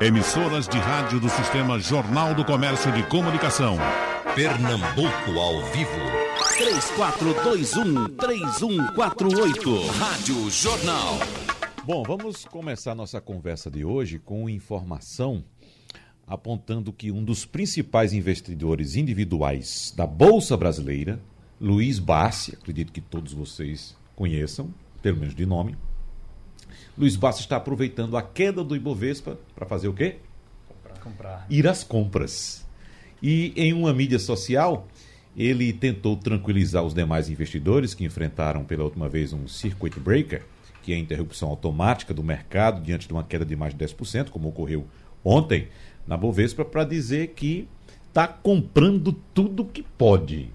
Emissoras 0.00 0.66
de 0.66 0.78
rádio 0.78 1.20
do 1.20 1.28
Sistema 1.28 1.78
Jornal 1.78 2.34
do 2.34 2.42
Comércio 2.42 2.90
de 2.92 3.02
Comunicação. 3.02 3.76
Pernambuco 4.34 5.38
ao 5.38 5.62
vivo. 5.66 5.90
3421-3148. 8.16 9.86
Rádio 9.98 10.50
Jornal. 10.50 11.18
Bom, 11.84 12.02
vamos 12.02 12.46
começar 12.46 12.94
nossa 12.94 13.20
conversa 13.20 13.70
de 13.70 13.84
hoje 13.84 14.18
com 14.18 14.48
informação 14.48 15.44
apontando 16.26 16.90
que 16.90 17.12
um 17.12 17.22
dos 17.22 17.44
principais 17.44 18.14
investidores 18.14 18.96
individuais 18.96 19.92
da 19.94 20.06
Bolsa 20.06 20.56
Brasileira, 20.56 21.20
Luiz 21.60 21.98
Bassi, 21.98 22.54
acredito 22.54 22.90
que 22.90 23.02
todos 23.02 23.34
vocês 23.34 23.94
conheçam, 24.16 24.72
pelo 25.02 25.18
menos 25.18 25.34
de 25.34 25.44
nome, 25.44 25.76
Luiz 26.96 27.16
Bassi 27.16 27.40
está 27.40 27.56
aproveitando 27.56 28.16
a 28.16 28.22
queda 28.22 28.62
do 28.62 28.76
Ibovespa 28.76 29.38
para 29.54 29.66
fazer 29.66 29.88
o 29.88 29.94
quê? 29.94 30.16
Comprar. 31.02 31.46
Ir 31.50 31.66
às 31.66 31.82
compras. 31.82 32.64
E 33.22 33.52
em 33.56 33.72
uma 33.72 33.92
mídia 33.92 34.18
social, 34.18 34.86
ele 35.36 35.72
tentou 35.72 36.16
tranquilizar 36.16 36.84
os 36.84 36.94
demais 36.94 37.28
investidores 37.28 37.94
que 37.94 38.04
enfrentaram 38.04 38.64
pela 38.64 38.84
última 38.84 39.08
vez 39.08 39.32
um 39.32 39.48
circuit 39.48 39.98
breaker, 39.98 40.44
que 40.82 40.92
é 40.92 40.96
a 40.96 40.98
interrupção 40.98 41.48
automática 41.48 42.12
do 42.12 42.22
mercado 42.22 42.82
diante 42.82 43.06
de 43.06 43.12
uma 43.12 43.24
queda 43.24 43.44
de 43.44 43.56
mais 43.56 43.74
de 43.74 43.84
10%, 43.84 44.30
como 44.30 44.48
ocorreu 44.48 44.86
ontem 45.24 45.68
na 46.06 46.16
Bovespa, 46.16 46.64
para 46.64 46.84
dizer 46.84 47.28
que 47.28 47.68
está 48.08 48.28
comprando 48.28 49.12
tudo 49.32 49.64
que 49.64 49.82
pode. 49.82 50.50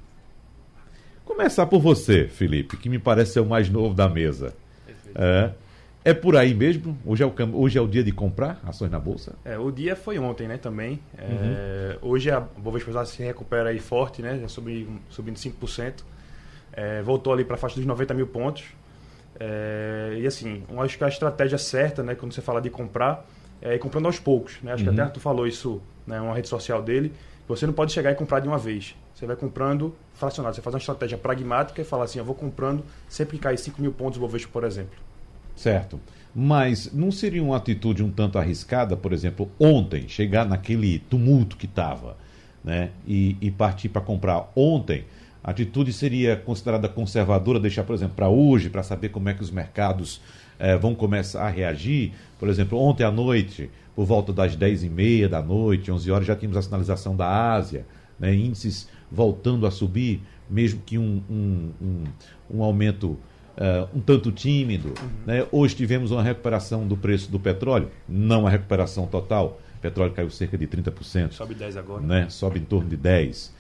Começar 1.26 1.66
por 1.66 1.82
você, 1.82 2.28
Felipe, 2.28 2.78
que 2.78 2.90
me 2.90 3.00
parece 3.00 3.34
ser 3.34 3.40
o 3.40 3.46
mais 3.46 3.70
novo 3.70 3.94
da 3.94 4.08
mesa. 4.08 4.56
É, 5.16 5.52
é 6.08 6.14
por 6.14 6.38
aí 6.38 6.54
mesmo? 6.54 6.98
Hoje 7.06 7.22
é, 7.22 7.26
o, 7.26 7.34
hoje 7.54 7.78
é 7.78 7.82
o 7.82 7.88
dia 7.88 8.02
de 8.02 8.14
comprar 8.14 8.62
ações 8.66 8.90
na 8.90 8.98
Bolsa? 8.98 9.36
É, 9.44 9.58
o 9.58 9.70
dia 9.70 9.94
foi 9.94 10.18
ontem, 10.18 10.48
né, 10.48 10.58
também. 10.58 11.02
É, 11.18 11.98
uhum. 12.02 12.12
Hoje 12.12 12.32
a 12.32 12.40
Bovespa 12.40 13.04
se 13.04 13.22
recupera 13.22 13.72
aí 13.72 13.80
forte, 13.80 14.22
né, 14.22 14.40
já 14.40 14.48
subindo, 14.48 15.02
subindo 15.10 15.36
5%. 15.36 16.06
É, 16.72 17.02
voltou 17.02 17.34
ali 17.34 17.44
para 17.44 17.56
a 17.56 17.58
faixa 17.58 17.76
dos 17.76 17.86
90 17.86 18.14
mil 18.14 18.26
pontos. 18.26 18.64
É, 19.38 20.16
e 20.18 20.26
assim, 20.26 20.64
acho 20.78 20.98
que 20.98 21.04
a 21.04 21.10
estratégia 21.10 21.58
certa, 21.58 22.02
né, 22.02 22.16
quando 22.16 22.32
você 22.32 22.42
fala 22.42 22.62
de 22.62 22.70
comprar, 22.70 23.26
é 23.62 23.76
ir 23.76 23.80
comprando 23.80 24.06
aos 24.06 24.18
poucos. 24.18 24.62
Né? 24.64 24.72
Acho 24.72 24.86
uhum. 24.86 24.96
que 24.96 25.02
até 25.02 25.12
tu 25.12 25.20
falou 25.20 25.46
isso 25.46 25.82
né, 26.06 26.22
uma 26.22 26.34
rede 26.34 26.48
social 26.48 26.82
dele. 26.82 27.12
Você 27.50 27.66
não 27.66 27.74
pode 27.74 27.92
chegar 27.92 28.14
e 28.14 28.16
comprar 28.16 28.40
de 28.40 28.48
uma 28.48 28.58
vez. 28.58 28.96
Você 29.14 29.26
vai 29.26 29.36
comprando 29.36 29.94
fracionado. 30.14 30.56
Você 30.56 30.62
faz 30.62 30.74
uma 30.74 30.80
estratégia 30.80 31.18
pragmática 31.18 31.82
e 31.82 31.84
fala 31.84 32.06
assim: 32.06 32.20
eu 32.20 32.26
vou 32.26 32.36
comprando 32.36 32.84
sempre 33.10 33.36
que 33.38 33.44
cair 33.44 33.58
5 33.58 33.82
mil 33.82 33.92
pontos 33.92 34.18
Bovespa, 34.18 34.50
por 34.54 34.64
exemplo. 34.64 35.07
Certo. 35.58 36.00
Mas 36.34 36.94
não 36.94 37.12
seria 37.12 37.44
uma 37.44 37.58
atitude 37.58 38.04
um 38.04 38.12
tanto 38.12 38.38
arriscada, 38.38 38.96
por 38.96 39.12
exemplo, 39.12 39.50
ontem, 39.60 40.08
chegar 40.08 40.46
naquele 40.46 41.00
tumulto 41.00 41.58
que 41.58 41.66
estava 41.66 42.16
né, 42.64 42.92
e, 43.08 43.36
e 43.42 43.50
partir 43.50 43.90
para 43.90 44.02
comprar 44.02 44.52
ontem? 44.56 45.06
A 45.44 45.50
atitude 45.50 45.92
seria 45.92 46.36
considerada 46.36 46.88
conservadora, 46.88 47.60
deixar, 47.60 47.84
por 47.84 47.96
exemplo, 47.96 48.16
para 48.16 48.30
hoje, 48.30 48.70
para 48.70 48.84
saber 48.84 49.10
como 49.10 49.30
é 49.30 49.34
que 49.34 49.42
os 49.42 49.50
mercados 49.50 50.22
eh, 50.60 50.78
vão 50.78 50.94
começar 50.94 51.48
a 51.48 51.50
reagir? 51.50 52.12
Por 52.38 52.50
exemplo, 52.50 52.78
ontem 52.78 53.04
à 53.04 53.12
noite, 53.12 53.70
por 53.96 54.06
volta 54.06 54.32
das 54.32 54.56
10h30 54.56 55.28
da 55.28 55.42
noite, 55.42 55.92
11 55.92 56.12
horas, 56.12 56.28
já 56.28 56.36
tínhamos 56.36 56.58
a 56.58 56.62
sinalização 56.62 57.16
da 57.16 57.54
Ásia, 57.54 57.86
né, 58.20 58.36
índices 58.36 58.90
voltando 59.12 59.66
a 59.66 59.72
subir, 59.72 60.22
mesmo 60.50 60.82
que 60.86 60.98
um, 60.98 61.24
um, 61.30 61.72
um, 61.82 62.04
um 62.58 62.64
aumento 62.64 63.18
uh, 63.58 63.88
um 63.96 64.00
tanto 64.00 64.32
tímido. 64.32 64.90
Uhum. 64.90 65.10
Né? 65.26 65.48
Hoje 65.52 65.76
tivemos 65.76 66.12
uma 66.12 66.24
recuperação 66.24 66.88
do 66.88 66.96
preço 66.96 67.30
do 67.32 67.40
petróleo, 67.40 67.90
não 68.08 68.48
a 68.48 68.50
recuperação 68.50 69.06
total. 69.08 69.60
O 69.78 69.80
petróleo 69.80 70.14
caiu 70.14 70.30
cerca 70.30 70.58
de 70.58 70.68
30%. 70.68 71.34
Sobe 71.34 71.54
10 71.54 71.78
agora. 71.78 72.02
Né? 72.02 72.30
Sobe 72.30 72.60
em 72.60 72.64
torno 72.64 72.90
de 72.90 72.98
10%. 72.98 73.52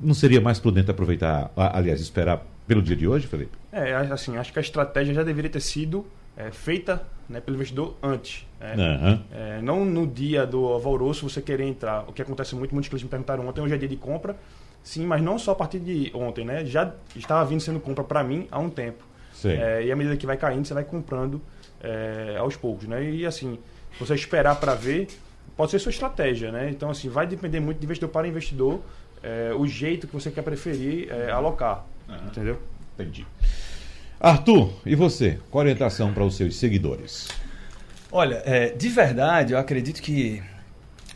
Não 0.00 0.14
seria 0.14 0.40
mais 0.40 0.60
prudente 0.60 0.88
aproveitar, 0.90 1.50
aliás, 1.56 2.00
esperar 2.00 2.46
pelo 2.68 2.80
dia 2.80 2.94
de 2.94 3.08
hoje, 3.08 3.26
Felipe? 3.26 3.58
É, 3.72 3.96
assim, 3.96 4.36
acho 4.36 4.52
que 4.52 4.58
a 4.60 4.62
estratégia 4.62 5.12
já 5.12 5.24
deveria 5.24 5.50
ter 5.50 5.60
sido 5.60 6.06
é, 6.36 6.52
feita 6.52 7.02
né, 7.28 7.40
pelo 7.40 7.56
investidor 7.56 7.96
antes. 8.00 8.46
Né? 8.60 8.76
Uhum. 8.76 9.20
É, 9.32 9.60
não 9.60 9.84
no 9.84 10.06
dia 10.06 10.46
do 10.46 10.66
alvoroço 10.66 11.28
você 11.28 11.42
querer 11.42 11.64
entrar. 11.64 12.04
O 12.08 12.12
que 12.12 12.22
acontece 12.22 12.54
muito, 12.54 12.72
muitos 12.72 12.88
clientes 12.88 13.04
me 13.04 13.10
perguntaram 13.10 13.48
ontem, 13.48 13.60
hoje 13.60 13.74
é 13.74 13.76
dia 13.76 13.88
de 13.88 13.96
compra. 13.96 14.36
Sim, 14.84 15.04
mas 15.04 15.20
não 15.20 15.38
só 15.38 15.50
a 15.50 15.54
partir 15.54 15.80
de 15.80 16.10
ontem, 16.14 16.44
né? 16.44 16.64
Já 16.64 16.94
estava 17.16 17.44
vindo 17.44 17.60
sendo 17.60 17.80
compra 17.80 18.04
para 18.04 18.22
mim 18.22 18.46
há 18.50 18.58
um 18.58 18.70
tempo. 18.70 19.04
É, 19.46 19.84
e 19.84 19.92
à 19.92 19.96
medida 19.96 20.16
que 20.16 20.26
vai 20.26 20.36
caindo, 20.36 20.66
você 20.66 20.74
vai 20.74 20.84
comprando 20.84 21.40
é, 21.80 22.36
aos 22.38 22.56
poucos, 22.56 22.88
né? 22.88 23.02
E 23.10 23.26
assim, 23.26 23.58
você 23.98 24.14
esperar 24.14 24.56
para 24.56 24.74
ver, 24.74 25.08
pode 25.56 25.70
ser 25.70 25.78
sua 25.78 25.90
estratégia, 25.90 26.50
né? 26.50 26.70
Então, 26.70 26.90
assim, 26.90 27.08
vai 27.08 27.26
depender 27.26 27.60
muito 27.60 27.78
de 27.78 27.84
investidor 27.84 28.10
para 28.10 28.26
investidor, 28.26 28.80
é, 29.22 29.52
o 29.56 29.66
jeito 29.66 30.06
que 30.06 30.12
você 30.12 30.30
quer 30.30 30.42
preferir 30.42 31.10
é, 31.10 31.30
alocar, 31.30 31.84
uhum. 32.08 32.16
entendeu? 32.26 32.58
Entendi. 32.94 33.26
Arthur, 34.20 34.72
e 34.84 34.96
você? 34.96 35.38
Qual 35.50 35.60
a 35.60 35.64
orientação 35.64 36.12
para 36.12 36.24
os 36.24 36.36
seus 36.36 36.56
seguidores? 36.56 37.28
Olha, 38.10 38.42
é, 38.44 38.70
de 38.70 38.88
verdade, 38.88 39.52
eu 39.52 39.58
acredito 39.58 40.02
que 40.02 40.42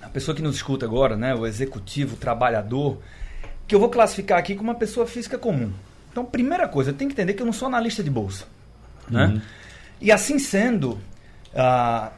a 0.01 0.09
pessoa 0.09 0.35
que 0.35 0.43
nos 0.43 0.57
escuta 0.57 0.87
agora, 0.87 1.17
né, 1.17 1.35
o 1.35 1.47
executivo, 1.47 2.15
o 2.15 2.19
trabalhador, 2.19 2.99
que 3.67 3.75
eu 3.75 3.81
vou 3.81 3.89
classificar 3.89 4.39
aqui 4.39 4.55
como 4.55 4.71
uma 4.71 4.79
pessoa 4.79 5.07
física 5.07 5.39
comum. 5.39 5.73
Então, 6.13 6.25
primeira 6.25 6.69
coisa, 6.69 6.93
tem 6.93 7.09
que 7.09 7.15
entender 7.15 7.33
que 7.33 7.43
eu 7.43 7.47
não 7.47 7.53
sou 7.53 7.67
analista 7.67 8.03
de 8.03 8.11
bolsa. 8.11 8.45
Né? 9.11 9.27
Uhum. 9.27 9.41
E 9.99 10.13
assim 10.13 10.39
sendo, 10.39 11.01
a, 11.55 12.13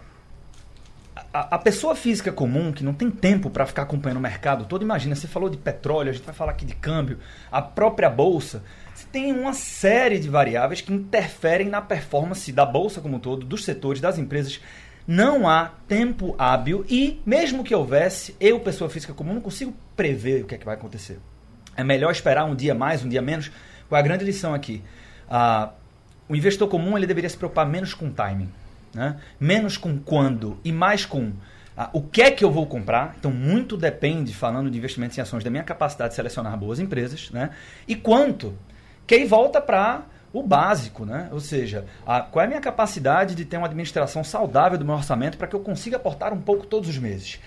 a, 1.33 1.55
a, 1.55 1.59
pessoa 1.59 1.95
física 1.95 2.33
comum, 2.33 2.73
que 2.73 2.83
não 2.83 2.93
tem 2.93 3.11
tempo 3.11 3.49
para 3.49 3.65
ficar 3.65 3.83
acompanhando 3.83 4.19
o 4.19 4.21
mercado 4.21 4.65
todo, 4.65 4.83
imagina, 4.83 5.15
você 5.15 5.29
falou 5.29 5.49
de 5.49 5.57
petróleo, 5.57 6.11
a 6.11 6.13
gente 6.13 6.25
vai 6.25 6.35
falar 6.35 6.53
aqui 6.53 6.65
de 6.65 6.75
câmbio, 6.75 7.19
a 7.53 7.63
própria 7.63 8.11
bolsa, 8.11 8.65
você 8.95 9.07
tem 9.13 9.33
uma 9.33 9.53
série 9.53 10.19
de 10.19 10.29
variáveis 10.29 10.81
que 10.81 10.93
interferem 10.93 11.69
na 11.69 11.81
performance 11.81 12.51
da 12.53 12.67
bolsa 12.67 13.01
como 13.01 13.17
um 13.17 13.21
todo, 13.21 13.47
dos 13.47 13.65
setores, 13.65 14.01
das 14.01 14.19
empresas. 14.19 14.61
Não 15.07 15.47
há 15.47 15.73
tempo 15.87 16.35
hábil 16.39 16.85
e, 16.89 17.21
mesmo 17.27 17.63
que 17.63 17.75
houvesse, 17.75 18.35
eu, 18.41 18.59
pessoa 18.61 18.89
física 18.89 19.13
comum, 19.13 19.35
não 19.35 19.41
consigo 19.41 19.75
prever 19.95 20.43
o 20.43 20.47
que 20.47 20.55
é 20.55 20.59
que 20.59 20.65
vai 20.65 20.75
acontecer. 20.75 21.19
É 21.77 21.85
melhor 21.85 22.11
esperar 22.11 22.45
um 22.45 22.55
dia 22.55 22.75
mais, 22.75 23.05
um 23.05 23.09
dia 23.09 23.21
menos, 23.21 23.51
qual 23.89 23.97
é 23.97 24.01
a 24.01 24.03
grande 24.03 24.25
lição 24.25 24.55
aqui? 24.55 24.83
Ah, 25.29 25.71
o 26.29 26.35
investidor 26.35 26.69
comum 26.69 26.97
ele 26.97 27.07
deveria 27.07 27.29
se 27.29 27.37
preocupar 27.37 27.67
menos 27.67 27.95
com 27.95 28.11
timing, 28.11 28.51
né? 28.95 29.17
menos 29.39 29.77
com 29.77 29.99
quando 29.99 30.59
e 30.65 30.73
mais 30.73 31.05
com 31.05 31.33
ah, 31.77 31.91
o 31.93 32.03
que 32.03 32.23
é 32.23 32.31
que 32.31 32.45
eu 32.45 32.51
vou 32.51 32.67
comprar. 32.67 33.15
Então, 33.19 33.31
muito 33.31 33.77
depende, 33.77 34.35
falando 34.35 34.71
de 34.71 34.79
investimentos 34.79 35.19
em 35.19 35.21
ações, 35.21 35.45
da 35.45 35.51
minha 35.51 35.65
capacidade 35.65 36.11
de 36.11 36.17
selecionar 36.17 36.57
boas 36.57 36.79
empresas 36.79 37.31
né? 37.31 37.51
e 37.87 37.95
quanto. 37.95 38.55
Que 39.07 39.17
aí 39.17 39.27
volta 39.27 39.61
para 39.61 40.03
o 40.33 40.43
básico, 40.43 41.05
né? 41.05 41.29
Ou 41.31 41.39
seja, 41.39 41.85
a, 42.07 42.21
qual 42.21 42.43
é 42.43 42.47
a 42.47 42.49
minha 42.49 42.61
capacidade 42.61 43.35
de 43.35 43.45
ter 43.45 43.57
uma 43.57 43.67
administração 43.67 44.25
saudável 44.25 44.77
do 44.79 44.85
meu 44.85 44.95
orçamento 44.95 45.39
para 45.39 45.47
que 45.47 45.55
eu 45.55 45.61
consiga 45.61 45.97
aportar 45.97 46.33
um 46.33 46.41
pouco 46.41 46.67
todos 46.67 46.89
os 46.89 46.99
meses 46.99 47.39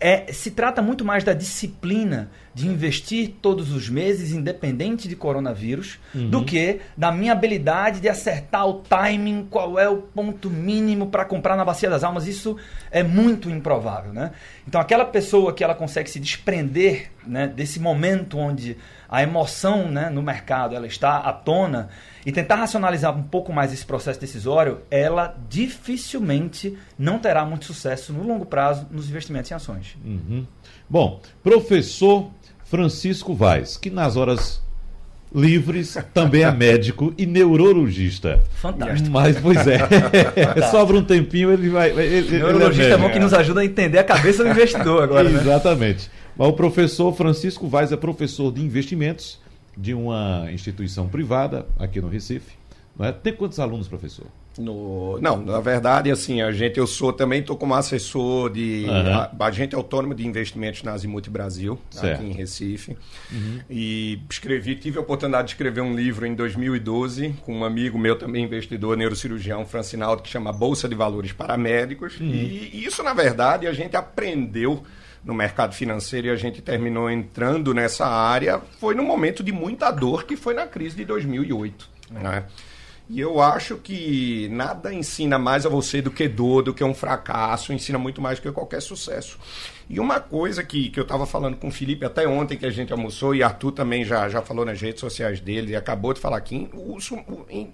é, 0.00 0.32
se 0.32 0.50
trata 0.50 0.80
muito 0.80 1.04
mais 1.04 1.22
da 1.22 1.34
disciplina 1.34 2.30
de 2.54 2.66
investir 2.66 3.34
todos 3.42 3.70
os 3.70 3.88
meses, 3.88 4.32
independente 4.32 5.06
de 5.06 5.14
coronavírus, 5.14 5.98
uhum. 6.14 6.30
do 6.30 6.44
que 6.44 6.80
da 6.96 7.12
minha 7.12 7.32
habilidade 7.32 8.00
de 8.00 8.08
acertar 8.08 8.66
o 8.66 8.80
timing, 8.80 9.46
qual 9.50 9.78
é 9.78 9.88
o 9.88 9.98
ponto 9.98 10.48
mínimo 10.48 11.08
para 11.08 11.24
comprar 11.24 11.54
na 11.54 11.64
Bacia 11.64 11.90
das 11.90 12.02
Almas. 12.02 12.26
Isso 12.26 12.56
é 12.90 13.02
muito 13.02 13.50
improvável. 13.50 14.12
Né? 14.12 14.32
Então, 14.66 14.80
aquela 14.80 15.04
pessoa 15.04 15.52
que 15.52 15.62
ela 15.62 15.74
consegue 15.74 16.10
se 16.10 16.18
desprender 16.18 17.10
né, 17.26 17.46
desse 17.46 17.78
momento 17.78 18.38
onde 18.38 18.78
a 19.10 19.22
emoção 19.22 19.90
né, 19.90 20.08
no 20.08 20.22
mercado 20.22 20.74
ela 20.76 20.86
está 20.86 21.16
à 21.18 21.32
tona 21.32 21.88
e 22.24 22.30
tentar 22.30 22.54
racionalizar 22.56 23.16
um 23.16 23.22
pouco 23.22 23.52
mais 23.52 23.72
esse 23.72 23.84
processo 23.84 24.20
decisório, 24.20 24.82
ela 24.90 25.36
dificilmente 25.48 26.78
não 26.96 27.18
terá 27.18 27.44
muito 27.44 27.64
sucesso 27.64 28.12
no 28.12 28.22
longo 28.22 28.46
prazo 28.46 28.86
nos 28.90 29.08
investimentos 29.08 29.50
em 29.50 29.54
ações. 29.54 29.96
Uhum. 30.04 30.46
Bom, 30.88 31.20
professor 31.42 32.30
Francisco 32.64 33.34
Vaz, 33.34 33.76
que 33.76 33.90
nas 33.90 34.16
horas 34.16 34.62
livres 35.34 35.96
também 36.12 36.42
é 36.42 36.50
médico 36.50 37.14
e 37.16 37.24
neurologista. 37.24 38.40
Fantástico. 38.54 39.10
Mas, 39.10 39.38
pois 39.38 39.66
é, 39.66 39.78
sobra 40.70 40.96
um 40.96 41.04
tempinho, 41.04 41.52
ele 41.52 41.68
vai. 41.68 41.90
Ele, 41.90 42.38
neurologista 42.38 42.82
ele 42.82 42.92
é, 42.92 42.94
é 42.94 42.98
bom 42.98 43.10
que 43.10 43.18
nos 43.18 43.32
ajuda 43.32 43.60
a 43.60 43.64
entender 43.64 43.98
a 43.98 44.04
cabeça 44.04 44.44
do 44.44 44.50
investidor 44.50 45.02
agora. 45.02 45.28
Né? 45.28 45.40
Exatamente. 45.40 46.08
Né? 46.08 46.19
O 46.42 46.54
professor 46.54 47.12
Francisco 47.14 47.68
Vaz 47.68 47.92
é 47.92 47.96
professor 47.98 48.50
de 48.50 48.62
investimentos 48.62 49.38
de 49.76 49.92
uma 49.92 50.48
instituição 50.50 51.06
privada 51.06 51.66
aqui 51.78 52.00
no 52.00 52.08
Recife. 52.08 52.54
Não 52.98 53.04
é? 53.04 53.12
Tem 53.12 53.34
quantos 53.34 53.60
alunos, 53.60 53.86
professor? 53.88 54.24
No, 54.58 55.20
não, 55.20 55.36
na 55.44 55.60
verdade, 55.60 56.10
assim, 56.10 56.40
a 56.40 56.50
gente, 56.50 56.78
eu 56.78 56.86
sou 56.86 57.12
também, 57.12 57.40
estou 57.40 57.58
como 57.58 57.74
assessor 57.74 58.48
de 58.50 58.86
Uhum. 58.88 59.44
agente 59.44 59.74
autônomo 59.74 60.14
de 60.14 60.26
investimentos 60.26 60.82
na 60.82 60.92
Azimuth 60.92 61.28
Brasil, 61.28 61.78
Certo. 61.90 62.20
aqui 62.20 62.30
em 62.30 62.32
Recife. 62.32 62.96
E 63.68 64.18
escrevi, 64.30 64.76
tive 64.76 64.96
a 64.96 65.02
oportunidade 65.02 65.48
de 65.48 65.52
escrever 65.52 65.82
um 65.82 65.94
livro 65.94 66.24
em 66.26 66.34
2012 66.34 67.34
com 67.42 67.58
um 67.58 67.64
amigo 67.64 67.98
meu 67.98 68.16
também, 68.16 68.44
investidor, 68.44 68.96
neurocirurgião, 68.96 69.66
Francinaldo, 69.66 70.22
que 70.22 70.28
chama 70.30 70.50
Bolsa 70.54 70.88
de 70.88 70.94
Valores 70.94 71.32
para 71.32 71.58
Médicos. 71.58 72.14
E, 72.18 72.70
e 72.72 72.84
isso, 72.86 73.02
na 73.02 73.12
verdade, 73.12 73.66
a 73.66 73.74
gente 73.74 73.94
aprendeu 73.94 74.82
no 75.24 75.34
mercado 75.34 75.74
financeiro 75.74 76.28
e 76.28 76.30
a 76.30 76.36
gente 76.36 76.62
terminou 76.62 77.10
entrando 77.10 77.74
nessa 77.74 78.06
área 78.06 78.60
foi 78.78 78.94
num 78.94 79.04
momento 79.04 79.42
de 79.42 79.52
muita 79.52 79.90
dor 79.90 80.24
que 80.24 80.36
foi 80.36 80.54
na 80.54 80.66
crise 80.66 80.96
de 80.96 81.04
2008, 81.04 81.88
né? 82.10 82.44
E 83.12 83.18
eu 83.18 83.40
acho 83.42 83.76
que 83.76 84.48
nada 84.52 84.94
ensina 84.94 85.36
mais 85.36 85.66
a 85.66 85.68
você 85.68 86.00
do 86.00 86.12
que 86.12 86.28
dor, 86.28 86.62
do 86.62 86.72
que 86.72 86.84
um 86.84 86.94
fracasso, 86.94 87.72
ensina 87.72 87.98
muito 87.98 88.22
mais 88.22 88.38
do 88.38 88.42
que 88.42 88.52
qualquer 88.52 88.80
sucesso. 88.80 89.36
E 89.90 89.98
uma 89.98 90.20
coisa 90.20 90.62
que, 90.62 90.88
que 90.88 91.00
eu 91.00 91.02
estava 91.02 91.26
falando 91.26 91.56
com 91.56 91.66
o 91.66 91.70
Felipe 91.72 92.04
até 92.04 92.24
ontem 92.24 92.56
que 92.56 92.64
a 92.64 92.70
gente 92.70 92.92
almoçou, 92.92 93.34
e 93.34 93.42
Arthur 93.42 93.72
também 93.72 94.04
já, 94.04 94.28
já 94.28 94.40
falou 94.40 94.64
nas 94.64 94.80
redes 94.80 95.00
sociais 95.00 95.40
dele, 95.40 95.72
e 95.72 95.76
acabou 95.76 96.14
de 96.14 96.20
falar 96.20 96.36
aqui, 96.36 96.70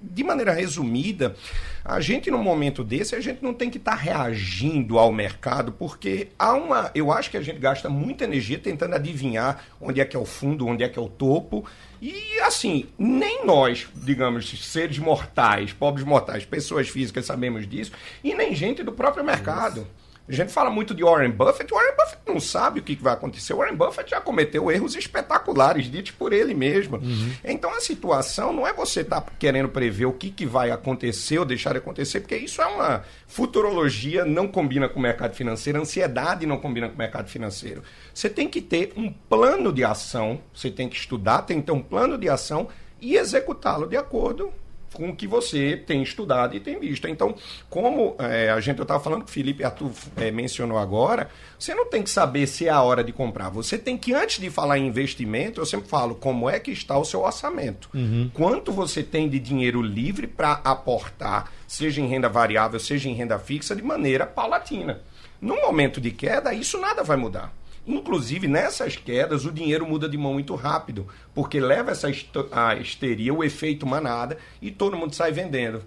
de 0.00 0.24
maneira 0.24 0.50
resumida, 0.50 1.36
a 1.84 2.00
gente 2.00 2.30
num 2.30 2.42
momento 2.42 2.82
desse, 2.82 3.14
a 3.14 3.20
gente 3.20 3.42
não 3.42 3.52
tem 3.52 3.68
que 3.68 3.76
estar 3.76 3.96
reagindo 3.96 4.98
ao 4.98 5.12
mercado, 5.12 5.72
porque 5.72 6.28
há 6.38 6.54
uma. 6.54 6.90
Eu 6.94 7.12
acho 7.12 7.30
que 7.30 7.36
a 7.36 7.42
gente 7.42 7.58
gasta 7.58 7.90
muita 7.90 8.24
energia 8.24 8.58
tentando 8.58 8.94
adivinhar 8.94 9.62
onde 9.78 10.00
é 10.00 10.04
que 10.06 10.16
é 10.16 10.18
o 10.18 10.24
fundo, 10.24 10.66
onde 10.66 10.82
é 10.82 10.88
que 10.88 10.98
é 10.98 11.02
o 11.02 11.10
topo. 11.10 11.66
E 12.00 12.40
assim, 12.40 12.86
nem 12.98 13.44
nós, 13.44 13.88
digamos, 13.94 14.48
seres 14.66 14.98
mortais, 14.98 15.74
pobres 15.74 16.06
mortais, 16.06 16.46
pessoas 16.46 16.88
físicas, 16.88 17.26
sabemos 17.26 17.68
disso, 17.68 17.92
e 18.24 18.32
nem 18.32 18.54
gente 18.54 18.82
do 18.82 18.92
próprio 18.92 19.22
mercado. 19.22 19.86
A 20.28 20.32
gente 20.32 20.52
fala 20.52 20.70
muito 20.70 20.93
de 20.93 21.05
Warren 21.05 21.31
Buffett. 21.31 21.73
Warren 21.73 21.94
Buffett 21.96 22.23
não 22.26 22.40
sabe 22.40 22.81
o 22.81 22.82
que 22.82 22.96
vai 22.96 23.14
acontecer. 23.14 23.55
Warren 23.55 23.76
Buffett 23.76 24.11
já 24.11 24.20
cometeu 24.20 24.70
erros 24.73 24.96
espetaculares, 24.96 25.90
ditos 25.90 26.11
por 26.12 26.32
ele 26.32 26.52
mesmo. 26.52 27.00
Então 27.44 27.70
a 27.73 27.81
situação 27.81 28.52
não 28.52 28.67
é 28.67 28.73
você 28.73 29.02
estar 29.02 29.25
querendo 29.38 29.69
prever 29.69 30.06
o 30.06 30.12
que, 30.12 30.31
que 30.31 30.44
vai 30.44 30.70
acontecer 30.70 31.38
ou 31.38 31.44
deixar 31.44 31.73
de 31.73 31.78
acontecer, 31.78 32.20
porque 32.20 32.37
isso 32.37 32.61
é 32.61 32.67
uma 32.67 33.05
futurologia, 33.26 34.25
não 34.25 34.49
combina 34.49 34.88
com 34.88 34.99
o 34.99 35.02
mercado 35.02 35.34
financeiro, 35.34 35.81
ansiedade 35.81 36.44
não 36.44 36.58
combina 36.58 36.88
com 36.88 36.94
o 36.94 36.99
mercado 36.99 37.28
financeiro. 37.28 37.82
Você 38.12 38.28
tem 38.28 38.49
que 38.49 38.61
ter 38.61 38.93
um 38.96 39.12
plano 39.12 39.73
de 39.73 39.84
ação, 39.84 40.40
você 40.52 40.70
tem 40.70 40.88
que 40.88 40.96
estudar, 40.96 41.43
tem 41.43 41.61
que 41.61 41.67
ter 41.67 41.73
um 41.73 41.82
plano 41.82 42.19
de 42.19 42.28
ação 42.28 42.69
e 43.00 43.17
executá-lo 43.17 43.87
de 43.87 43.96
acordo 43.96 44.52
com 44.92 45.10
o 45.10 45.16
que 45.16 45.26
você 45.26 45.76
tem 45.76 46.02
estudado 46.02 46.56
e 46.56 46.60
tem 46.60 46.78
visto. 46.78 47.06
Então, 47.08 47.34
como 47.68 48.16
é, 48.18 48.50
a 48.50 48.60
gente 48.60 48.78
eu 48.78 48.82
estava 48.82 49.02
falando 49.02 49.24
que 49.24 49.30
o 49.30 49.32
Felipe 49.32 49.64
Arthur 49.64 49.90
é, 50.16 50.30
mencionou 50.30 50.78
agora, 50.78 51.28
você 51.58 51.74
não 51.74 51.86
tem 51.86 52.02
que 52.02 52.10
saber 52.10 52.46
se 52.46 52.66
é 52.66 52.70
a 52.70 52.82
hora 52.82 53.02
de 53.02 53.12
comprar. 53.12 53.48
Você 53.50 53.78
tem 53.78 53.96
que, 53.96 54.12
antes 54.12 54.40
de 54.40 54.50
falar 54.50 54.78
em 54.78 54.86
investimento, 54.86 55.60
eu 55.60 55.66
sempre 55.66 55.88
falo 55.88 56.14
como 56.14 56.48
é 56.48 56.58
que 56.58 56.70
está 56.70 56.98
o 56.98 57.04
seu 57.04 57.22
orçamento. 57.22 57.88
Quanto 58.32 58.72
você 58.72 59.02
tem 59.02 59.28
de 59.28 59.38
dinheiro 59.38 59.82
livre 59.82 60.26
para 60.26 60.52
aportar, 60.64 61.52
seja 61.66 62.00
em 62.00 62.08
renda 62.08 62.28
variável, 62.28 62.78
seja 62.80 63.08
em 63.08 63.14
renda 63.14 63.38
fixa, 63.38 63.74
de 63.74 63.82
maneira 63.82 64.26
paulatina. 64.26 65.00
No 65.40 65.56
momento 65.56 66.00
de 66.00 66.10
queda, 66.10 66.54
isso 66.54 66.78
nada 66.78 67.02
vai 67.02 67.16
mudar. 67.16 67.52
Inclusive, 67.86 68.48
nessas 68.48 68.96
quedas, 68.96 69.44
o 69.44 69.52
dinheiro 69.52 69.86
muda 69.86 70.08
de 70.08 70.18
mão 70.18 70.32
muito 70.32 70.54
rápido, 70.56 71.06
porque 71.32 71.60
leva 71.60 71.92
essa 71.92 72.08
a 72.50 72.74
histeria, 72.74 73.32
o 73.32 73.44
efeito 73.44 73.86
manada, 73.86 74.36
e 74.60 74.70
todo 74.72 74.96
mundo 74.96 75.14
sai 75.14 75.30
vendendo. 75.30 75.82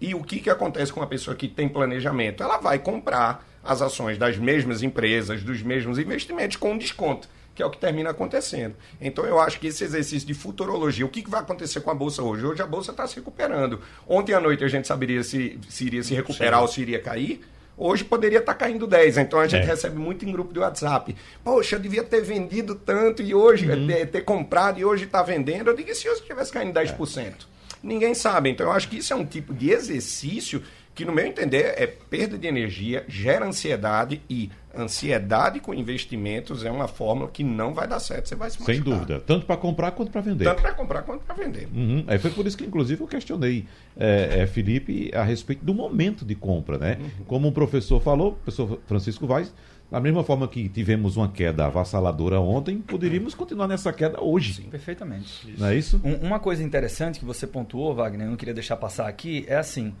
E 0.00 0.14
o 0.14 0.22
que, 0.22 0.38
que 0.38 0.48
acontece 0.48 0.92
com 0.92 1.00
uma 1.00 1.06
pessoa 1.06 1.36
que 1.36 1.48
tem 1.48 1.68
planejamento? 1.68 2.42
Ela 2.42 2.58
vai 2.58 2.78
comprar 2.78 3.46
as 3.62 3.82
ações 3.82 4.16
das 4.16 4.38
mesmas 4.38 4.82
empresas, 4.82 5.42
dos 5.42 5.60
mesmos 5.62 5.98
investimentos, 5.98 6.56
com 6.56 6.78
desconto, 6.78 7.28
que 7.54 7.62
é 7.62 7.66
o 7.66 7.70
que 7.70 7.78
termina 7.78 8.10
acontecendo. 8.10 8.74
Então, 9.00 9.26
eu 9.26 9.38
acho 9.38 9.58
que 9.60 9.66
esse 9.66 9.84
exercício 9.84 10.26
de 10.26 10.32
futurologia, 10.32 11.04
o 11.04 11.08
que, 11.08 11.28
vai 11.28 11.40
acontecer 11.40 11.80
com 11.80 11.90
a 11.90 11.94
Bolsa 11.94 12.22
hoje? 12.22 12.46
Hoje 12.46 12.62
a 12.62 12.66
Bolsa 12.66 12.92
está 12.92 13.06
se 13.06 13.16
recuperando. 13.16 13.80
Ontem 14.08 14.32
à 14.32 14.40
noite 14.40 14.64
a 14.64 14.68
gente 14.68 14.86
saberia 14.86 15.22
se, 15.22 15.58
se 15.68 15.84
iria 15.84 16.02
se 16.02 16.14
recuperar 16.14 16.62
ou 16.62 16.68
se 16.68 16.80
iria 16.80 17.00
cair. 17.00 17.42
Hoje 17.82 18.04
poderia 18.04 18.40
estar 18.40 18.52
caindo 18.52 18.86
10, 18.86 19.16
então 19.16 19.40
a 19.40 19.46
gente 19.48 19.62
É. 19.62 19.66
recebe 19.66 19.96
muito 19.98 20.22
em 20.26 20.30
grupo 20.30 20.52
de 20.52 20.58
WhatsApp. 20.58 21.16
Poxa, 21.42 21.76
eu 21.76 21.80
devia 21.80 22.04
ter 22.04 22.20
vendido 22.20 22.74
tanto 22.74 23.22
e 23.22 23.34
hoje, 23.34 23.66
ter, 23.86 24.06
ter 24.06 24.20
comprado 24.20 24.78
e 24.78 24.84
hoje 24.84 25.04
está 25.04 25.22
vendendo. 25.22 25.68
Eu 25.70 25.74
digo, 25.74 25.90
e 25.90 25.94
se 25.94 26.06
hoje 26.06 26.20
estivesse 26.20 26.52
caindo 26.52 26.74
10%? 26.74 27.46
Ninguém 27.82 28.12
sabe. 28.14 28.50
Então 28.50 28.66
eu 28.66 28.72
acho 28.72 28.86
que 28.86 28.98
isso 28.98 29.14
é 29.14 29.16
um 29.16 29.24
tipo 29.24 29.54
de 29.54 29.70
exercício 29.70 30.62
que, 30.94 31.04
no 31.04 31.12
meu 31.12 31.24
entender, 31.26 31.74
é 31.76 31.86
perda 31.86 32.36
de 32.36 32.46
energia, 32.46 33.04
gera 33.08 33.46
ansiedade 33.46 34.20
e 34.28 34.50
ansiedade 34.76 35.60
com 35.60 35.72
investimentos 35.72 36.64
é 36.64 36.70
uma 36.70 36.86
fórmula 36.88 37.28
que 37.30 37.42
não 37.44 37.72
vai 37.72 37.86
dar 37.88 38.00
certo. 38.00 38.28
Você 38.28 38.34
vai 38.34 38.50
se 38.50 38.56
Sem 38.62 38.78
machucar. 38.78 38.94
dúvida. 38.98 39.20
Tanto 39.20 39.46
para 39.46 39.56
comprar 39.56 39.90
quanto 39.92 40.10
para 40.10 40.20
vender. 40.20 40.44
Tanto 40.44 40.62
para 40.62 40.72
comprar 40.74 41.02
quanto 41.02 41.22
para 41.24 41.34
vender. 41.34 41.68
Uhum. 41.74 42.04
Aí 42.06 42.18
foi 42.18 42.30
por 42.30 42.46
isso 42.46 42.56
que, 42.56 42.64
inclusive, 42.64 43.00
eu 43.02 43.06
questionei 43.08 43.66
é, 43.96 44.40
é, 44.42 44.46
Felipe 44.46 45.10
a 45.14 45.22
respeito 45.22 45.64
do 45.64 45.72
momento 45.74 46.24
de 46.24 46.34
compra, 46.34 46.76
né? 46.78 46.98
Como 47.26 47.48
o 47.48 47.52
professor 47.52 48.00
falou, 48.00 48.30
o 48.30 48.32
professor 48.34 48.80
Francisco 48.86 49.26
Vaz, 49.26 49.52
da 49.90 50.00
mesma 50.00 50.22
forma 50.22 50.46
que 50.46 50.68
tivemos 50.68 51.16
uma 51.16 51.28
queda 51.28 51.66
avassaladora 51.66 52.40
ontem, 52.40 52.78
poderíamos 52.78 53.34
continuar 53.34 53.66
nessa 53.66 53.92
queda 53.92 54.22
hoje. 54.22 54.62
Perfeitamente. 54.70 55.52
Não 55.58 55.66
é 55.68 55.74
isso? 55.76 56.00
Um- 56.04 56.26
uma 56.26 56.38
coisa 56.38 56.62
interessante 56.62 57.18
que 57.18 57.24
você 57.24 57.46
pontuou, 57.46 57.94
Wagner, 57.94 58.26
eu 58.26 58.30
não 58.30 58.36
queria 58.36 58.54
deixar 58.54 58.76
passar 58.76 59.08
aqui, 59.08 59.44
é 59.48 59.56
assim, 59.56 59.92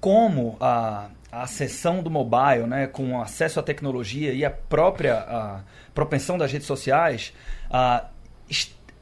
como 0.00 0.56
a, 0.60 1.08
a 1.30 1.46
sessão 1.46 2.02
do 2.02 2.10
mobile, 2.10 2.66
né, 2.66 2.86
com 2.86 3.20
acesso 3.20 3.60
à 3.60 3.62
tecnologia 3.62 4.32
e 4.32 4.44
a 4.44 4.50
própria 4.50 5.18
a 5.18 5.60
propensão 5.94 6.36
das 6.38 6.52
redes 6.52 6.66
sociais, 6.66 7.32
a, 7.70 8.06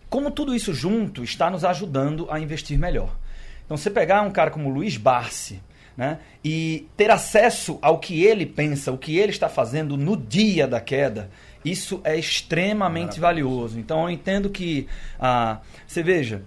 como 0.08 0.30
tudo 0.30 0.54
isso 0.54 0.72
junto 0.72 1.24
está 1.24 1.50
nos 1.50 1.64
ajudando 1.64 2.26
a 2.30 2.38
investir 2.38 2.78
melhor. 2.78 3.16
Então, 3.64 3.76
você 3.76 3.90
pegar 3.90 4.22
um 4.22 4.30
cara 4.30 4.50
como 4.50 4.68
Luiz 4.68 4.96
Barsi, 4.96 5.60
né, 5.96 6.18
e 6.42 6.88
ter 6.96 7.10
acesso 7.10 7.78
ao 7.80 7.98
que 7.98 8.24
ele 8.24 8.44
pensa, 8.46 8.92
o 8.92 8.98
que 8.98 9.16
ele 9.16 9.30
está 9.30 9.48
fazendo 9.48 9.96
no 9.96 10.16
dia 10.16 10.66
da 10.66 10.80
queda, 10.80 11.30
isso 11.64 12.00
é 12.04 12.16
extremamente 12.16 13.18
valioso. 13.18 13.78
Então, 13.78 14.02
eu 14.02 14.10
entendo 14.10 14.50
que, 14.50 14.86
ah, 15.18 15.60
você 15.86 16.02
veja, 16.02 16.42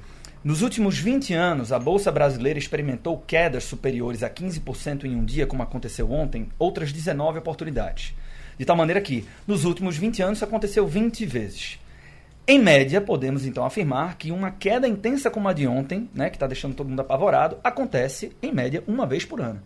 nos 0.47 0.61
últimos 0.61 0.97
20 0.97 1.33
anos, 1.33 1.73
a 1.73 1.77
Bolsa 1.77 2.09
Brasileira 2.09 2.57
experimentou 2.57 3.17
quedas 3.17 3.65
superiores 3.65 4.23
a 4.23 4.29
15% 4.29 5.03
em 5.03 5.13
um 5.13 5.25
dia, 5.25 5.45
como 5.45 5.61
aconteceu 5.61 6.09
ontem, 6.09 6.47
outras 6.57 6.94
19 6.94 7.39
oportunidades. 7.39 8.15
De 8.57 8.63
tal 8.63 8.77
maneira 8.77 9.01
que, 9.01 9.25
nos 9.45 9.65
últimos 9.65 9.97
20 9.97 10.23
anos, 10.23 10.38
isso 10.38 10.45
aconteceu 10.45 10.88
20 10.88 11.25
vezes. 11.25 11.77
Em 12.47 12.59
média, 12.59 13.01
podemos 13.01 13.45
então 13.45 13.65
afirmar 13.65 14.17
que 14.17 14.31
uma 14.31 14.49
queda 14.49 14.88
intensa 14.88 15.29
como 15.29 15.49
a 15.49 15.53
de 15.53 15.67
ontem, 15.67 16.09
né, 16.15 16.29
que 16.29 16.38
está 16.38 16.47
deixando 16.47 16.75
todo 16.75 16.88
mundo 16.88 17.01
apavorado, 17.01 17.57
acontece 17.61 18.31
em 18.41 18.53
média 18.53 18.81
uma 18.88 19.05
vez 19.05 19.25
por 19.25 19.41
ano. 19.41 19.61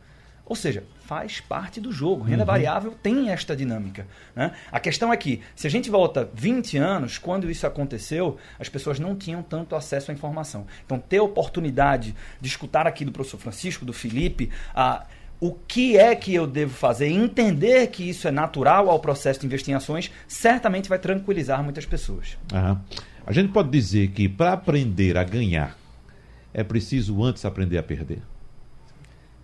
Ou 0.52 0.56
seja, 0.56 0.84
faz 1.06 1.40
parte 1.40 1.80
do 1.80 1.94
jogo. 1.94 2.26
Renda 2.26 2.44
variável 2.44 2.94
tem 3.02 3.30
esta 3.30 3.56
dinâmica. 3.56 4.06
né? 4.36 4.52
A 4.70 4.82
questão 4.82 5.14
é 5.14 5.16
que, 5.16 5.40
se 5.56 5.66
a 5.66 5.70
gente 5.70 5.90
volta 5.90 6.30
20 6.34 6.76
anos, 6.76 7.18
quando 7.18 7.50
isso 7.50 7.66
aconteceu, 7.66 8.36
as 8.60 8.68
pessoas 8.68 9.00
não 9.00 9.16
tinham 9.16 9.42
tanto 9.42 9.78
acesso 9.78 10.12
à 10.12 10.14
informação. 10.14 10.68
Então, 10.86 11.00
ter 11.00 11.20
a 11.20 11.24
oportunidade 11.24 12.14
de 12.42 12.50
escutar 12.50 12.86
aqui 12.86 13.06
do 13.06 13.14
professor 13.14 13.38
Francisco, 13.38 13.86
do 13.86 13.94
Felipe, 13.94 14.50
a 14.76 15.06
o 15.40 15.54
que 15.54 15.98
é 15.98 16.14
que 16.18 16.36
eu 16.36 16.46
devo 16.46 16.74
fazer, 16.74 17.08
e 17.08 17.14
entender 17.14 17.88
que 17.88 18.10
isso 18.10 18.28
é 18.28 18.32
natural 18.32 18.90
ao 18.90 19.00
processo 19.00 19.40
de 19.40 19.46
investir 19.46 19.74
em 19.74 19.78
ações, 19.78 20.12
certamente 20.28 20.90
vai 20.90 21.00
tranquilizar 21.00 21.64
muitas 21.64 21.86
pessoas. 21.86 22.38
Aham. 22.54 22.82
A 23.26 23.32
gente 23.32 23.54
pode 23.54 23.70
dizer 23.70 24.10
que 24.10 24.28
para 24.28 24.52
aprender 24.52 25.18
a 25.18 25.24
ganhar, 25.24 25.78
é 26.54 26.62
preciso 26.62 27.24
antes 27.24 27.46
aprender 27.46 27.78
a 27.78 27.84
perder. 27.84 28.22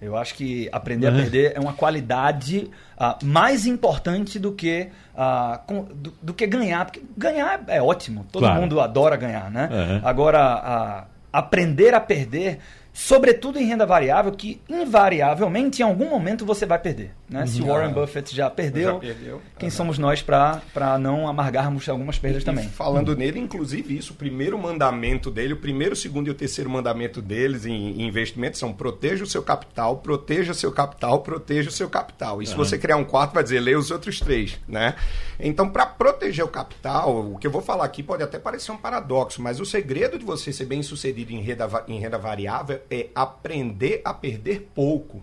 Eu 0.02 0.16
acho 0.16 0.36
que 0.36 0.70
aprender 0.72 1.08
a 1.08 1.12
Uhum. 1.12 1.18
perder 1.18 1.54
é 1.56 1.60
uma 1.60 1.74
qualidade 1.74 2.70
ah, 3.00 3.18
mais 3.24 3.66
importante 3.66 4.38
do 4.40 4.52
que, 4.52 4.90
ah, 5.16 5.60
com- 5.68 5.84
do, 5.84 6.14
do 6.22 6.34
que 6.34 6.46
ganhar. 6.48 6.86
Porque 6.86 7.02
ganhar 7.18 7.64
é 7.68 7.82
ótimo, 7.82 8.26
todo 8.32 8.42
Claro. 8.44 8.62
mundo 8.62 8.80
adora 8.80 9.16
ganhar, 9.16 9.50
né? 9.52 9.70
Uhum. 9.72 10.02
Agora, 10.08 10.40
ah, 10.42 11.06
aprender 11.34 11.94
a 11.94 12.00
perder, 12.00 12.60
sobretudo 12.94 13.60
em 13.60 13.66
renda 13.66 13.86
variável, 13.86 14.32
que 14.32 14.62
invariavelmente 14.70 15.82
em 15.82 15.86
algum 15.86 16.10
momento 16.10 16.46
você 16.46 16.66
vai 16.66 16.80
perder. 16.80 17.14
Né? 17.30 17.46
Se 17.46 17.62
o 17.62 17.66
Warren 17.66 17.92
Buffett 17.94 18.34
já 18.34 18.50
perdeu, 18.50 18.94
Já 18.94 19.00
perdeu. 19.00 19.42
quem 19.60 19.68
Aham. 19.68 19.76
somos 19.76 19.98
nós 19.98 20.22
para 20.22 20.98
não 20.98 21.28
amargarmos 21.28 21.88
algumas 21.90 22.18
perdas 22.18 22.42
E 22.42 22.46
também? 22.46 22.70
falando 22.70 23.18
nele, 23.18 23.38
inclusive 23.38 23.98
isso, 23.98 24.14
o 24.14 24.16
primeiro 24.16 24.58
mandamento 24.58 25.30
dele, 25.30 25.52
o 25.52 25.58
primeiro, 25.58 25.92
o 25.92 25.96
segundo 25.98 26.28
e 26.28 26.32
o 26.32 26.34
terceiro 26.34 26.70
mandamento 26.70 27.22
deles 27.22 27.66
em, 27.66 28.02
em 28.02 28.08
investimentos 28.08 28.60
são 28.60 28.72
proteja 28.72 29.26
o 29.26 29.28
seu 29.28 29.44
capital, 29.44 29.98
proteja 29.98 30.54
seu 30.54 30.72
capital, 30.72 31.20
proteja 31.22 31.68
o 31.70 31.72
seu 31.72 31.90
capital. 31.90 32.42
E 32.42 32.48
se 32.48 32.56
você 32.56 32.78
criar 32.78 32.96
um 32.96 33.04
quarto, 33.04 33.34
vai 33.34 33.44
dizer, 33.44 33.60
leia 33.60 33.78
os 33.78 33.92
outros 33.92 34.20
três, 34.22 34.58
né? 34.66 34.96
Então, 35.38 35.70
para 35.70 35.86
proteger 35.86 36.46
o 36.46 36.48
capital, 36.48 37.34
o 37.34 37.38
que 37.38 37.46
eu 37.46 37.52
vou 37.52 37.62
falar 37.62 37.84
aqui 37.84 38.02
pode 38.02 38.24
até 38.24 38.40
parecer 38.40 38.72
um 38.72 38.78
paradoxo, 38.78 39.42
mas 39.42 39.60
o 39.60 39.66
segredo 39.66 40.18
de 40.18 40.24
você 40.24 40.54
ser 40.54 40.66
bem 40.66 40.82
sucedido 40.82 41.34
em 41.34 41.42
renda, 41.42 41.68
em 41.90 42.00
renda 42.00 42.18
variável 42.18 42.80
é 42.90 43.08
aprender 43.14 44.02
a 44.06 44.14
perder 44.14 44.70
pouco. 44.74 45.22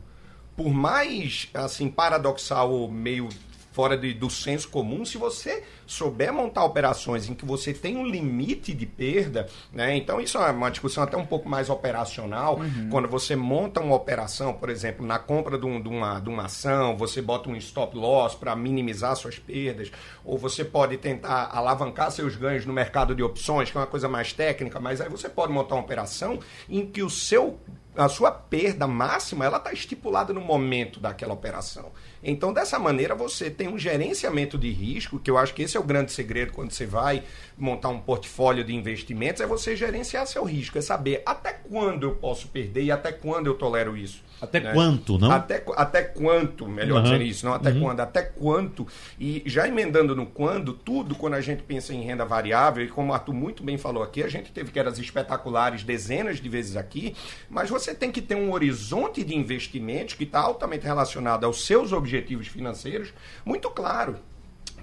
Por 0.56 0.72
mais, 0.72 1.48
assim, 1.52 1.88
paradoxal 1.88 2.70
ou 2.70 2.90
meio 2.90 3.28
fora 3.74 3.98
de- 3.98 4.14
do 4.14 4.30
senso 4.30 4.68
comum, 4.68 5.04
se 5.04 5.18
você 5.18 5.64
souber 5.84 6.32
montar 6.32 6.64
operações 6.64 7.28
em 7.28 7.34
que 7.34 7.44
você 7.44 7.74
tem 7.74 7.96
um 7.96 8.06
limite 8.06 8.72
de 8.72 8.86
perda, 8.86 9.48
né? 9.72 9.96
Então 9.96 10.20
isso 10.20 10.38
é 10.38 10.50
uma 10.52 10.70
discussão 10.70 11.02
até 11.02 11.16
um 11.16 11.26
pouco 11.26 11.48
mais 11.48 11.68
operacional, 11.68 12.56
quando 12.88 13.08
você 13.08 13.34
monta 13.34 13.80
uma 13.80 13.96
operação, 13.96 14.52
por 14.54 14.70
exemplo, 14.70 15.04
na 15.04 15.18
compra 15.18 15.58
de, 15.58 15.66
um- 15.66 15.82
de 15.82 15.88
uma, 15.88 16.20
de 16.20 16.28
uma 16.28 16.44
ação, 16.44 16.96
você 16.96 17.20
bota 17.20 17.50
um 17.50 17.56
stop 17.56 17.96
loss 17.96 18.36
para 18.36 18.54
minimizar 18.54 19.16
suas 19.16 19.40
perdas, 19.40 19.90
ou 20.24 20.38
você 20.38 20.64
pode 20.64 20.96
tentar 20.96 21.50
alavancar 21.52 22.12
seus 22.12 22.36
ganhos 22.36 22.64
no 22.64 22.72
mercado 22.72 23.12
de 23.12 23.24
opções, 23.24 23.72
que 23.72 23.76
é 23.76 23.80
uma 23.80 23.86
coisa 23.88 24.08
mais 24.08 24.32
técnica, 24.32 24.78
mas 24.78 25.00
aí 25.00 25.08
você 25.08 25.28
pode 25.28 25.52
montar 25.52 25.74
uma 25.74 25.82
operação 25.82 26.38
em 26.68 26.86
que 26.86 27.02
o 27.02 27.10
seu 27.10 27.58
a 27.96 28.08
sua 28.08 28.32
perda 28.32 28.88
máxima 28.88 29.44
ela 29.44 29.58
está 29.58 29.72
estipulada 29.72 30.32
no 30.32 30.40
momento 30.40 30.98
daquela 30.98 31.32
operação. 31.32 31.92
Então, 32.26 32.54
dessa 32.54 32.78
maneira, 32.78 33.14
você 33.14 33.50
tem 33.50 33.68
um 33.68 33.78
gerenciamento 33.78 34.56
de 34.56 34.70
risco, 34.70 35.18
que 35.18 35.30
eu 35.30 35.36
acho 35.36 35.52
que 35.52 35.62
esse 35.62 35.76
é 35.76 35.80
o 35.80 35.82
grande 35.82 36.10
segredo 36.10 36.52
quando 36.52 36.70
você 36.70 36.86
vai 36.86 37.22
montar 37.56 37.90
um 37.90 38.00
portfólio 38.00 38.64
de 38.64 38.74
investimentos, 38.74 39.42
é 39.42 39.46
você 39.46 39.76
gerenciar 39.76 40.26
seu 40.26 40.42
risco, 40.42 40.78
é 40.78 40.80
saber 40.80 41.22
até 41.26 41.52
quando 41.52 42.04
eu 42.04 42.14
posso 42.14 42.48
perder 42.48 42.84
e 42.84 42.90
até 42.90 43.12
quando 43.12 43.46
eu 43.46 43.54
tolero 43.54 43.94
isso. 43.94 44.24
Até 44.40 44.60
né? 44.60 44.72
quanto, 44.72 45.18
não? 45.18 45.30
Até, 45.30 45.64
até 45.76 46.02
quanto, 46.02 46.66
melhor 46.66 46.98
Aham. 46.98 47.12
dizer 47.12 47.22
isso, 47.22 47.46
não 47.46 47.54
até 47.54 47.72
quando, 47.72 48.00
até 48.00 48.22
quanto. 48.22 48.86
E 49.18 49.42
já 49.46 49.66
emendando 49.66 50.14
no 50.14 50.26
quando, 50.26 50.72
tudo 50.72 51.14
quando 51.14 51.34
a 51.34 51.40
gente 51.40 51.62
pensa 51.62 51.94
em 51.94 52.02
renda 52.02 52.24
variável, 52.24 52.84
e 52.84 52.88
como 52.88 53.10
o 53.10 53.14
Arthur 53.14 53.32
muito 53.32 53.62
bem 53.62 53.78
falou 53.78 54.02
aqui, 54.02 54.22
a 54.22 54.28
gente 54.28 54.52
teve 54.52 54.70
quedas 54.70 54.98
espetaculares 54.98 55.82
dezenas 55.82 56.40
de 56.40 56.48
vezes 56.48 56.76
aqui, 56.76 57.14
mas 57.48 57.70
você 57.70 57.94
tem 57.94 58.10
que 58.10 58.20
ter 58.20 58.34
um 58.34 58.52
horizonte 58.52 59.24
de 59.24 59.34
investimentos 59.34 60.14
que 60.14 60.24
está 60.24 60.40
altamente 60.40 60.84
relacionado 60.84 61.44
aos 61.44 61.64
seus 61.64 61.92
objetivos 61.92 62.46
financeiros 62.46 63.12
muito 63.44 63.70
claro. 63.70 64.16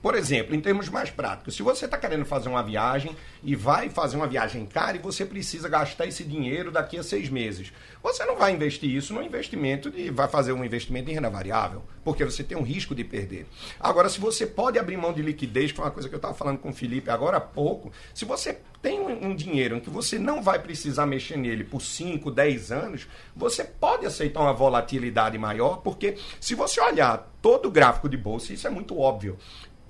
Por 0.01 0.15
exemplo, 0.15 0.55
em 0.55 0.60
termos 0.60 0.89
mais 0.89 1.12
práticos, 1.12 1.55
se 1.55 1.62
você 1.62 1.86
está 1.86 1.96
querendo 1.96 2.25
fazer 2.25 2.50
uma 2.50 2.63
viagem 2.63 3.15
e 3.43 3.55
vai 3.55 3.88
fazer 3.88 4.17
uma 4.17 4.25
viagem 4.25 4.65
cara 4.65 4.98
e 4.98 5.00
você 5.00 5.24
precisa 5.24 5.70
gastar 5.70 6.08
esse 6.08 6.24
dinheiro 6.24 6.72
daqui 6.72 6.98
a 6.98 7.03
seis 7.03 7.29
meses, 7.29 7.72
você 8.01 8.25
não 8.25 8.36
vai 8.36 8.51
investir 8.51 8.89
isso 8.89 9.13
no 9.13 9.22
investimento 9.22 9.91
de. 9.91 10.10
vai 10.10 10.27
fazer 10.27 10.53
um 10.53 10.65
investimento 10.65 11.12
em 11.12 11.13
renda 11.13 11.29
variável, 11.29 11.84
porque 12.03 12.25
você 12.25 12.43
tem 12.43 12.58
um 12.58 12.63
risco 12.63 12.96
de 12.96 13.03
perder. 13.03 13.46
Agora, 13.79 14.10
se 14.10 14.20
você 14.20 14.48
pode 14.48 14.79
abrir 14.79 14.98
mão 14.98 15.13
de 15.13 15.22
liquidez, 15.22 15.72
que 15.72 15.77
foi 15.77 15.86
uma 15.86 15.91
coisa 15.91 16.10
que 16.10 16.15
eu 16.15 16.17
estava 16.17 16.34
falando 16.34 16.58
com 16.58 16.70
o 16.70 16.74
Felipe 16.74 17.12
agora 17.12 17.38
há 17.38 17.41
pouco, 17.41 17.91
se 18.12 18.25
você 18.25 18.58
tem 18.81 19.00
um, 19.00 19.27
um 19.27 19.36
dinheiro 19.36 19.77
em 19.77 19.79
que 19.79 19.91
você 19.91 20.17
não 20.17 20.41
vai 20.41 20.58
precisar 20.58 21.05
mexer 21.05 21.38
nele 21.38 21.63
por 21.63 21.79
5, 21.79 22.31
10 22.31 22.72
anos, 22.72 23.08
você 23.36 23.63
pode 23.63 24.08
aceitar 24.08 24.39
uma 24.39 24.53
volatilidade 24.53 25.38
maior, 25.38 25.77
porque 25.77 26.17
se 26.39 26.55
você 26.55 26.81
olhar 26.81 27.31
todo 27.39 27.67
o 27.67 27.72
gráfico 27.72 28.10
de 28.10 28.17
bolsa, 28.17 28.53
isso 28.53 28.65
é 28.65 28.70
muito 28.72 28.98
óbvio 28.98 29.38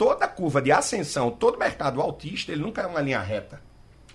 toda 0.01 0.27
curva 0.27 0.59
de 0.59 0.71
ascensão, 0.71 1.29
todo 1.29 1.59
mercado 1.59 2.01
altista, 2.01 2.51
ele 2.51 2.63
nunca 2.63 2.81
é 2.81 2.87
uma 2.87 3.01
linha 3.01 3.19
reta. 3.19 3.61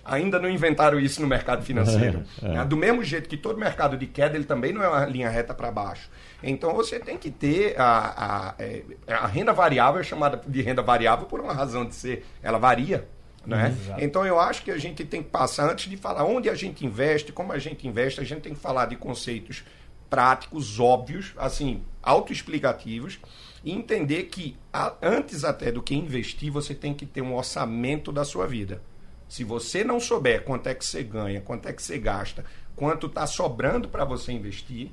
Ainda 0.03 0.37
não 0.37 0.49
inventaram 0.49 0.99
isso 0.99 1.21
no 1.21 1.27
mercado 1.27 1.63
financeiro. 1.63 2.25
É, 2.43 2.55
é. 2.55 2.65
Do 2.65 2.75
mesmo 2.75 3.05
jeito 3.05 3.29
que 3.29 3.37
todo 3.37 3.57
mercado 3.57 3.95
de 3.95 4.05
queda, 4.05 4.35
ele 4.35 4.43
também 4.43 4.73
não 4.73 4.83
é 4.83 4.89
uma 4.89 5.05
linha 5.05 5.29
reta 5.29 5.53
para 5.53 5.71
baixo. 5.71 6.09
Então 6.43 6.73
você 6.73 6.99
tem 6.99 7.17
que 7.17 7.31
ter 7.31 7.79
a, 7.79 8.49
a, 8.49 8.55
é, 8.59 8.83
a 9.07 9.27
renda 9.27 9.53
variável, 9.53 10.01
é 10.01 10.03
chamada 10.03 10.41
de 10.45 10.61
renda 10.61 10.81
variável 10.81 11.25
por 11.25 11.39
uma 11.39 11.53
razão 11.53 11.85
de 11.85 11.95
ser. 11.95 12.25
Ela 12.43 12.57
varia. 12.57 13.07
Né? 13.45 13.73
Então 13.99 14.25
eu 14.25 14.41
acho 14.41 14.63
que 14.63 14.71
a 14.71 14.77
gente 14.77 15.05
tem 15.05 15.23
que 15.23 15.29
passar, 15.29 15.71
antes 15.71 15.89
de 15.89 15.95
falar 15.95 16.25
onde 16.25 16.49
a 16.49 16.53
gente 16.53 16.85
investe, 16.85 17.31
como 17.31 17.53
a 17.53 17.59
gente 17.59 17.87
investe, 17.87 18.19
a 18.19 18.25
gente 18.25 18.41
tem 18.41 18.53
que 18.53 18.59
falar 18.59 18.87
de 18.87 18.97
conceitos 18.97 19.63
práticos, 20.09 20.81
óbvios, 20.81 21.33
assim, 21.37 21.81
autoexplicativos, 22.03 23.19
e 23.63 23.71
entender 23.71 24.23
que 24.23 24.55
a- 24.71 24.95
antes 25.01 25.43
até 25.43 25.71
do 25.71 25.81
que 25.81 25.95
investir, 25.95 26.51
você 26.51 26.73
tem 26.75 26.93
que 26.93 27.05
ter 27.05 27.21
um 27.21 27.35
orçamento 27.35 28.11
da 28.11 28.23
sua 28.23 28.45
vida. 28.47 28.81
Se 29.27 29.43
você 29.43 29.83
não 29.83 29.99
souber 29.99 30.43
quanto 30.43 30.67
é 30.67 30.73
que 30.73 30.85
você 30.85 31.03
ganha, 31.03 31.41
quanto 31.41 31.67
é 31.67 31.73
que 31.73 31.81
você 31.83 31.97
gasta, 31.97 32.45
quanto 32.75 33.07
está 33.07 33.25
sobrando 33.27 33.89
para 33.89 34.05
você 34.05 34.31
investir, 34.31 34.91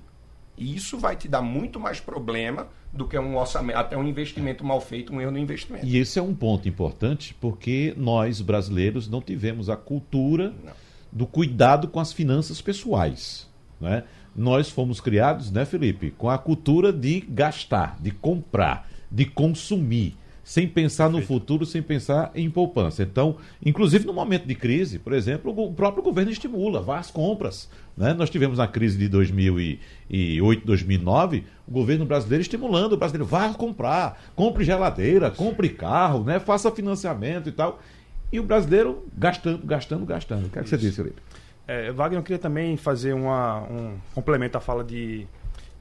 isso 0.56 0.99
vai 0.99 1.16
te 1.16 1.28
dar 1.28 1.42
muito 1.42 1.78
mais 1.80 2.00
problema 2.00 2.68
do 2.92 3.06
que 3.09 3.18
um 3.18 3.37
orçamento, 3.37 3.76
até 3.76 3.97
um 3.97 4.06
investimento 4.06 4.64
mal 4.64 4.80
feito, 4.80 5.12
um 5.12 5.21
erro 5.21 5.33
no 5.33 5.38
investimento. 5.38 5.85
E 5.85 5.97
esse 5.99 6.18
é 6.18 6.23
um 6.23 6.35
ponto 6.35 6.68
importante 6.68 7.35
porque 7.40 7.92
nós, 7.97 8.40
brasileiros, 8.40 9.09
não 9.09 9.21
tivemos 9.21 9.68
a 9.68 9.76
cultura 9.76 10.54
Não. 10.64 10.73
do 11.11 11.26
cuidado 11.26 11.88
com 11.88 11.99
as 11.99 12.12
finanças 12.12 12.61
pessoais. 12.61 13.49
Né? 13.80 14.04
Nós 14.36 14.68
fomos 14.68 15.00
criados, 15.00 15.50
né, 15.50 15.64
Felipe, 15.64 16.10
com 16.10 16.28
a 16.28 16.36
cultura 16.36 16.92
de 16.92 17.20
gastar, 17.20 17.96
de 18.00 18.10
comprar, 18.10 18.88
de 19.10 19.24
consumir, 19.24 20.16
sem 20.44 20.68
pensar 20.68 21.08
no 21.08 21.22
futuro, 21.22 21.64
sem 21.64 21.80
pensar 21.80 22.30
em 22.34 22.50
poupança. 22.50 23.02
Então, 23.02 23.36
inclusive 23.64 24.04
no 24.04 24.12
momento 24.12 24.46
de 24.46 24.54
crise, 24.54 24.98
por 24.98 25.14
exemplo, 25.14 25.58
o 25.58 25.72
próprio 25.72 26.02
governo 26.02 26.30
estimula, 26.30 26.82
vá 26.82 26.98
às 26.98 27.10
compras. 27.10 27.70
Né? 27.96 28.12
Nós 28.12 28.28
tivemos 28.28 28.58
na 28.58 28.68
crise 28.68 28.98
de 28.98 29.08
2008, 29.08 30.66
2009, 30.66 31.44
o 31.66 31.72
governo 31.72 32.04
brasileiro 32.04 32.42
estimulando 32.42 32.92
o 32.92 32.96
brasileiro, 32.96 33.24
vá 33.24 33.48
comprar, 33.54 34.22
compre 34.36 34.64
geladeira, 34.64 35.30
compre 35.30 35.70
carro, 35.70 36.22
né? 36.24 36.38
faça 36.38 36.70
financiamento 36.70 37.48
e 37.48 37.52
tal. 37.52 37.80
E 38.30 38.38
o 38.38 38.42
brasileiro 38.42 39.06
gastando, 39.16 39.64
gastando, 39.64 40.04
gastando. 40.04 40.46
O 40.46 40.50
que, 40.50 40.58
é 40.58 40.62
que 40.62 40.68
você 40.68 40.76
disse, 40.76 40.96
Felipe? 40.96 41.22
É, 41.66 41.90
Wagner, 41.92 42.21
eu 42.21 42.23
queria 42.23 42.38
também 42.38 42.76
fazer 42.76 43.12
uma, 43.14 43.61
um 43.62 43.99
complemento 44.14 44.59
à 44.59 44.61
fala 44.61 44.85
de, 44.85 45.26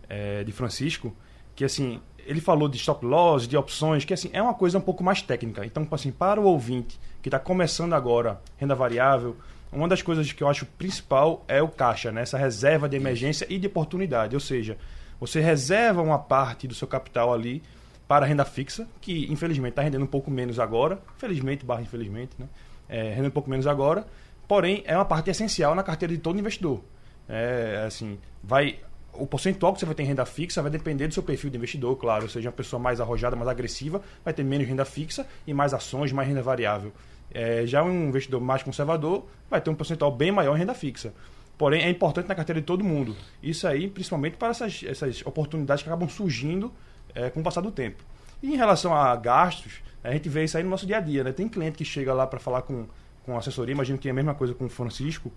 é, 0.08 0.44
de 0.44 0.52
Francisco, 0.52 1.14
que 1.56 1.66
assim, 1.66 2.00
ele 2.26 2.40
falou 2.40 2.70
de 2.70 2.78
stop 2.78 3.06
loss, 3.06 3.48
de 3.48 3.58
opções, 3.58 4.06
que 4.06 4.14
assim, 4.14 4.30
é 4.34 4.42
uma 4.42 4.54
coisa 4.54 4.78
um 4.78 4.82
pouco 4.82 5.04
mais 5.04 5.22
técnica. 5.22 5.66
Então, 5.66 5.88
assim, 5.92 6.12
para 6.12 6.40
o 6.40 6.46
ouvinte 6.46 7.00
que 7.22 7.28
está 7.28 7.40
começando 7.40 7.94
agora 7.94 8.42
renda 8.58 8.76
variável, 8.76 9.36
uma 9.72 9.88
das 9.88 10.02
coisas 10.02 10.32
que 10.32 10.44
eu 10.44 10.48
acho 10.48 10.66
principal 10.66 11.44
é 11.48 11.62
o 11.62 11.68
caixa, 11.68 12.12
né? 12.12 12.22
essa 12.22 12.38
reserva 12.38 12.88
de 12.88 12.96
emergência 12.96 13.46
e 13.50 13.58
de 13.58 13.68
oportunidade. 13.68 14.36
Ou 14.36 14.40
seja, 14.40 14.78
você 15.20 15.42
reserva 15.42 16.02
uma 16.02 16.20
parte 16.20 16.68
do 16.68 16.76
seu 16.76 16.88
capital 16.88 17.34
ali 17.34 17.62
para 18.08 18.26
renda 18.26 18.46
fixa, 18.46 18.88
que 19.02 19.32
infelizmente 19.32 19.72
está 19.72 19.82
rendendo 19.82 20.04
um 20.04 20.08
pouco 20.08 20.30
menos 20.30 20.60
agora, 20.60 21.00
felizmente 21.18 21.66
barra 21.66 21.82
infelizmente, 21.82 22.32
né? 22.38 22.48
É, 22.88 23.10
rendendo 23.10 23.28
um 23.28 23.32
pouco 23.32 23.50
menos 23.50 23.66
agora, 23.66 24.06
porém 24.48 24.84
é 24.86 24.96
uma 24.96 25.06
parte 25.06 25.30
essencial 25.30 25.76
na 25.76 25.84
carteira 25.84 26.14
de 26.14 26.20
todo 26.20 26.40
investidor. 26.40 26.84
É, 27.28 27.84
assim, 27.86 28.20
vai 28.44 28.80
o 29.14 29.28
percentual 29.28 29.74
que 29.74 29.80
você 29.80 29.86
vai 29.86 29.96
ter 29.96 30.04
em 30.04 30.08
renda 30.08 30.26
fixa 30.26 30.62
vai 30.62 30.72
depender 30.72 31.08
do 31.08 31.14
seu 31.14 31.24
perfil 31.24 31.50
de 31.50 31.58
investidor, 31.58 31.96
claro. 31.98 32.28
Seja, 32.28 32.50
uma 32.50 32.56
pessoa 32.56 32.80
mais 32.80 33.00
arrojada, 33.00 33.36
mais 33.36 33.48
agressiva, 33.48 34.02
vai 34.24 34.34
ter 34.34 34.44
menos 34.44 34.68
renda 34.68 34.86
fixa 34.86 35.28
e 35.46 35.54
mais 35.54 35.74
ações, 35.74 36.12
mais 36.12 36.28
renda 36.28 36.42
variável. 36.42 36.92
É, 37.32 37.66
já 37.66 37.84
um 37.84 38.10
investidor 38.10 38.42
mais 38.42 38.64
conservador 38.64 39.26
vai 39.50 39.62
ter 39.62 39.70
um 39.70 39.76
percentual 39.76 40.12
bem 40.12 40.32
maior 40.32 40.56
em 40.56 40.60
renda 40.60 40.74
fixa. 40.74 41.14
Porém, 41.58 41.84
é 41.84 41.90
importante 41.90 42.28
na 42.28 42.36
carteira 42.36 42.60
de 42.60 42.66
todo 42.66 42.84
mundo. 42.84 43.16
Isso 43.42 43.68
aí, 43.68 43.88
principalmente 43.88 44.38
para 44.38 44.50
essas, 44.50 44.84
essas 44.84 45.24
oportunidades 45.26 45.84
que 45.84 45.90
acabam 45.90 46.10
surgindo 46.10 46.74
é, 47.14 47.30
com 47.30 47.40
o 47.40 47.44
passar 47.44 47.62
do 47.62 47.72
tempo. 47.72 48.04
E 48.42 48.54
em 48.54 48.58
relação 48.58 48.94
a 48.94 49.16
gastos, 49.16 49.82
a 50.04 50.12
gente 50.12 50.28
vê 50.28 50.44
isso 50.44 50.58
aí 50.58 50.64
no 50.64 50.70
nosso 50.70 50.86
dia 50.86 50.98
a 50.98 51.00
dia. 51.00 51.24
Né? 51.24 51.32
Tem 51.32 51.48
cliente 51.48 51.78
que 51.78 51.86
chega 51.86 52.14
lá 52.14 52.26
para 52.26 52.40
falar 52.40 52.64
com, 52.64 52.88
com 53.26 53.38
assessoria, 53.38 53.74
imagino 53.74 53.98
que 53.98 54.08
é 54.08 54.12
a 54.12 54.14
mesma 54.14 54.36
coisa 54.36 54.54
com 54.54 54.66
o 54.66 54.70
Francisco, 54.70 55.32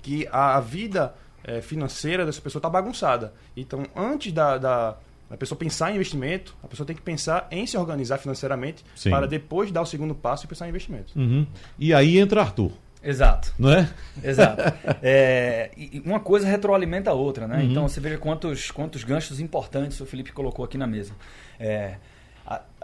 que 0.00 0.26
a, 0.30 0.56
a 0.56 0.60
vida 0.60 1.14
é, 1.44 1.60
financeira 1.60 2.24
dessa 2.24 2.40
pessoa 2.40 2.60
está 2.60 2.68
bagunçada. 2.68 3.32
Então, 3.56 3.84
antes 3.94 4.32
da, 4.32 4.58
da, 4.58 4.96
da 5.28 5.36
pessoa 5.36 5.58
pensar 5.58 5.90
em 5.90 5.94
investimento, 5.96 6.56
a 6.62 6.68
pessoa 6.68 6.86
tem 6.86 6.94
que 6.94 7.02
pensar 7.02 7.46
em 7.50 7.66
se 7.66 7.76
organizar 7.76 8.18
financeiramente 8.18 8.84
Sim. 8.94 9.10
para 9.10 9.26
depois 9.26 9.70
dar 9.70 9.82
o 9.82 9.86
segundo 9.86 10.14
passo 10.14 10.44
e 10.44 10.48
pensar 10.48 10.66
em 10.66 10.70
investimento. 10.70 11.18
Uhum. 11.18 11.46
E 11.78 11.92
aí 11.92 12.18
entra 12.18 12.42
Arthur, 12.42 12.72
Exato. 13.02 13.52
não 13.58 13.72
é? 13.72 13.88
Exato. 14.22 14.62
É, 15.04 15.70
uma 16.04 16.20
coisa 16.20 16.46
retroalimenta 16.46 17.10
a 17.10 17.14
outra, 17.14 17.48
né? 17.48 17.56
Uhum. 17.56 17.62
Então 17.62 17.88
você 17.88 18.00
veja 18.00 18.18
quantos, 18.18 18.70
quantos 18.70 19.02
ganchos 19.02 19.40
importantes 19.40 20.00
o 20.00 20.06
Felipe 20.06 20.30
colocou 20.32 20.64
aqui 20.64 20.78
na 20.78 20.86
mesa. 20.86 21.12
É, 21.58 21.96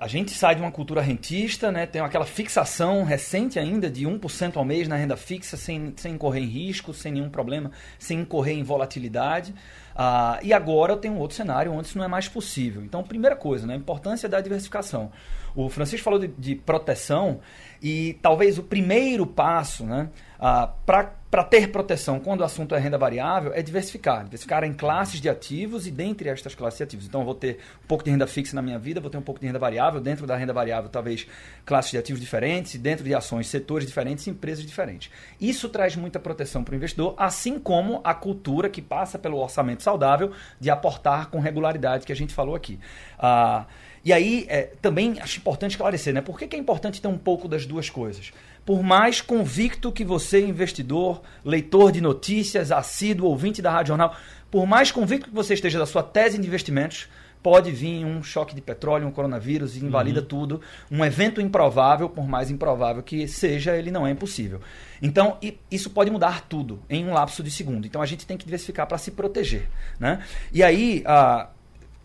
a, 0.01 0.07
gente 0.07 0.33
sai 0.33 0.55
de 0.55 0.61
uma 0.61 0.71
cultura 0.71 1.01
rentista, 1.01 1.71
né? 1.71 1.87
tem 1.87 2.01
aquela 2.01 2.25
fixação 2.25 3.05
recente 3.05 3.59
ainda 3.59 3.91
de 3.91 4.07
1% 4.07 4.57
ao 4.57 4.65
mês 4.65 4.89
na 4.89 4.97
renda 4.97 5.17
fixa, 5.17 5.57
sem, 5.57 5.93
sem 5.97 6.15
incorrer 6.15 6.43
em 6.43 6.47
risco, 6.47 6.95
sem 6.95 7.13
nenhum 7.13 7.31
problema, 7.31 7.71
sem 7.99 8.21
incorrer 8.21 8.57
em 8.57 8.63
volatilidade. 8.63 9.55
Ah, 9.95 10.39
e 10.43 10.53
agora 10.53 10.93
eu 10.93 10.97
tenho 10.97 11.15
um 11.15 11.19
outro 11.19 11.37
cenário 11.37 11.73
onde 11.73 11.89
isso 11.89 11.99
não 11.99 12.05
é 12.05 12.09
mais 12.09 12.29
possível. 12.29 12.83
Então, 12.83 13.03
primeira 13.03 13.35
coisa, 13.35 13.67
né, 13.67 13.75
a 13.75 13.77
importância 13.77 14.29
da 14.29 14.41
diversificação. 14.41 15.11
O 15.57 15.69
Francisco 15.69 16.05
falou 16.05 16.21
de, 16.21 16.29
de 16.29 16.55
proteção 16.55 17.41
e 17.83 18.17
talvez 18.23 18.59
o 18.59 18.63
primeiro 18.63 19.27
passo 19.27 19.85
né, 19.85 20.09
ah, 20.41 20.73
para 20.87 21.43
ter 21.43 21.69
proteção 21.73 22.21
quando 22.21 22.43
o 22.43 22.45
assunto 22.45 22.73
é 22.73 22.79
renda 22.79 22.97
variável 22.97 23.53
é 23.53 23.61
diversificar. 23.61 24.23
Diversificar 24.25 24.63
em 24.63 24.73
classes 24.73 25.21
de 25.21 25.29
ativos 25.29 25.87
e 25.87 25.91
dentre 25.91 26.29
estas 26.29 26.55
classes 26.55 26.79
de 26.79 26.85
ativos. 26.85 27.07
Então, 27.07 27.23
eu 27.23 27.25
vou 27.25 27.35
ter 27.35 27.59
um 27.83 27.87
pouco 27.89 28.05
de 28.05 28.11
renda 28.11 28.27
fixa 28.27 28.55
na 28.55 28.63
minha 28.63 28.79
vida, 28.79 29.01
vou 29.01 29.11
ter 29.11 29.19
um 29.19 29.23
pouco 29.23 29.41
de 29.41 29.47
renda 29.47 29.59
variável. 29.59 30.01
Dentro 30.01 30.27
da 30.27 30.37
renda 30.37 30.53
variável, 30.53 30.89
talvez 30.89 31.27
classes 31.67 31.91
de 31.91 31.99
ativos 31.99 32.21
diferentes, 32.21 32.75
e 32.75 32.79
dentro 32.79 33.05
de 33.05 33.15
ações, 33.15 33.49
setores 33.49 33.87
diferentes, 33.87 34.29
empresas 34.29 34.65
diferentes. 34.65 35.11
Isso 35.41 35.69
traz 35.69 35.97
muita 35.97 36.21
proteção 36.21 36.63
para 36.63 36.73
o 36.73 36.77
investidor, 36.77 37.15
assim 37.19 37.59
como 37.59 38.01
a 38.05 38.15
cultura 38.15 38.69
que 38.69 38.81
passa 38.81 39.19
pelo 39.19 39.39
orçamento 39.39 39.83
saudável 39.83 40.33
de 40.61 40.71
aportar 40.71 41.31
com 41.31 41.41
regularidade 41.41 42.07
que 42.07 42.13
a 42.13 42.17
gente 42.17 42.33
falou 42.33 42.55
aqui. 42.55 42.79
Ah, 43.19 43.67
e 44.05 44.13
aí, 44.13 44.47
é, 44.49 44.71
também 44.81 45.19
acho 45.21 45.39
importante 45.39 45.73
esclarecer, 45.73 46.15
né? 46.15 46.21
Por 46.21 46.39
que, 46.39 46.47
que 46.47 46.57
é 46.57 46.59
importante 46.59 47.03
ter 47.03 47.09
um 47.09 47.19
pouco 47.19 47.49
das 47.49 47.67
duas 47.67 47.91
coisas? 47.91 48.33
Por 48.69 48.83
mais 48.83 49.23
convicto 49.23 49.91
que 49.91 50.05
você, 50.05 50.45
investidor, 50.45 51.23
leitor 51.43 51.91
de 51.91 52.03
notícias, 52.03 52.71
assíduo, 52.71 53.27
ouvinte 53.27 53.63
da 53.63 53.71
Rádio 53.71 53.89
Jornal, 53.93 54.15
por 54.51 54.67
mais 54.67 54.93
convicto 54.93 55.31
que 55.31 55.35
você 55.35 55.55
esteja 55.55 55.79
da 55.79 55.87
sua 55.87 56.03
tese 56.03 56.37
de 56.37 56.47
investimentos, 56.47 57.09
pode 57.43 57.71
vir 57.71 58.05
um 58.05 58.23
choque 58.23 58.55
de 58.55 58.61
petróleo, 58.61 59.09
um 59.09 59.11
coronavírus 59.11 59.75
e 59.75 59.83
invalida 59.83 60.21
uhum. 60.21 60.27
tudo. 60.27 60.61
Um 60.91 61.03
evento 61.03 61.41
improvável, 61.41 62.11
por 62.11 62.29
mais 62.29 62.51
improvável 62.51 63.03
que 63.03 63.27
seja, 63.27 63.75
ele 63.75 63.91
não 63.91 64.07
é 64.07 64.11
impossível. 64.11 64.61
Então, 65.01 65.39
isso 65.71 65.89
pode 65.89 66.11
mudar 66.11 66.43
tudo 66.47 66.83
em 66.91 67.07
um 67.07 67.15
lapso 67.15 67.43
de 67.43 67.51
segundo. 67.51 67.87
Então, 67.87 68.03
a 68.03 68.07
gente 68.07 68.27
tem 68.27 68.37
que 68.37 68.45
diversificar 68.45 68.87
para 68.87 68.99
se 68.99 69.13
proteger. 69.13 69.67
Né? 69.99 70.23
E 70.53 70.63
aí, 70.63 71.03
a 71.07 71.49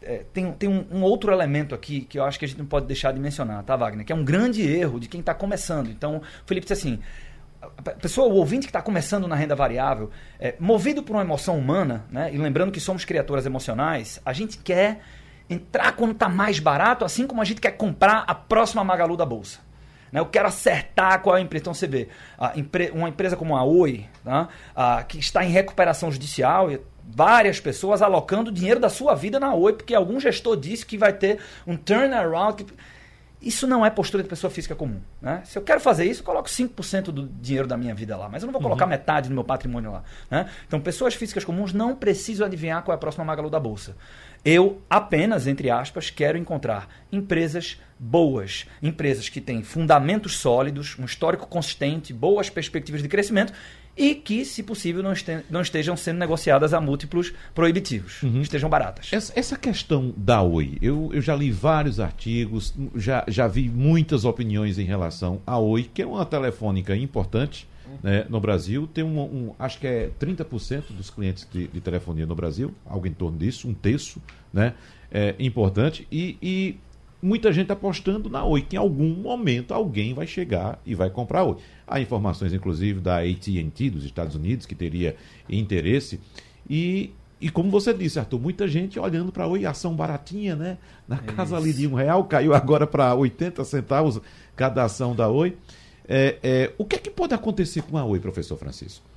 é, 0.05 0.25
tem, 0.33 0.51
tem 0.53 0.69
um, 0.69 0.85
um, 0.91 1.01
outro 1.03 1.31
elemento 1.31 1.73
aqui 1.73 2.01
que 2.01 2.19
eu 2.19 2.23
acho 2.23 2.37
que 2.37 2.45
a 2.45 2.47
gente 2.47 2.57
não 2.57 2.65
pode 2.65 2.85
deixar 2.85 3.11
de 3.11 3.19
mencionar, 3.19 3.63
tá, 3.63 3.75
Wagner? 3.75 4.05
Que 4.05 4.13
é 4.13 4.15
um 4.15 4.23
grande 4.23 4.61
erro 4.61 4.99
de 4.99 5.07
quem 5.07 5.19
está 5.19 5.33
começando. 5.33 5.89
Então, 5.89 6.17
o 6.17 6.21
Felipe 6.45 6.65
disse 6.65 6.73
assim: 6.73 6.99
a 7.77 7.91
pessoa, 7.91 8.27
o 8.27 8.35
ouvinte 8.35 8.67
que 8.67 8.69
está 8.69 8.81
começando 8.81 9.27
na 9.27 9.35
renda 9.35 9.55
variável, 9.55 10.09
é, 10.39 10.55
movido 10.59 11.03
por 11.03 11.15
uma 11.15 11.21
emoção 11.21 11.57
humana, 11.57 12.05
né, 12.11 12.29
e 12.33 12.37
lembrando 12.37 12.71
que 12.71 12.79
somos 12.79 13.05
criaturas 13.05 13.45
emocionais, 13.45 14.21
a 14.25 14.33
gente 14.33 14.57
quer 14.57 14.99
entrar 15.49 15.93
quando 15.93 16.11
está 16.11 16.29
mais 16.29 16.59
barato, 16.59 17.05
assim 17.05 17.27
como 17.27 17.41
a 17.41 17.45
gente 17.45 17.61
quer 17.61 17.71
comprar 17.71 18.23
a 18.27 18.35
próxima 18.35 18.83
Magalu 18.83 19.15
da 19.15 19.25
Bolsa. 19.25 19.59
Né, 20.11 20.19
eu 20.19 20.25
quero 20.25 20.47
acertar 20.47 21.21
qual 21.21 21.35
é 21.35 21.39
a 21.39 21.41
empresa. 21.41 21.63
Então 21.63 21.73
você 21.73 21.87
vê, 21.87 22.07
uma 22.93 23.09
empresa 23.09 23.35
como 23.35 23.55
a 23.55 23.63
Oi, 23.63 24.05
tá, 24.23 25.03
que 25.03 25.19
está 25.19 25.43
em 25.43 25.49
recuperação 25.49 26.11
judicial, 26.11 26.69
várias 27.05 27.59
pessoas 27.59 28.01
alocando 28.01 28.51
dinheiro 28.51 28.79
da 28.79 28.89
sua 28.89 29.13
vida 29.13 29.39
na 29.39 29.53
Oi, 29.53 29.73
porque 29.73 29.93
algum 29.93 30.19
gestor 30.19 30.57
disse 30.57 30.85
que 30.85 30.97
vai 30.97 31.13
ter 31.13 31.39
um 31.67 31.75
turnaround. 31.75 32.65
Isso 33.41 33.67
não 33.67 33.85
é 33.85 33.89
postura 33.89 34.23
de 34.23 34.29
pessoa 34.29 34.49
física 34.49 34.73
comum. 34.73 35.01
Né? 35.21 35.41
Se 35.43 35.57
eu 35.57 35.61
quero 35.61 35.81
fazer 35.81 36.05
isso, 36.05 36.21
eu 36.21 36.25
coloco 36.25 36.47
5% 36.47 37.05
do 37.05 37.27
dinheiro 37.27 37.67
da 37.67 37.75
minha 37.75 37.93
vida 37.93 38.15
lá, 38.15 38.29
mas 38.29 38.41
eu 38.41 38.47
não 38.47 38.53
vou 38.53 38.61
colocar 38.61 38.85
uhum. 38.85 38.91
metade 38.91 39.27
do 39.27 39.35
meu 39.35 39.43
patrimônio 39.43 39.91
lá. 39.91 40.03
Né? 40.31 40.49
Então, 40.65 40.79
pessoas 40.79 41.13
físicas 41.13 41.43
comuns 41.43 41.73
não 41.73 41.93
precisam 41.93 42.47
adivinhar 42.47 42.81
qual 42.83 42.93
é 42.93 42.95
a 42.95 42.99
próxima 42.99 43.25
Magalu 43.25 43.49
da 43.49 43.59
Bolsa. 43.59 43.97
Eu 44.45 44.81
apenas, 44.89 45.45
entre 45.45 45.69
aspas, 45.69 46.09
quero 46.09 46.37
encontrar 46.37 46.87
empresas 47.11 47.81
boas, 47.99 48.65
empresas 48.81 49.27
que 49.27 49.41
têm 49.41 49.61
fundamentos 49.61 50.37
sólidos, 50.37 50.97
um 50.97 51.03
histórico 51.03 51.45
consistente, 51.45 52.13
boas 52.13 52.49
perspectivas 52.49 53.01
de 53.01 53.09
crescimento 53.09 53.53
e 53.95 54.15
que, 54.15 54.43
se 54.43 54.63
possível, 54.63 55.03
não, 55.03 55.11
este, 55.11 55.43
não 55.49 55.61
estejam 55.61 55.95
sendo 55.95 56.17
negociadas 56.17 56.73
a 56.73 56.81
múltiplos 56.81 57.33
proibitivos, 57.53 58.23
uhum. 58.23 58.41
estejam 58.41 58.69
baratas. 58.69 59.11
Essa, 59.11 59.33
essa, 59.35 59.57
questão 59.57 60.13
da 60.17 60.41
Oi, 60.41 60.77
eu, 60.81 61.11
eu 61.13 61.21
já 61.21 61.35
li 61.35 61.51
vários 61.51 61.99
artigos, 61.99 62.73
já, 62.95 63.23
já 63.27 63.47
vi 63.47 63.69
muitas 63.69 64.25
opiniões 64.25 64.79
em 64.79 64.83
relação 64.83 65.41
à 65.45 65.57
Oi, 65.57 65.89
que 65.93 66.01
é 66.01 66.05
uma 66.05 66.25
telefônica 66.25 66.95
importante 66.95 67.67
né, 68.01 68.25
no 68.29 68.39
Brasil. 68.39 68.87
Tem 68.87 69.03
um, 69.03 69.19
um, 69.19 69.55
acho 69.59 69.79
que 69.79 69.87
é 69.87 70.09
30% 70.19 70.91
dos 70.91 71.09
clientes 71.09 71.47
de, 71.51 71.67
de, 71.67 71.81
telefonia 71.81 72.25
no 72.25 72.35
Brasil, 72.35 72.73
algo 72.85 73.05
em 73.05 73.13
torno 73.13 73.37
disso, 73.37 73.67
um 73.67 73.73
terço, 73.73 74.21
né? 74.51 74.73
É 75.11 75.35
importante. 75.37 76.07
E, 76.11 76.37
e 76.41 76.77
muita 77.23 77.53
gente 77.53 77.71
apostando 77.71 78.29
na 78.29 78.43
Oi, 78.43 78.61
que 78.61 78.75
em 78.75 78.79
algum 78.79 79.15
momento 79.15 79.73
alguém 79.73 80.13
vai 80.13 80.27
chegar 80.27 80.77
e 80.85 80.93
vai 80.93 81.09
comprar 81.09 81.39
a 81.39 81.43
Oi. 81.45 81.55
Há 81.87 82.01
informações, 82.01 82.53
inclusive, 82.53 82.99
da 82.99 83.19
AT&T 83.19 83.89
dos 83.89 84.03
Estados 84.03 84.35
Unidos, 84.35 84.65
que 84.65 84.75
teria 84.75 85.15
interesse. 85.49 86.19
E, 86.69 87.11
e 87.39 87.49
como 87.49 87.71
você 87.71 87.93
disse, 87.93 88.19
Arthur, 88.19 88.39
muita 88.39 88.67
gente 88.67 88.99
olhando 88.99 89.31
para 89.31 89.45
a 89.45 89.47
Oi, 89.47 89.65
ação 89.65 89.95
baratinha, 89.95 90.53
né? 90.53 90.77
Na 91.07 91.17
casa 91.17 91.55
Isso. 91.55 91.63
ali 91.63 91.73
de 91.73 91.87
um 91.87 91.93
real, 91.93 92.25
caiu 92.25 92.53
agora 92.53 92.85
para 92.85 93.15
80 93.15 93.63
centavos 93.63 94.19
cada 94.53 94.83
ação 94.83 95.15
da 95.15 95.29
Oi. 95.29 95.57
É, 96.05 96.37
é, 96.43 96.73
o 96.77 96.83
que 96.83 96.97
é 96.97 96.99
que 96.99 97.09
pode 97.09 97.33
acontecer 97.33 97.83
com 97.83 97.97
a 97.97 98.03
Oi, 98.03 98.19
professor 98.19 98.57
Francisco? 98.57 99.12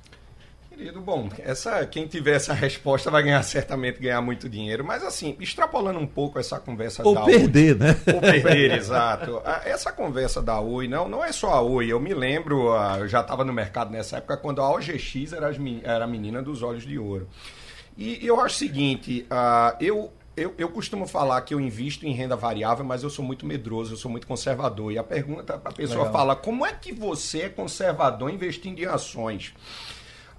Querido, 0.77 1.01
bom, 1.01 1.27
essa, 1.39 1.83
quem 1.87 2.05
tiver 2.05 2.35
essa 2.35 2.53
resposta 2.53 3.09
vai 3.09 3.23
ganhar 3.23 3.41
certamente 3.41 3.99
ganhar 3.99 4.21
muito 4.21 4.47
dinheiro, 4.47 4.85
mas 4.85 5.03
assim, 5.03 5.35
extrapolando 5.39 5.97
um 5.97 6.05
pouco 6.05 6.37
essa 6.37 6.59
conversa 6.59 7.01
Ou 7.03 7.15
da 7.15 7.23
perder, 7.23 7.73
Oi, 7.73 7.79
né? 7.79 7.99
Ou 8.13 8.21
perder, 8.21 8.73
exato. 8.77 9.41
Essa 9.65 9.91
conversa 9.91 10.39
da 10.39 10.59
Oi, 10.59 10.87
não, 10.87 11.09
não 11.09 11.25
é 11.25 11.31
só 11.31 11.51
a 11.53 11.61
Oi, 11.61 11.91
eu 11.91 11.99
me 11.99 12.13
lembro, 12.13 12.75
eu 12.99 13.07
já 13.07 13.21
estava 13.21 13.43
no 13.43 13.51
mercado 13.51 13.89
nessa 13.89 14.17
época, 14.17 14.37
quando 14.37 14.61
a 14.61 14.69
OGX 14.69 15.33
era, 15.33 15.47
as, 15.47 15.57
era 15.81 16.05
a 16.05 16.07
menina 16.07 16.43
dos 16.43 16.61
olhos 16.61 16.83
de 16.83 16.99
ouro. 16.99 17.27
E 17.97 18.23
eu 18.23 18.39
acho 18.39 18.53
o 18.53 18.59
seguinte, 18.59 19.25
eu, 19.79 20.11
eu, 20.35 20.53
eu, 20.59 20.69
costumo 20.69 21.07
falar 21.07 21.41
que 21.41 21.55
eu 21.55 21.59
invisto 21.59 22.05
em 22.05 22.13
renda 22.13 22.35
variável, 22.35 22.85
mas 22.85 23.01
eu 23.01 23.09
sou 23.09 23.25
muito 23.25 23.47
medroso, 23.47 23.93
eu 23.93 23.97
sou 23.97 24.11
muito 24.11 24.27
conservador. 24.27 24.91
E 24.91 24.99
a 24.99 25.03
pergunta, 25.03 25.59
a 25.65 25.71
pessoa 25.71 26.05
Legal. 26.05 26.13
fala, 26.13 26.35
como 26.35 26.63
é 26.63 26.71
que 26.71 26.93
você 26.93 27.41
é 27.41 27.49
conservador 27.49 28.29
investindo 28.29 28.77
em 28.77 28.85
ações? 28.85 29.55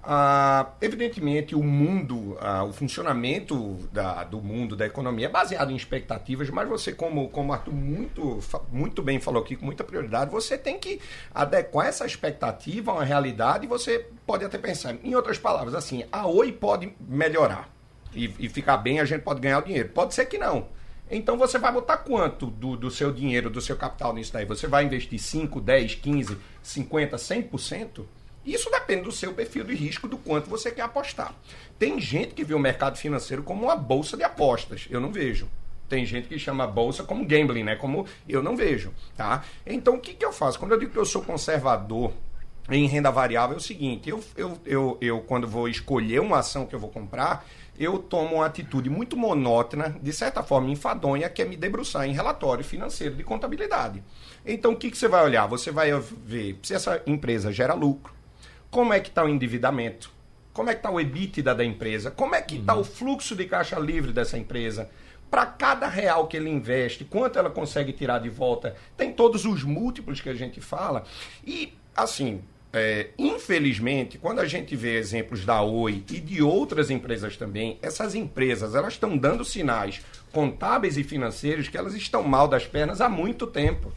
Ah, 0.01 0.71
evidentemente, 0.81 1.55
o 1.55 1.61
mundo, 1.61 2.37
ah, 2.39 2.63
o 2.63 2.71
funcionamento 2.71 3.75
da, 3.91 4.23
do 4.23 4.41
mundo, 4.41 4.75
da 4.75 4.85
economia, 4.85 5.25
é 5.25 5.29
baseado 5.29 5.71
em 5.71 5.75
expectativas, 5.75 6.49
mas 6.49 6.67
você, 6.69 6.93
como, 6.93 7.29
como 7.29 7.51
Arthur 7.51 7.73
muito, 7.73 8.39
muito 8.71 9.01
bem 9.01 9.19
falou 9.19 9.43
aqui, 9.43 9.55
com 9.55 9.65
muita 9.65 9.83
prioridade, 9.83 10.31
você 10.31 10.57
tem 10.57 10.79
que 10.79 11.01
adequar 11.33 11.87
essa 11.87 12.05
expectativa 12.05 12.91
a 12.91 12.95
uma 12.95 13.03
realidade 13.03 13.65
e 13.65 13.67
você 13.67 14.07
pode 14.25 14.45
até 14.45 14.57
pensar, 14.57 14.95
em 15.03 15.15
outras 15.15 15.37
palavras, 15.37 15.75
assim, 15.75 16.05
a 16.11 16.25
Oi 16.27 16.51
pode 16.51 16.93
melhorar 16.99 17.69
e, 18.13 18.33
e 18.39 18.49
ficar 18.49 18.77
bem, 18.77 18.99
a 18.99 19.05
gente 19.05 19.21
pode 19.21 19.39
ganhar 19.39 19.59
o 19.59 19.61
dinheiro. 19.63 19.89
Pode 19.89 20.13
ser 20.13 20.25
que 20.25 20.37
não. 20.37 20.67
Então 21.11 21.37
você 21.37 21.57
vai 21.57 21.71
botar 21.71 21.97
quanto 21.97 22.45
do, 22.45 22.77
do 22.77 22.91
seu 22.91 23.11
dinheiro, 23.11 23.49
do 23.49 23.59
seu 23.59 23.75
capital 23.75 24.13
nisso 24.13 24.31
daí? 24.31 24.45
Você 24.45 24.67
vai 24.67 24.85
investir 24.85 25.19
5, 25.19 25.59
10, 25.59 25.95
15, 25.95 26.37
50, 26.61 27.17
100%? 27.17 28.05
Isso 28.49 28.69
depende 28.71 29.03
do 29.03 29.11
seu 29.11 29.31
perfil 29.31 29.63
de 29.63 29.75
risco, 29.75 30.07
do 30.07 30.17
quanto 30.17 30.49
você 30.49 30.71
quer 30.71 30.81
apostar. 30.81 31.35
Tem 31.77 31.99
gente 31.99 32.33
que 32.33 32.43
vê 32.43 32.55
o 32.55 32.59
mercado 32.59 32.97
financeiro 32.97 33.43
como 33.43 33.65
uma 33.65 33.75
bolsa 33.75 34.17
de 34.17 34.23
apostas. 34.23 34.87
Eu 34.89 34.99
não 34.99 35.11
vejo. 35.11 35.47
Tem 35.87 36.03
gente 36.03 36.27
que 36.27 36.39
chama 36.39 36.63
a 36.63 36.67
bolsa 36.67 37.03
como 37.03 37.25
gambling, 37.25 37.63
né? 37.63 37.75
Como 37.75 38.07
eu 38.27 38.41
não 38.41 38.57
vejo, 38.57 38.91
tá? 39.15 39.43
Então 39.65 39.95
o 39.95 39.99
que, 39.99 40.15
que 40.15 40.25
eu 40.25 40.33
faço? 40.33 40.57
Quando 40.57 40.71
eu 40.71 40.79
digo 40.79 40.91
que 40.91 40.97
eu 40.97 41.05
sou 41.05 41.21
conservador 41.21 42.11
em 42.69 42.87
renda 42.87 43.11
variável, 43.11 43.55
é 43.55 43.57
o 43.57 43.61
seguinte: 43.61 44.09
eu, 44.09 44.23
eu, 44.35 44.57
eu, 44.65 44.97
eu 44.99 45.21
quando 45.21 45.47
vou 45.47 45.67
escolher 45.67 46.19
uma 46.19 46.39
ação 46.39 46.65
que 46.65 46.75
eu 46.75 46.79
vou 46.79 46.89
comprar, 46.89 47.45
eu 47.79 47.97
tomo 47.97 48.35
uma 48.35 48.45
atitude 48.45 48.89
muito 48.89 49.15
monótona, 49.15 49.95
de 50.01 50.11
certa 50.11 50.43
forma 50.43 50.69
enfadonha, 50.69 51.29
que 51.29 51.41
é 51.41 51.45
me 51.45 51.55
debruçar 51.55 52.07
em 52.07 52.13
relatório 52.13 52.63
financeiro 52.63 53.15
de 53.15 53.23
contabilidade. 53.23 54.03
Então, 54.45 54.73
o 54.73 54.75
que, 54.75 54.91
que 54.91 54.97
você 54.97 55.07
vai 55.07 55.23
olhar? 55.23 55.47
Você 55.47 55.71
vai 55.71 55.91
ver 56.23 56.59
se 56.61 56.73
essa 56.73 57.01
empresa 57.07 57.51
gera 57.51 57.73
lucro, 57.73 58.13
como 58.69 58.93
é 58.93 58.99
que 58.99 59.09
está 59.09 59.23
o 59.23 59.29
endividamento, 59.29 60.11
como 60.53 60.69
é 60.69 60.73
que 60.73 60.79
está 60.79 60.91
o 60.91 60.99
EBITDA 60.99 61.55
da 61.55 61.63
empresa, 61.63 62.11
como 62.11 62.35
é 62.35 62.41
que 62.41 62.57
está 62.57 62.75
uhum. 62.75 62.81
o 62.81 62.83
fluxo 62.83 63.35
de 63.35 63.45
caixa 63.45 63.79
livre 63.79 64.11
dessa 64.11 64.37
empresa. 64.37 64.89
Para 65.29 65.45
cada 65.45 65.87
real 65.87 66.27
que 66.27 66.35
ele 66.35 66.49
investe, 66.49 67.05
quanto 67.05 67.37
ela 67.37 67.51
consegue 67.51 67.93
tirar 67.93 68.19
de 68.19 68.29
volta, 68.29 68.75
tem 68.97 69.13
todos 69.13 69.45
os 69.45 69.63
múltiplos 69.63 70.19
que 70.19 70.29
a 70.29 70.33
gente 70.33 70.59
fala. 70.59 71.03
E, 71.45 71.71
assim, 71.95 72.41
é, 72.71 73.09
infelizmente, 73.17 74.17
quando 74.17 74.39
a 74.39 74.45
gente 74.45 74.75
vê 74.75 74.97
exemplos 74.97 75.45
da 75.45 75.61
Oi 75.61 76.03
e 76.09 76.19
de 76.19 76.41
outras 76.41 76.89
empresas 76.89 77.37
também, 77.37 77.79
essas 77.81 78.13
empresas 78.13 78.75
elas 78.75 78.93
estão 78.93 79.17
dando 79.17 79.45
sinais 79.45 80.01
contábeis 80.31 80.97
e 80.97 81.03
financeiros 81.03 81.67
que 81.67 81.77
elas 81.77 81.95
estão 81.95 82.23
mal 82.23 82.47
das 82.47 82.65
pernas 82.67 83.01
há 83.01 83.09
muito 83.09 83.47
tempo. 83.47 83.91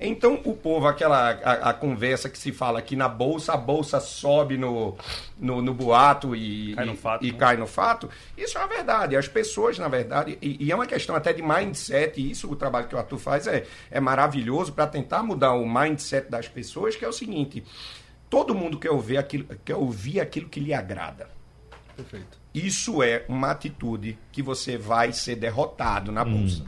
Então, 0.00 0.40
o 0.44 0.54
povo, 0.54 0.86
aquela 0.86 1.30
a, 1.30 1.70
a, 1.70 1.74
conversa 1.74 2.28
que 2.28 2.38
se 2.38 2.52
fala 2.52 2.78
aqui 2.78 2.94
na 2.94 3.08
bolsa, 3.08 3.54
a 3.54 3.56
bolsa 3.56 3.98
sobe 3.98 4.56
no, 4.56 4.96
no, 5.36 5.60
no 5.60 5.74
boato 5.74 6.36
e, 6.36 6.72
cai 6.74 6.84
no, 6.84 6.96
fato, 6.96 7.26
e, 7.26 7.32
né? 7.32 7.38
cai 7.38 7.56
no 7.56 7.66
fato, 7.66 8.08
isso 8.36 8.56
é 8.56 8.60
uma 8.60 8.68
verdade. 8.68 9.16
As 9.16 9.26
pessoas, 9.26 9.76
na 9.76 9.88
verdade, 9.88 10.38
e, 10.40 10.66
e, 10.66 10.70
é 10.70 10.74
uma 10.74 10.86
questão 10.86 11.16
até 11.16 11.32
de 11.32 11.42
mindset, 11.42 12.20
e 12.20 12.30
isso 12.30 12.48
o 12.48 12.54
trabalho 12.54 12.86
que 12.86 12.94
o 12.94 12.98
Arthur 12.98 13.18
faz 13.18 13.46
é, 13.48 13.66
é 13.90 13.98
maravilhoso 13.98 14.72
para 14.72 14.86
tentar 14.86 15.24
mudar 15.24 15.54
o 15.54 15.66
mindset 15.66 16.30
das 16.30 16.46
pessoas, 16.46 16.94
que 16.94 17.04
é 17.04 17.08
o 17.08 17.12
seguinte: 17.12 17.64
todo 18.30 18.54
mundo 18.54 18.78
quer 18.78 18.90
ouvir 18.90 19.16
aquilo, 19.16 19.46
quer 19.64 19.74
ouvir 19.74 20.20
aquilo 20.20 20.48
que 20.48 20.60
lhe 20.60 20.72
agrada. 20.72 21.37
Perfeito. 21.98 22.38
Isso 22.54 23.02
é 23.02 23.24
uma 23.28 23.50
atitude 23.50 24.16
que 24.30 24.40
você 24.40 24.78
vai 24.78 25.12
ser 25.12 25.34
derrotado 25.34 26.12
na 26.12 26.24
bolsa. 26.24 26.64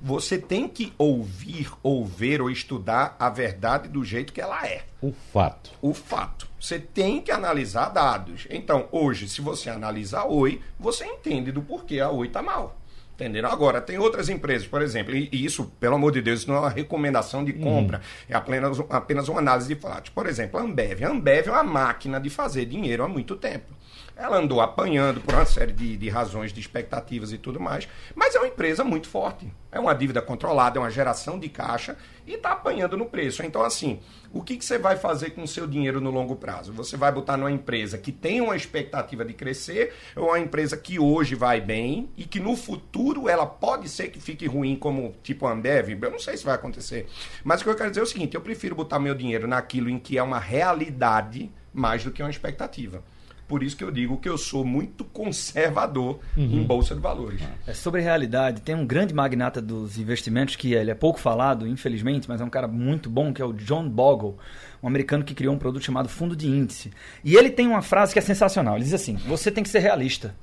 Você 0.00 0.36
tem 0.36 0.68
que 0.68 0.92
ouvir, 0.98 1.70
ou 1.82 2.04
ver 2.04 2.42
ou 2.42 2.50
estudar 2.50 3.16
a 3.18 3.30
verdade 3.30 3.88
do 3.88 4.04
jeito 4.04 4.30
que 4.30 4.42
ela 4.42 4.66
é. 4.66 4.84
O 5.00 5.10
fato. 5.32 5.70
O 5.80 5.94
fato. 5.94 6.46
Você 6.60 6.78
tem 6.78 7.22
que 7.22 7.30
analisar 7.30 7.88
dados. 7.88 8.46
Então, 8.50 8.86
hoje, 8.92 9.26
se 9.26 9.40
você 9.40 9.70
analisa 9.70 10.20
a 10.20 10.26
Oi, 10.26 10.60
você 10.78 11.06
entende 11.06 11.50
do 11.50 11.62
porquê 11.62 12.00
a 12.00 12.10
Oi 12.10 12.26
está 12.26 12.42
mal. 12.42 12.78
Entenderam? 13.14 13.48
Agora, 13.50 13.80
tem 13.80 13.96
outras 13.96 14.28
empresas, 14.28 14.66
por 14.66 14.82
exemplo, 14.82 15.14
e 15.14 15.28
isso, 15.32 15.64
pelo 15.80 15.94
amor 15.94 16.12
de 16.12 16.20
Deus, 16.20 16.40
isso 16.40 16.48
não 16.48 16.56
é 16.56 16.60
uma 16.60 16.68
recomendação 16.68 17.44
de 17.44 17.52
compra, 17.52 18.00
é 18.28 18.34
apenas, 18.34 18.78
apenas 18.90 19.28
uma 19.28 19.38
análise 19.38 19.68
de 19.68 19.80
fatos. 19.80 20.10
Por 20.10 20.26
exemplo, 20.26 20.58
a 20.58 20.62
Ambev. 20.62 21.04
A 21.04 21.10
Ambev 21.10 21.46
é 21.46 21.50
uma 21.50 21.62
máquina 21.62 22.20
de 22.20 22.28
fazer 22.28 22.66
dinheiro 22.66 23.04
há 23.04 23.08
muito 23.08 23.36
tempo. 23.36 23.72
Ela 24.16 24.38
andou 24.38 24.60
apanhando 24.60 25.20
por 25.20 25.34
uma 25.34 25.44
série 25.44 25.72
de, 25.72 25.96
de 25.96 26.08
razões, 26.08 26.52
de 26.52 26.60
expectativas 26.60 27.32
e 27.32 27.38
tudo 27.38 27.58
mais, 27.58 27.88
mas 28.14 28.34
é 28.34 28.38
uma 28.38 28.46
empresa 28.46 28.84
muito 28.84 29.08
forte. 29.08 29.52
É 29.72 29.80
uma 29.80 29.92
dívida 29.92 30.22
controlada, 30.22 30.78
é 30.78 30.80
uma 30.80 30.90
geração 30.90 31.36
de 31.36 31.48
caixa 31.48 31.96
e 32.24 32.34
está 32.34 32.52
apanhando 32.52 32.96
no 32.96 33.06
preço. 33.06 33.42
Então, 33.42 33.64
assim, 33.64 33.98
o 34.32 34.40
que, 34.40 34.56
que 34.56 34.64
você 34.64 34.78
vai 34.78 34.96
fazer 34.96 35.30
com 35.30 35.42
o 35.42 35.48
seu 35.48 35.66
dinheiro 35.66 36.00
no 36.00 36.12
longo 36.12 36.36
prazo? 36.36 36.72
Você 36.74 36.96
vai 36.96 37.10
botar 37.10 37.36
numa 37.36 37.50
empresa 37.50 37.98
que 37.98 38.12
tem 38.12 38.40
uma 38.40 38.54
expectativa 38.54 39.24
de 39.24 39.34
crescer 39.34 39.92
ou 40.14 40.28
uma 40.28 40.38
empresa 40.38 40.76
que 40.76 40.96
hoje 40.96 41.34
vai 41.34 41.60
bem 41.60 42.08
e 42.16 42.24
que 42.24 42.38
no 42.38 42.54
futuro 42.54 43.28
ela 43.28 43.46
pode 43.46 43.88
ser 43.88 44.08
que 44.08 44.20
fique 44.20 44.46
ruim, 44.46 44.76
como 44.76 45.12
tipo 45.24 45.44
a 45.44 45.50
Ambev? 45.50 45.98
Eu 46.00 46.10
não 46.12 46.20
sei 46.20 46.36
se 46.36 46.44
vai 46.44 46.54
acontecer. 46.54 47.08
Mas 47.42 47.60
o 47.60 47.64
que 47.64 47.70
eu 47.70 47.74
quero 47.74 47.90
dizer 47.90 48.00
é 48.00 48.04
o 48.04 48.06
seguinte: 48.06 48.36
eu 48.36 48.40
prefiro 48.40 48.76
botar 48.76 49.00
meu 49.00 49.14
dinheiro 49.14 49.48
naquilo 49.48 49.90
em 49.90 49.98
que 49.98 50.16
é 50.16 50.22
uma 50.22 50.38
realidade 50.38 51.50
mais 51.72 52.04
do 52.04 52.12
que 52.12 52.22
uma 52.22 52.30
expectativa. 52.30 53.02
Por 53.46 53.62
isso 53.62 53.76
que 53.76 53.84
eu 53.84 53.90
digo 53.90 54.16
que 54.16 54.28
eu 54.28 54.38
sou 54.38 54.64
muito 54.64 55.04
conservador 55.04 56.18
em 56.36 56.62
bolsa 56.62 56.94
de 56.94 57.00
valores. 57.00 57.40
É 57.66 57.74
sobre 57.74 58.00
realidade. 58.00 58.62
Tem 58.62 58.74
um 58.74 58.86
grande 58.86 59.12
magnata 59.12 59.60
dos 59.60 59.98
investimentos 59.98 60.56
que 60.56 60.72
ele 60.72 60.90
é 60.90 60.94
pouco 60.94 61.20
falado, 61.20 61.66
infelizmente, 61.66 62.28
mas 62.28 62.40
é 62.40 62.44
um 62.44 62.50
cara 62.50 62.66
muito 62.66 63.10
bom, 63.10 63.32
que 63.32 63.42
é 63.42 63.44
o 63.44 63.52
John 63.52 63.88
Bogle, 63.88 64.38
um 64.82 64.88
americano 64.88 65.24
que 65.24 65.34
criou 65.34 65.54
um 65.54 65.58
produto 65.58 65.84
chamado 65.84 66.08
fundo 66.08 66.34
de 66.34 66.48
índice. 66.48 66.90
E 67.22 67.36
ele 67.36 67.50
tem 67.50 67.66
uma 67.66 67.82
frase 67.82 68.12
que 68.12 68.18
é 68.18 68.22
sensacional. 68.22 68.76
Ele 68.76 68.84
diz 68.84 68.94
assim: 68.94 69.16
você 69.16 69.50
tem 69.50 69.62
que 69.62 69.70
ser 69.70 69.80
realista. 69.80 70.34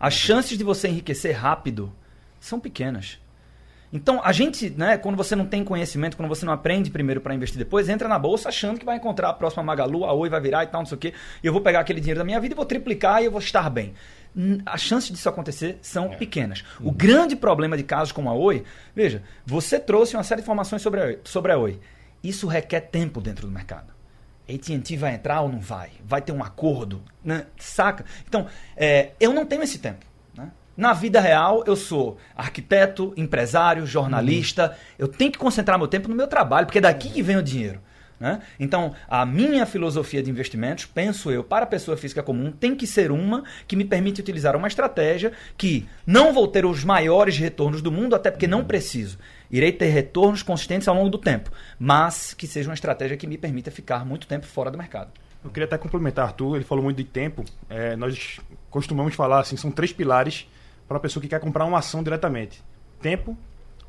As 0.00 0.14
chances 0.14 0.56
de 0.56 0.64
você 0.64 0.88
enriquecer 0.88 1.36
rápido 1.36 1.92
são 2.40 2.58
pequenas. 2.60 3.18
Então, 3.96 4.20
a 4.22 4.30
gente, 4.30 4.68
né, 4.70 4.98
quando 4.98 5.16
você 5.16 5.34
não 5.34 5.46
tem 5.46 5.64
conhecimento, 5.64 6.18
quando 6.18 6.28
você 6.28 6.44
não 6.44 6.52
aprende 6.52 6.90
primeiro 6.90 7.18
para 7.18 7.34
investir 7.34 7.58
depois, 7.58 7.88
entra 7.88 8.06
na 8.06 8.18
bolsa 8.18 8.50
achando 8.50 8.78
que 8.78 8.84
vai 8.84 8.96
encontrar 8.96 9.30
a 9.30 9.32
próxima 9.32 9.62
Magalu, 9.62 10.04
a 10.04 10.12
Oi 10.12 10.28
vai 10.28 10.38
virar 10.38 10.64
e 10.64 10.66
tal, 10.66 10.82
não 10.82 10.86
sei 10.86 10.96
o 10.96 10.98
quê, 10.98 11.14
e 11.42 11.46
eu 11.46 11.52
vou 11.52 11.62
pegar 11.62 11.80
aquele 11.80 11.98
dinheiro 11.98 12.18
da 12.18 12.24
minha 12.24 12.38
vida 12.38 12.54
e 12.54 12.56
vou 12.56 12.66
triplicar 12.66 13.22
e 13.22 13.24
eu 13.24 13.30
vou 13.30 13.40
estar 13.40 13.70
bem. 13.70 13.94
As 14.66 14.82
chances 14.82 15.10
disso 15.10 15.30
acontecer 15.30 15.78
são 15.80 16.10
pequenas. 16.10 16.62
O 16.78 16.92
grande 16.92 17.34
problema 17.34 17.74
de 17.74 17.82
casos 17.82 18.12
como 18.12 18.28
a 18.28 18.34
Oi, 18.34 18.64
veja, 18.94 19.22
você 19.46 19.80
trouxe 19.80 20.14
uma 20.14 20.22
série 20.22 20.42
de 20.42 20.44
informações 20.44 20.82
sobre 20.82 21.00
a 21.00 21.04
Oi. 21.04 21.18
Sobre 21.24 21.52
a 21.52 21.58
Oi. 21.58 21.80
Isso 22.22 22.46
requer 22.46 22.80
tempo 22.80 23.18
dentro 23.18 23.46
do 23.46 23.52
mercado. 23.52 23.94
AT&T 24.46 24.94
vai 24.98 25.14
entrar 25.14 25.40
ou 25.40 25.48
não 25.48 25.58
vai? 25.58 25.90
Vai 26.04 26.20
ter 26.20 26.32
um 26.32 26.44
acordo? 26.44 27.02
Né? 27.24 27.46
Saca? 27.58 28.04
Então, 28.28 28.46
é, 28.76 29.12
eu 29.18 29.32
não 29.32 29.46
tenho 29.46 29.62
esse 29.62 29.78
tempo. 29.78 30.04
Na 30.76 30.92
vida 30.92 31.20
real, 31.20 31.64
eu 31.66 31.74
sou 31.74 32.18
arquiteto, 32.36 33.14
empresário, 33.16 33.86
jornalista. 33.86 34.76
Eu 34.98 35.08
tenho 35.08 35.32
que 35.32 35.38
concentrar 35.38 35.78
meu 35.78 35.88
tempo 35.88 36.08
no 36.08 36.14
meu 36.14 36.26
trabalho, 36.26 36.66
porque 36.66 36.78
é 36.78 36.82
daqui 36.82 37.08
que 37.08 37.22
vem 37.22 37.36
o 37.36 37.42
dinheiro. 37.42 37.80
né? 38.20 38.42
Então, 38.60 38.94
a 39.08 39.24
minha 39.24 39.64
filosofia 39.64 40.22
de 40.22 40.30
investimentos, 40.30 40.84
penso 40.84 41.30
eu, 41.30 41.42
para 41.42 41.64
a 41.64 41.68
pessoa 41.68 41.96
física 41.96 42.22
comum, 42.22 42.52
tem 42.52 42.74
que 42.74 42.86
ser 42.86 43.10
uma 43.10 43.42
que 43.66 43.74
me 43.74 43.84
permite 43.84 44.20
utilizar 44.20 44.54
uma 44.54 44.68
estratégia 44.68 45.32
que 45.56 45.88
não 46.06 46.32
vou 46.32 46.46
ter 46.46 46.66
os 46.66 46.84
maiores 46.84 47.38
retornos 47.38 47.80
do 47.80 47.90
mundo, 47.90 48.14
até 48.14 48.30
porque 48.30 48.46
não 48.46 48.62
preciso. 48.62 49.18
Irei 49.50 49.72
ter 49.72 49.86
retornos 49.86 50.42
consistentes 50.42 50.88
ao 50.88 50.94
longo 50.94 51.08
do 51.08 51.18
tempo, 51.18 51.50
mas 51.78 52.34
que 52.34 52.46
seja 52.46 52.68
uma 52.68 52.74
estratégia 52.74 53.16
que 53.16 53.26
me 53.26 53.38
permita 53.38 53.70
ficar 53.70 54.04
muito 54.04 54.26
tempo 54.26 54.44
fora 54.44 54.70
do 54.70 54.76
mercado. 54.76 55.10
Eu 55.42 55.50
queria 55.50 55.66
até 55.66 55.78
complementar, 55.78 56.26
Arthur, 56.26 56.56
ele 56.56 56.64
falou 56.64 56.82
muito 56.82 56.96
de 56.96 57.04
tempo. 57.04 57.44
É, 57.70 57.94
nós 57.96 58.40
costumamos 58.68 59.14
falar 59.14 59.40
assim, 59.40 59.56
são 59.56 59.70
três 59.70 59.92
pilares 59.92 60.46
para 60.86 60.96
a 60.96 61.00
pessoa 61.00 61.20
que 61.20 61.28
quer 61.28 61.40
comprar 61.40 61.64
uma 61.64 61.78
ação 61.78 62.02
diretamente. 62.02 62.62
Tempo, 63.00 63.36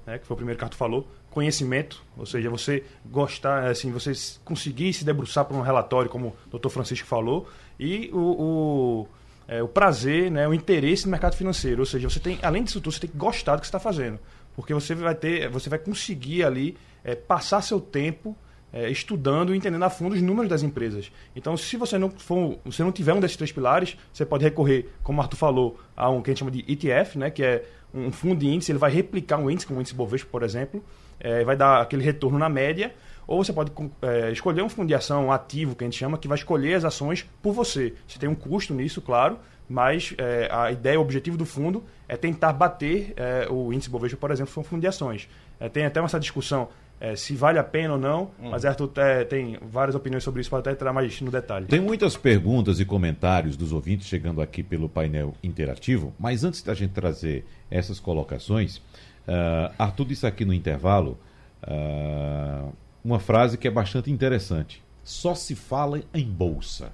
né, 0.06 0.18
que 0.18 0.26
foi 0.26 0.34
o 0.34 0.38
primeiro 0.38 0.58
que 0.58 0.64
Arthur 0.64 0.78
falou, 0.78 1.08
conhecimento, 1.30 2.04
ou 2.18 2.26
seja, 2.26 2.50
você 2.50 2.84
gostar, 3.06 3.68
assim, 3.68 3.92
você 3.92 4.12
conseguir 4.44 4.94
se 4.94 5.06
debruçar 5.06 5.46
por 5.46 5.56
um 5.56 5.62
relatório, 5.62 6.10
como 6.10 6.36
o 6.52 6.58
Dr. 6.58 6.70
Francisco 6.70 7.08
falou, 7.08 7.48
e 7.80 8.10
o, 8.12 8.18
o, 8.18 9.08
é, 9.48 9.62
o 9.62 9.68
prazer, 9.68 10.32
né, 10.32 10.48
o 10.48 10.54
interesse 10.54 11.06
no 11.06 11.12
mercado 11.12 11.36
financeiro. 11.36 11.82
Ou 11.82 11.86
seja, 11.86 12.10
você 12.10 12.20
tem, 12.20 12.40
além 12.42 12.64
disso 12.64 12.82
tudo, 12.82 12.94
você 12.94 13.02
tem 13.02 13.10
que 13.10 13.18
gostar 13.18 13.56
do 13.56 13.60
que 13.60 13.68
você 13.68 13.70
está 13.70 13.80
fazendo. 13.80 14.20
Porque 14.56 14.74
você 14.74 14.96
vai 14.96 15.14
ter, 15.14 15.48
você 15.50 15.70
vai 15.70 15.78
conseguir 15.78 16.44
ali 16.44 16.76
é, 17.04 17.14
passar 17.14 17.62
seu 17.62 17.80
tempo 17.80 18.36
é, 18.72 18.90
estudando 18.90 19.54
e 19.54 19.58
entendendo 19.58 19.84
a 19.84 19.90
fundo 19.90 20.14
os 20.14 20.22
números 20.22 20.50
das 20.50 20.64
empresas. 20.64 21.12
Então, 21.36 21.56
se 21.56 21.78
você 21.78 21.98
não 21.98 22.10
for, 22.10 22.58
você 22.66 22.84
não 22.84 22.92
tiver 22.92 23.14
um 23.14 23.20
desses 23.20 23.38
três 23.38 23.52
pilares, 23.52 23.98
você 24.12 24.26
pode 24.26 24.44
recorrer, 24.44 24.90
como 25.04 25.20
o 25.20 25.22
Arthur 25.22 25.38
falou, 25.38 25.80
a 25.96 26.10
um 26.10 26.22
que 26.22 26.30
a 26.30 26.32
gente 26.34 26.40
chama 26.40 26.52
de 26.52 26.60
ETF, 26.68 27.18
né, 27.18 27.30
que 27.30 27.44
é 27.44 27.64
um 27.94 28.12
fundo 28.12 28.36
de 28.36 28.48
índice, 28.48 28.72
ele 28.72 28.80
vai 28.80 28.92
replicar 28.92 29.38
um 29.38 29.50
índice, 29.50 29.66
como 29.66 29.80
o 29.80 29.82
índice 29.82 29.96
Bovespa, 29.96 30.30
por 30.30 30.44
exemplo, 30.44 30.84
é, 31.20 31.44
vai 31.44 31.56
dar 31.56 31.82
aquele 31.82 32.04
retorno 32.04 32.38
na 32.38 32.50
média, 32.50 32.94
ou 33.26 33.44
você 33.44 33.52
pode 33.52 33.72
com- 33.72 33.90
é, 34.02 34.32
escolher 34.32 34.62
um 34.62 34.70
fundo 34.70 34.88
de 34.88 34.94
ação 34.94 35.28
um 35.28 35.32
ativo, 35.32 35.76
que 35.76 35.84
a 35.84 35.88
gente 35.88 35.98
chama, 35.98 36.18
que 36.18 36.28
vai 36.28 36.38
escolher 36.38 36.76
as 36.76 36.86
ações 36.86 37.28
por 37.42 37.54
você. 37.54 37.94
Você 38.08 38.20
tem 38.20 38.30
um 38.30 38.36
custo 38.36 38.74
nisso, 38.74 39.02
claro, 39.02 39.40
mas 39.68 40.14
é, 40.18 40.48
a 40.52 40.72
ideia, 40.72 40.98
o 41.00 41.02
objetivo 41.02 41.38
do 41.38 41.46
fundo 41.46 41.84
é 42.08 42.16
tentar 42.16 42.54
bater 42.54 43.14
é, 43.18 43.48
o 43.50 43.74
índice 43.74 43.90
Bovespa, 43.90 44.18
por 44.18 44.32
exemplo, 44.32 44.52
for 44.52 44.62
um 44.62 44.64
fundo 44.64 44.82
de 44.82 44.88
ações. 44.88 45.28
É, 45.60 45.68
tem 45.68 45.86
até 45.86 46.00
essa 46.00 46.20
discussão 46.20 46.70
é, 47.00 47.16
se 47.16 47.36
vale 47.36 47.60
a 47.60 47.64
pena 47.64 47.94
ou 47.94 48.00
não, 48.00 48.32
mas 48.40 48.66
Arthur 48.66 48.92
é, 48.98 49.24
tem 49.24 49.58
várias 49.62 49.96
opiniões 49.96 50.24
sobre 50.24 50.42
isso, 50.42 50.50
pode 50.50 50.62
até 50.62 50.72
entrar 50.72 50.92
mais 50.92 51.22
no 51.22 51.30
detalhe. 51.30 51.68
Tem 51.68 51.80
muitas 51.80 52.18
perguntas 52.18 52.80
e 52.80 52.86
comentários 52.86 53.56
dos 53.56 53.72
ouvintes 53.72 54.08
chegando 54.08 54.42
aqui 54.42 54.64
pelo 54.64 54.90
painel 54.90 55.36
interativo, 55.44 56.14
mas 56.20 56.44
antes 56.44 56.62
da 56.62 56.74
gente 56.74 56.92
trazer 56.92 57.46
essas 57.70 58.00
colocações, 58.00 58.82
ah, 59.28 59.72
Arthur 59.78 60.06
disse 60.06 60.26
aqui 60.26 60.46
no 60.46 60.54
intervalo 60.54 61.20
ah, 61.62 62.70
uma 63.04 63.20
frase 63.20 63.58
que 63.58 63.68
é 63.68 63.72
bastante 63.72 64.12
interessante. 64.12 64.84
Só 65.04 65.36
se 65.36 65.56
fala 65.56 66.02
em 66.14 66.26
bolsa. 66.26 66.92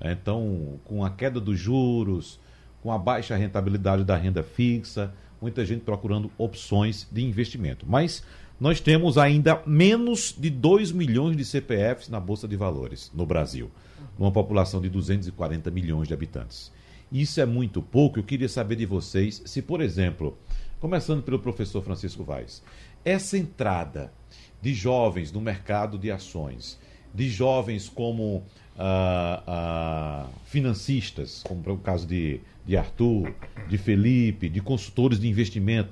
Então, 0.00 0.78
com 0.84 1.04
a 1.04 1.10
queda 1.10 1.40
dos 1.40 1.58
juros, 1.58 2.40
com 2.82 2.92
a 2.92 2.98
baixa 2.98 3.36
rentabilidade 3.36 4.04
da 4.04 4.16
renda 4.16 4.42
fixa, 4.42 5.12
muita 5.40 5.64
gente 5.64 5.82
procurando 5.82 6.30
opções 6.36 7.06
de 7.10 7.24
investimento. 7.24 7.86
Mas 7.88 8.22
nós 8.58 8.80
temos 8.80 9.18
ainda 9.18 9.62
menos 9.66 10.34
de 10.36 10.48
2 10.48 10.92
milhões 10.92 11.36
de 11.36 11.44
CPFs 11.44 12.08
na 12.08 12.18
Bolsa 12.18 12.48
de 12.48 12.56
Valores 12.56 13.10
no 13.14 13.26
Brasil, 13.26 13.70
numa 14.18 14.32
população 14.32 14.80
de 14.80 14.88
240 14.88 15.70
milhões 15.70 16.08
de 16.08 16.14
habitantes. 16.14 16.72
Isso 17.12 17.40
é 17.40 17.46
muito 17.46 17.82
pouco. 17.82 18.18
Eu 18.18 18.24
queria 18.24 18.48
saber 18.48 18.76
de 18.76 18.86
vocês 18.86 19.42
se, 19.44 19.62
por 19.62 19.80
exemplo, 19.80 20.36
começando 20.80 21.22
pelo 21.22 21.38
professor 21.38 21.82
Francisco 21.82 22.24
Vaz, 22.24 22.62
essa 23.04 23.36
entrada 23.38 24.12
de 24.60 24.74
jovens 24.74 25.30
no 25.30 25.40
mercado 25.40 25.98
de 25.98 26.10
ações, 26.10 26.78
de 27.14 27.28
jovens 27.28 27.88
como 27.88 28.42
ah, 28.78 29.42
ah, 29.46 30.26
financistas, 30.44 31.42
como 31.44 31.62
é 31.66 31.72
o 31.72 31.78
caso 31.78 32.06
de, 32.06 32.40
de 32.66 32.76
Arthur, 32.76 33.32
de 33.68 33.78
Felipe, 33.78 34.48
de 34.48 34.60
consultores 34.60 35.20
de 35.20 35.28
investimento, 35.28 35.90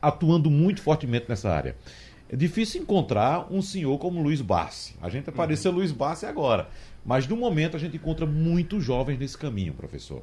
atuando 0.00 0.50
muito 0.50 0.80
fortemente 0.80 1.26
nessa 1.28 1.50
área. 1.50 1.76
É 2.32 2.36
difícil 2.36 2.80
encontrar 2.80 3.46
um 3.52 3.60
senhor 3.60 3.98
como 3.98 4.22
Luiz 4.22 4.40
Bassi. 4.40 4.94
A 5.02 5.10
gente 5.10 5.28
apareceu 5.28 5.70
Luiz 5.70 5.92
Bassi 5.92 6.24
agora. 6.24 6.66
Mas 7.04 7.28
no 7.28 7.36
momento 7.36 7.76
a 7.76 7.78
gente 7.78 7.96
encontra 7.96 8.24
muitos 8.24 8.82
jovens 8.82 9.18
nesse 9.18 9.36
caminho, 9.36 9.74
professor. 9.74 10.22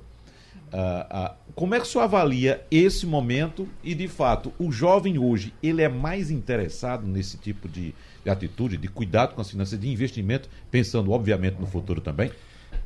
Ah, 0.74 1.08
ah, 1.10 1.36
como 1.54 1.76
é 1.76 1.80
que 1.80 1.86
o 1.86 1.88
senhor 1.88 2.04
avalia 2.04 2.66
esse 2.72 3.06
momento 3.06 3.68
e, 3.84 3.94
de 3.94 4.08
fato, 4.08 4.52
o 4.58 4.72
jovem 4.72 5.20
hoje, 5.20 5.54
ele 5.62 5.84
é 5.84 5.88
mais 5.88 6.32
interessado 6.32 7.06
nesse 7.06 7.38
tipo 7.38 7.70
de, 7.70 7.94
de 8.24 8.30
atitude, 8.30 8.78
de 8.78 8.88
cuidado 8.88 9.36
com 9.36 9.42
as 9.42 9.52
finanças, 9.52 9.80
de 9.80 9.88
investimento, 9.88 10.50
pensando, 10.72 11.12
obviamente, 11.12 11.60
no 11.60 11.68
futuro 11.68 12.02
também? 12.02 12.32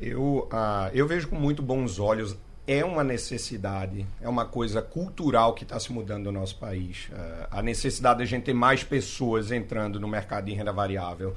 Eu, 0.01 0.49
ah, 0.51 0.91
eu 0.93 1.07
vejo 1.07 1.29
com 1.29 1.37
muito 1.37 1.61
bons 1.61 1.97
olhos. 1.97 2.35
É 2.65 2.83
uma 2.85 3.03
necessidade, 3.03 4.05
é 4.21 4.29
uma 4.29 4.45
coisa 4.45 4.81
cultural 4.81 5.53
que 5.53 5.63
está 5.63 5.77
se 5.77 5.91
mudando 5.91 6.31
no 6.31 6.39
nosso 6.39 6.55
país. 6.57 7.09
Ah, 7.11 7.47
a 7.51 7.61
necessidade 7.61 8.19
de 8.19 8.23
a 8.23 8.25
gente 8.25 8.43
ter 8.43 8.53
mais 8.53 8.83
pessoas 8.83 9.51
entrando 9.51 9.99
no 9.99 10.07
mercado 10.07 10.45
de 10.45 10.53
renda 10.53 10.71
variável. 10.71 11.35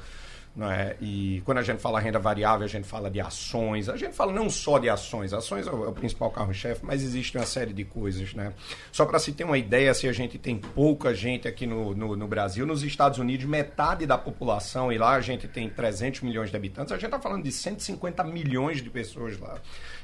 Não 0.56 0.72
é? 0.72 0.96
E 1.02 1.42
quando 1.44 1.58
a 1.58 1.62
gente 1.62 1.82
fala 1.82 2.00
renda 2.00 2.18
variável, 2.18 2.64
a 2.64 2.68
gente 2.68 2.88
fala 2.88 3.10
de 3.10 3.20
ações. 3.20 3.90
A 3.90 3.96
gente 3.96 4.14
fala 4.16 4.32
não 4.32 4.48
só 4.48 4.78
de 4.78 4.88
ações. 4.88 5.34
Ações 5.34 5.66
é 5.66 5.70
o, 5.70 5.86
é 5.86 5.92
principal 5.92 6.30
carro-chefe, 6.30 6.80
mas 6.82 7.02
existe 7.02 7.36
uma 7.36 7.44
série 7.44 7.74
de 7.74 7.84
coisas. 7.84 8.32
Né? 8.32 8.54
Só 8.90 9.04
para 9.04 9.18
se 9.18 9.32
ter 9.32 9.44
uma 9.44 9.58
ideia, 9.58 9.92
se 9.92 10.08
a 10.08 10.12
gente 10.14 10.38
tem 10.38 10.56
pouca 10.56 11.14
gente 11.14 11.46
aqui 11.46 11.66
no, 11.66 11.94
no, 11.94 12.16
no, 12.16 12.26
Brasil, 12.26 12.64
nos 12.64 12.82
Estados 12.82 13.18
Unidos, 13.18 13.44
metade 13.44 14.06
da 14.06 14.16
população, 14.16 14.90
e 14.90 14.96
lá 14.96 15.10
a 15.10 15.20
gente 15.20 15.46
tem 15.46 15.68
300 15.68 16.22
milhões 16.22 16.48
de 16.50 16.56
habitantes, 16.56 16.90
a 16.90 16.96
gente 16.96 17.04
está 17.04 17.20
falando 17.20 17.44
de 17.44 17.52
150 17.52 18.24
milhões 18.24 18.82
de 18.82 18.88
pessoas 18.88 19.38
lá 19.38 19.60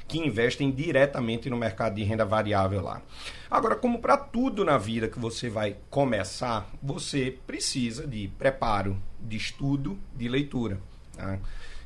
que 0.07 0.19
investem 0.19 0.69
diretamente 0.69 1.49
no 1.49 1.57
mercado 1.57 1.95
de 1.95 2.03
renda 2.03 2.25
variável 2.25 2.81
lá. 2.81 3.01
Agora, 3.49 3.75
como 3.75 3.99
para 3.99 4.17
tudo 4.17 4.65
na 4.65 4.77
vida 4.77 5.07
que 5.07 5.17
você 5.17 5.49
vai 5.49 5.77
começar, 5.89 6.69
você 6.81 7.37
precisa 7.47 8.05
de 8.05 8.27
preparo, 8.37 9.01
de 9.23 9.37
estudo, 9.37 9.97
de 10.15 10.27
leitura. 10.27 10.79
Tá? 11.15 11.39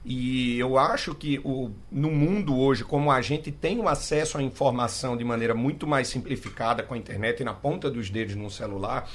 E 0.06 0.58
eu 0.58 0.78
acho 0.78 1.14
que 1.14 1.40
o, 1.44 1.70
no 1.92 2.10
mundo 2.10 2.58
hoje, 2.58 2.84
como 2.84 3.12
a 3.12 3.22
gente 3.22 3.52
tem 3.52 3.80
o 3.80 3.90
acesso 3.90 4.38
à 4.38 4.42
informação 4.42 5.18
de 5.18 5.24
maneira 5.24 5.54
muito 5.54 5.86
mais 5.86 6.08
simplificada 6.08 6.82
com 6.82 6.94
a 6.94 6.98
internet 6.98 7.42
e 7.42 7.44
na 7.44 7.54
ponta 7.54 7.92
dos 7.92 8.10
dedos 8.10 8.36
no 8.36 8.50
celular, 8.50 9.10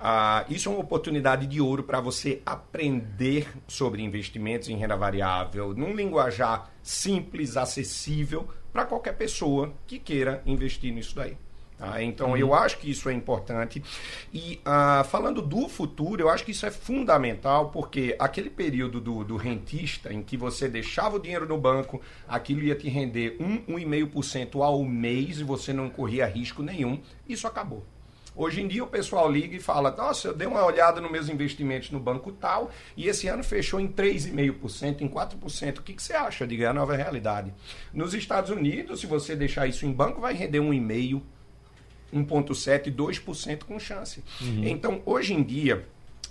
ah, 0.00 0.46
isso 0.48 0.70
é 0.70 0.72
uma 0.72 0.80
oportunidade 0.80 1.46
de 1.46 1.60
ouro 1.60 1.82
para 1.82 2.00
você 2.00 2.40
aprender 2.46 3.48
sobre 3.68 4.02
investimentos 4.02 4.70
em 4.70 4.76
renda 4.76 4.96
variável 4.96 5.74
num 5.74 5.94
linguajar 5.94 6.70
simples, 6.82 7.58
acessível 7.58 8.48
para 8.72 8.86
qualquer 8.86 9.12
pessoa 9.12 9.74
que 9.86 9.98
queira 9.98 10.42
investir 10.46 10.90
nisso 10.90 11.14
daí. 11.14 11.36
Tá? 11.80 12.02
Então, 12.02 12.36
eu 12.36 12.52
acho 12.52 12.76
que 12.76 12.90
isso 12.90 13.08
é 13.08 13.14
importante. 13.14 13.82
E 14.34 14.60
ah, 14.66 15.02
falando 15.08 15.40
do 15.40 15.66
futuro, 15.66 16.20
eu 16.20 16.28
acho 16.28 16.44
que 16.44 16.50
isso 16.50 16.66
é 16.66 16.70
fundamental, 16.70 17.70
porque 17.70 18.14
aquele 18.18 18.50
período 18.50 19.00
do, 19.00 19.24
do 19.24 19.36
rentista, 19.38 20.12
em 20.12 20.22
que 20.22 20.36
você 20.36 20.68
deixava 20.68 21.16
o 21.16 21.18
dinheiro 21.18 21.48
no 21.48 21.56
banco, 21.56 21.98
aquilo 22.28 22.62
ia 22.62 22.74
te 22.74 22.86
render 22.90 23.38
1, 23.40 23.64
1,5% 23.78 24.62
ao 24.62 24.84
mês 24.84 25.40
e 25.40 25.42
você 25.42 25.72
não 25.72 25.88
corria 25.88 26.26
risco 26.26 26.62
nenhum, 26.62 27.00
isso 27.26 27.46
acabou. 27.46 27.82
Hoje 28.36 28.60
em 28.60 28.68
dia 28.68 28.84
o 28.84 28.86
pessoal 28.86 29.30
liga 29.30 29.56
e 29.56 29.60
fala: 29.60 29.90
Nossa, 29.90 30.28
eu 30.28 30.34
dei 30.34 30.46
uma 30.46 30.64
olhada 30.64 31.00
nos 31.00 31.10
meus 31.10 31.28
investimentos 31.28 31.90
no 31.90 31.98
banco 31.98 32.30
tal 32.30 32.70
e 32.96 33.08
esse 33.08 33.26
ano 33.26 33.42
fechou 33.42 33.80
em 33.80 33.88
3,5%, 33.88 35.00
em 35.00 35.08
4%. 35.08 35.78
O 35.78 35.82
que, 35.82 35.94
que 35.94 36.02
você 36.02 36.12
acha? 36.12 36.46
de 36.46 36.56
ganhar 36.56 36.70
a 36.70 36.74
nova 36.74 36.94
realidade. 36.94 37.52
Nos 37.92 38.14
Estados 38.14 38.50
Unidos, 38.50 39.00
se 39.00 39.06
você 39.06 39.34
deixar 39.34 39.66
isso 39.66 39.84
em 39.84 39.92
banco, 39.92 40.20
vai 40.20 40.34
render 40.34 40.58
1,5%, 40.58 41.22
1,7%, 42.12 42.94
2% 42.94 43.64
com 43.64 43.78
chance. 43.78 44.22
Uhum. 44.40 44.64
Então, 44.66 45.02
hoje 45.04 45.34
em 45.34 45.42
dia, 45.42 45.86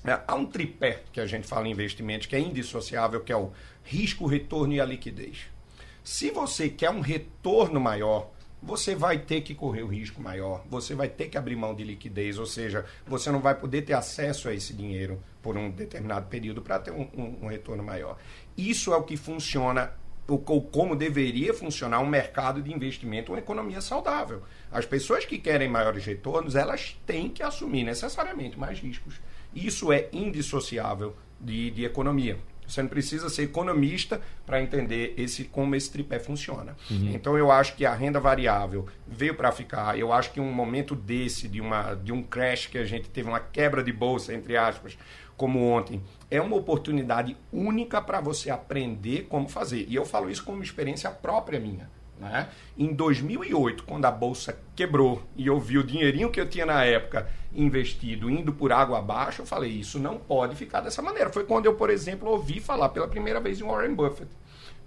é, 0.05 0.19
há 0.27 0.35
um 0.35 0.45
tripé 0.45 1.03
que 1.11 1.19
a 1.19 1.25
gente 1.25 1.47
fala 1.47 1.67
em 1.67 1.71
investimentos 1.71 2.27
que 2.27 2.35
é 2.35 2.39
indissociável, 2.39 3.21
que 3.21 3.31
é 3.31 3.37
o 3.37 3.51
risco, 3.83 4.25
retorno 4.25 4.73
e 4.73 4.79
a 4.79 4.85
liquidez. 4.85 5.47
Se 6.03 6.31
você 6.31 6.69
quer 6.69 6.89
um 6.89 7.01
retorno 7.01 7.79
maior, 7.79 8.31
você 8.61 8.93
vai 8.93 9.17
ter 9.17 9.41
que 9.41 9.55
correr 9.55 9.83
o 9.83 9.87
risco 9.87 10.21
maior, 10.21 10.63
você 10.69 10.93
vai 10.93 11.07
ter 11.07 11.29
que 11.29 11.37
abrir 11.37 11.55
mão 11.55 11.73
de 11.73 11.83
liquidez, 11.83 12.37
ou 12.37 12.45
seja, 12.45 12.85
você 13.07 13.31
não 13.31 13.39
vai 13.39 13.55
poder 13.55 13.83
ter 13.83 13.93
acesso 13.93 14.49
a 14.49 14.53
esse 14.53 14.73
dinheiro 14.73 15.21
por 15.41 15.57
um 15.57 15.69
determinado 15.69 16.27
período 16.27 16.61
para 16.61 16.79
ter 16.79 16.91
um, 16.91 17.07
um, 17.15 17.45
um, 17.45 17.47
retorno 17.47 17.83
maior. 17.83 18.17
Isso 18.57 18.93
é 18.93 18.97
o 18.97 19.03
que 19.03 19.15
funciona, 19.15 19.93
ou, 20.29 20.43
ou 20.47 20.61
como 20.61 20.95
deveria 20.95 21.53
funcionar 21.53 21.99
um 21.99 22.07
mercado 22.07 22.61
de 22.61 22.73
investimento, 22.73 23.31
uma 23.31 23.39
economia 23.39 23.81
saudável. 23.81 24.43
As 24.71 24.85
pessoas 24.85 25.25
que 25.25 25.37
querem 25.37 25.69
maiores 25.69 26.05
retornos, 26.05 26.55
elas 26.55 26.99
têm 27.05 27.29
que 27.29 27.43
assumir 27.43 27.83
necessariamente 27.83 28.57
mais 28.57 28.79
riscos. 28.79 29.15
Isso 29.53 29.91
é 29.91 30.07
indissociável 30.13 31.15
de, 31.39 31.71
de 31.71 31.85
economia. 31.85 32.37
Você 32.69 32.83
não 32.83 32.89
precisa 32.89 33.29
ser 33.29 33.43
economista 33.43 34.21
para 34.45 34.61
entender 34.61 35.15
esse, 35.17 35.45
como 35.45 35.75
esse 35.75 35.91
tripé 35.91 36.19
funciona. 36.19 36.77
Uhum. 36.89 37.11
Então 37.13 37.37
eu 37.37 37.51
acho 37.51 37.75
que 37.75 37.85
a 37.85 37.93
renda 37.93 38.19
variável 38.19 38.87
veio 39.07 39.33
para 39.33 39.51
ficar. 39.51 39.97
Eu 39.97 40.13
acho 40.13 40.31
que 40.31 40.39
um 40.39 40.51
momento 40.51 40.95
desse, 40.95 41.47
de, 41.47 41.59
uma, 41.59 41.95
de 41.95 42.11
um 42.11 42.21
crash 42.21 42.67
que 42.67 42.77
a 42.77 42.85
gente 42.85 43.09
teve, 43.09 43.27
uma 43.27 43.39
quebra 43.39 43.83
de 43.83 43.91
bolsa, 43.91 44.33
entre 44.33 44.55
aspas, 44.55 44.97
como 45.39 45.71
ontem, 45.71 46.03
é 46.29 46.41
uma 46.41 46.57
oportunidade 46.57 47.35
única 47.51 48.01
para 48.01 48.19
você 48.19 48.51
aprender 48.51 49.25
como 49.29 49.47
fazer. 49.47 49.85
E 49.87 49.95
eu 49.95 50.05
falo 50.05 50.29
isso 50.29 50.43
como 50.43 50.61
experiência 50.61 51.09
própria 51.09 51.61
minha. 51.61 51.89
Né? 52.19 52.49
Em 52.77 52.93
2008, 52.93 53.85
quando 53.85 54.03
a 54.03 54.11
bolsa 54.11 54.59
quebrou 54.75 55.23
e 55.37 55.47
eu 55.47 55.57
vi 55.57 55.77
o 55.77 55.83
dinheirinho 55.83 56.29
que 56.29 56.41
eu 56.41 56.49
tinha 56.49 56.65
na 56.65 56.83
época 56.83 57.29
investido 57.53 58.29
indo 58.29 58.51
por 58.51 58.73
água 58.73 58.99
abaixo, 58.99 59.41
eu 59.41 59.45
falei: 59.45 59.71
isso 59.71 59.97
não 59.97 60.17
pode 60.17 60.57
ficar 60.57 60.81
dessa 60.81 61.01
maneira. 61.01 61.29
Foi 61.29 61.45
quando 61.45 61.67
eu, 61.67 61.75
por 61.75 61.89
exemplo, 61.89 62.29
ouvi 62.29 62.59
falar 62.59 62.89
pela 62.89 63.07
primeira 63.07 63.39
vez 63.39 63.61
em 63.61 63.63
Warren 63.63 63.95
Buffett 63.95 64.29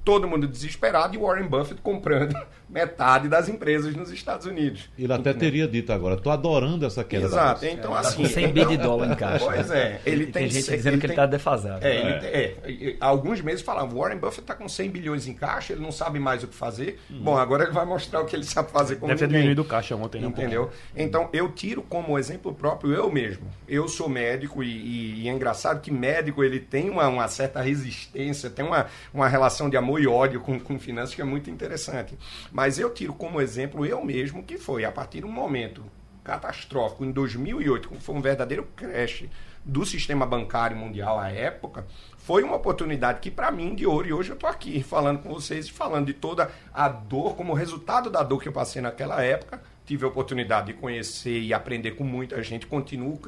todo 0.05 0.27
mundo 0.27 0.47
desesperado 0.47 1.15
e 1.15 1.19
Warren 1.19 1.49
Buffett 1.49 1.81
comprando 1.81 2.35
metade 2.69 3.29
das 3.29 3.49
empresas 3.49 3.95
nos 3.95 4.11
Estados 4.11 4.47
Unidos. 4.47 4.89
Ele 4.99 5.13
até 5.13 5.35
teria 5.35 5.69
dito 5.69 5.93
agora, 5.93 6.15
estou 6.15 6.33
adorando 6.33 6.87
essa 6.87 7.05
queda. 7.05 7.27
Exato, 7.27 7.67
então 7.67 7.95
é, 7.95 8.01
assim... 8.01 8.25
100 8.25 8.45
então, 8.45 8.55
bi 8.55 8.77
de 8.77 8.83
dólar 8.83 9.13
em 9.13 9.15
caixa. 9.15 9.45
Pois 9.45 9.71
é. 9.71 10.01
Ele 10.07 10.25
tem, 10.25 10.45
tem 10.45 10.51
gente 10.51 10.71
dizendo 10.71 10.95
ele 10.95 11.01
que 11.01 11.07
ele 11.07 11.13
está 11.13 11.27
defasado. 11.27 11.85
É, 11.85 11.97
é. 11.97 12.57
Ele, 12.65 12.91
é, 12.93 12.97
alguns 12.99 13.41
meses 13.43 13.63
falavam, 13.63 13.99
Warren 13.99 14.19
Buffett 14.19 14.41
está 14.41 14.55
com 14.55 14.69
100 14.69 14.91
bilhões 14.91 15.27
em 15.27 15.35
caixa, 15.35 15.75
ele 15.75 15.83
não 15.83 15.93
sabe 15.93 16.19
mais 16.19 16.43
o 16.43 16.49
que 16.49 16.55
fazer. 16.55 16.99
Hum. 17.11 17.21
Bom, 17.23 17.37
agora 17.37 17.65
ele 17.65 17.73
vai 17.73 17.85
mostrar 17.85 18.21
o 18.21 18.25
que 18.25 18.35
ele 18.35 18.45
sabe 18.45 18.71
fazer 18.71 18.97
com 18.97 19.07
Deve 19.07 19.21
ter 19.21 19.29
diminuído 19.29 19.63
o 19.63 19.65
caixa 19.65 19.95
ontem. 19.95 20.21
Né, 20.21 20.29
Entendeu? 20.29 20.71
Então, 20.97 21.29
eu 21.33 21.51
tiro 21.53 21.83
como 21.83 22.19
exemplo 22.19 22.55
próprio 22.55 22.95
eu 22.95 23.11
mesmo. 23.11 23.47
Eu 23.69 23.87
sou 23.87 24.09
médico 24.09 24.63
e, 24.63 24.69
e, 24.69 25.23
e 25.23 25.29
é 25.29 25.33
engraçado 25.33 25.81
que 25.81 25.91
médico 25.91 26.43
ele 26.43 26.59
tem 26.59 26.89
uma, 26.89 27.07
uma 27.09 27.29
certa 27.29 27.61
resistência, 27.61 28.49
tem 28.49 28.65
uma, 28.65 28.87
uma 29.13 29.29
relação 29.29 29.69
de 29.69 29.77
amor 29.77 29.92
e 29.99 30.07
ódio 30.07 30.41
com, 30.41 30.59
com 30.59 30.79
finanças 30.79 31.15
que 31.15 31.21
é 31.21 31.25
muito 31.25 31.51
interessante. 31.51 32.19
Mas 32.51 32.79
eu 32.79 32.93
tiro 32.93 33.13
como 33.13 33.41
exemplo 33.41 33.85
eu 33.87 34.05
mesmo, 34.05 34.43
que 34.43 34.59
foi 34.59 34.85
a 34.85 34.93
partir 34.93 35.21
de 35.21 35.27
um 35.27 35.33
momento 35.33 35.85
catastrófico, 36.23 37.05
em 37.05 37.11
2008, 37.11 37.89
que 37.89 38.01
foi 38.01 38.15
um 38.15 38.21
verdadeiro 38.21 38.67
crash 38.77 39.25
do 39.65 39.85
sistema 39.85 40.27
bancário 40.27 40.77
mundial 40.77 41.19
à 41.19 41.31
época, 41.31 41.87
foi 42.17 42.43
uma 42.43 42.57
oportunidade 42.57 43.21
que 43.21 43.31
para 43.31 43.51
mim 43.51 43.75
de 43.75 43.87
ouro 43.87 44.09
e 44.09 44.13
hoje 44.13 44.31
eu 44.31 44.35
estou 44.35 44.49
aqui 44.49 44.83
falando 44.83 45.21
com 45.21 45.29
vocês, 45.29 45.69
falando 45.69 46.07
de 46.07 46.13
toda 46.13 46.51
a 46.73 46.89
dor, 46.89 47.37
como 47.37 47.53
resultado 47.53 48.11
da 48.11 48.23
dor 48.23 48.41
que 48.41 48.49
eu 48.49 48.53
passei 48.53 48.83
naquela 48.83 49.23
época, 49.23 49.63
tive 49.85 50.05
a 50.05 50.09
oportunidade 50.09 50.69
de 50.69 50.75
conhecer 50.75 51.41
e 51.41 51.53
aprender 51.53 51.93
com 51.93 52.05
muita 52.05 52.43
gente, 52.43 52.67
continuo 52.67 53.21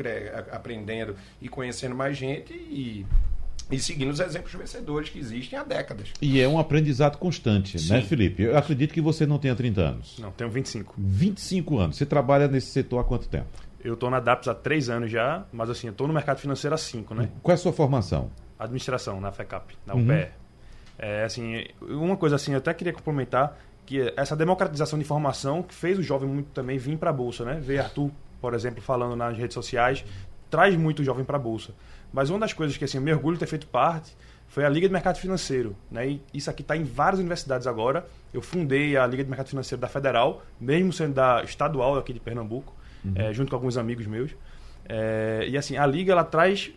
aprendendo 0.51 1.17
e 1.41 1.49
conhecendo 1.49 1.95
mais 1.95 2.17
gente 2.17 2.53
e 2.53 3.07
e 3.71 3.79
seguindo 3.79 4.11
os 4.11 4.21
exemplos 4.21 4.53
vencedores 4.53 5.09
que 5.09 5.19
existem 5.19 5.59
há 5.59 5.65
décadas. 5.65 6.09
E 6.21 6.41
é 6.41 6.49
um 6.49 6.59
aprendizado 6.59 7.19
constante, 7.19 7.77
né, 7.77 7.83
Sim. 7.83 7.93
né, 7.95 8.03
Felipe? 8.03 8.43
Eu 8.43 8.57
acredito 8.57 8.93
que 8.93 9.01
você 9.01 9.27
não 9.27 9.39
tenha 9.39 9.55
30 9.55 9.81
anos. 9.81 10.19
Não, 10.19 10.31
tenho 10.31 10.51
25. 10.51 10.95
25 10.99 11.79
anos. 11.79 11.97
Você 11.97 12.07
trabalha 12.07 12.47
nesse 12.49 12.69
setor 12.69 12.99
há 12.99 13.05
quanto 13.05 13.29
tempo? 13.29 13.47
Eu 13.83 13.95
estou 13.95 14.11
na 14.11 14.21
DAPS 14.21 14.49
há 14.49 14.55
3 14.55 14.89
anos 14.91 15.11
já, 15.11 15.45
mas 15.53 15.69
assim, 15.69 15.89
eu 15.89 15.93
estou 15.93 16.07
no 16.07 16.15
mercado 16.15 16.39
financeiro 16.39 16.75
há 16.75 16.79
5, 16.79 17.15
né? 17.15 17.29
Qual 17.43 17.53
é 17.53 17.55
a 17.55 17.59
sua 17.59 17.73
formação? 17.73 18.31
Administração, 18.59 19.21
na 19.21 19.31
FECAP, 19.31 19.75
na 19.87 19.95
UPE. 19.95 20.11
Uhum. 20.11 20.25
É, 20.99 21.25
assim, 21.25 21.65
uma 21.83 22.17
coisa 22.17 22.37
assim, 22.37 22.53
eu 22.53 22.59
até 22.59 22.73
queria 22.73 22.93
complementar 22.93 23.59
que 23.85 24.13
essa 24.17 24.35
democratização 24.35 24.99
de 24.99 25.05
informação 25.05 25.63
que 25.63 25.75
fez 25.75 25.99
o 25.99 26.03
jovem 26.03 26.29
muito 26.29 26.49
também 26.51 26.79
vir 26.79 26.97
para 26.97 27.11
a 27.11 27.13
Bolsa, 27.13 27.45
né? 27.45 27.61
Ver 27.61 27.81
Arthur, 27.81 28.11
por 28.41 28.55
exemplo, 28.55 28.81
falando 28.81 29.17
nas 29.17 29.37
redes 29.37 29.55
sociais, 29.55 30.05
traz 30.51 30.77
muito 30.77 31.01
o 31.01 31.05
jovem 31.05 31.25
para 31.25 31.37
a 31.37 31.41
Bolsa. 31.41 31.75
Mas 32.15 32.31
uma 32.31 32.39
das 32.39 32.53
coisas 32.53 32.77
que 32.77 32.85
assim, 32.85 32.99
eu 32.99 33.03
me 33.03 33.13
orgulho 33.13 33.35
de 33.35 33.41
ter 33.41 33.47
feito 33.47 33.67
parte 33.67 34.17
foi 34.47 34.65
a 34.65 34.69
Liga 34.69 34.87
de 34.87 34.93
Mercado 34.93 35.19
Financeiro. 35.19 35.75
Né? 35.91 36.11
E 36.11 36.23
isso 36.33 36.49
aqui 36.49 36.63
está 36.63 36.77
em 36.77 36.85
várias 36.85 37.19
universidades 37.19 37.67
agora. 37.67 38.07
Eu 38.33 38.41
fundei 38.41 38.97
a 38.97 39.05
Liga 39.05 39.25
de 39.25 39.29
Mercado 39.29 39.49
Financeiro 39.49 39.81
da 39.81 39.89
Federal, 39.89 40.45
mesmo 40.61 40.93
sendo 40.93 41.15
da 41.15 41.43
estadual 41.43 41.99
aqui 41.99 42.13
de 42.13 42.21
Pernambuco, 42.21 42.73
uhum. 43.05 43.15
é, 43.17 43.33
junto 43.33 43.51
com 43.51 43.57
alguns 43.57 43.77
amigos 43.77 44.07
meus. 44.07 44.31
É, 44.89 45.45
e 45.49 45.59
assim, 45.59 45.77
a 45.77 45.85
Liga 45.85 46.13
ela 46.13 46.23
traz 46.23 46.71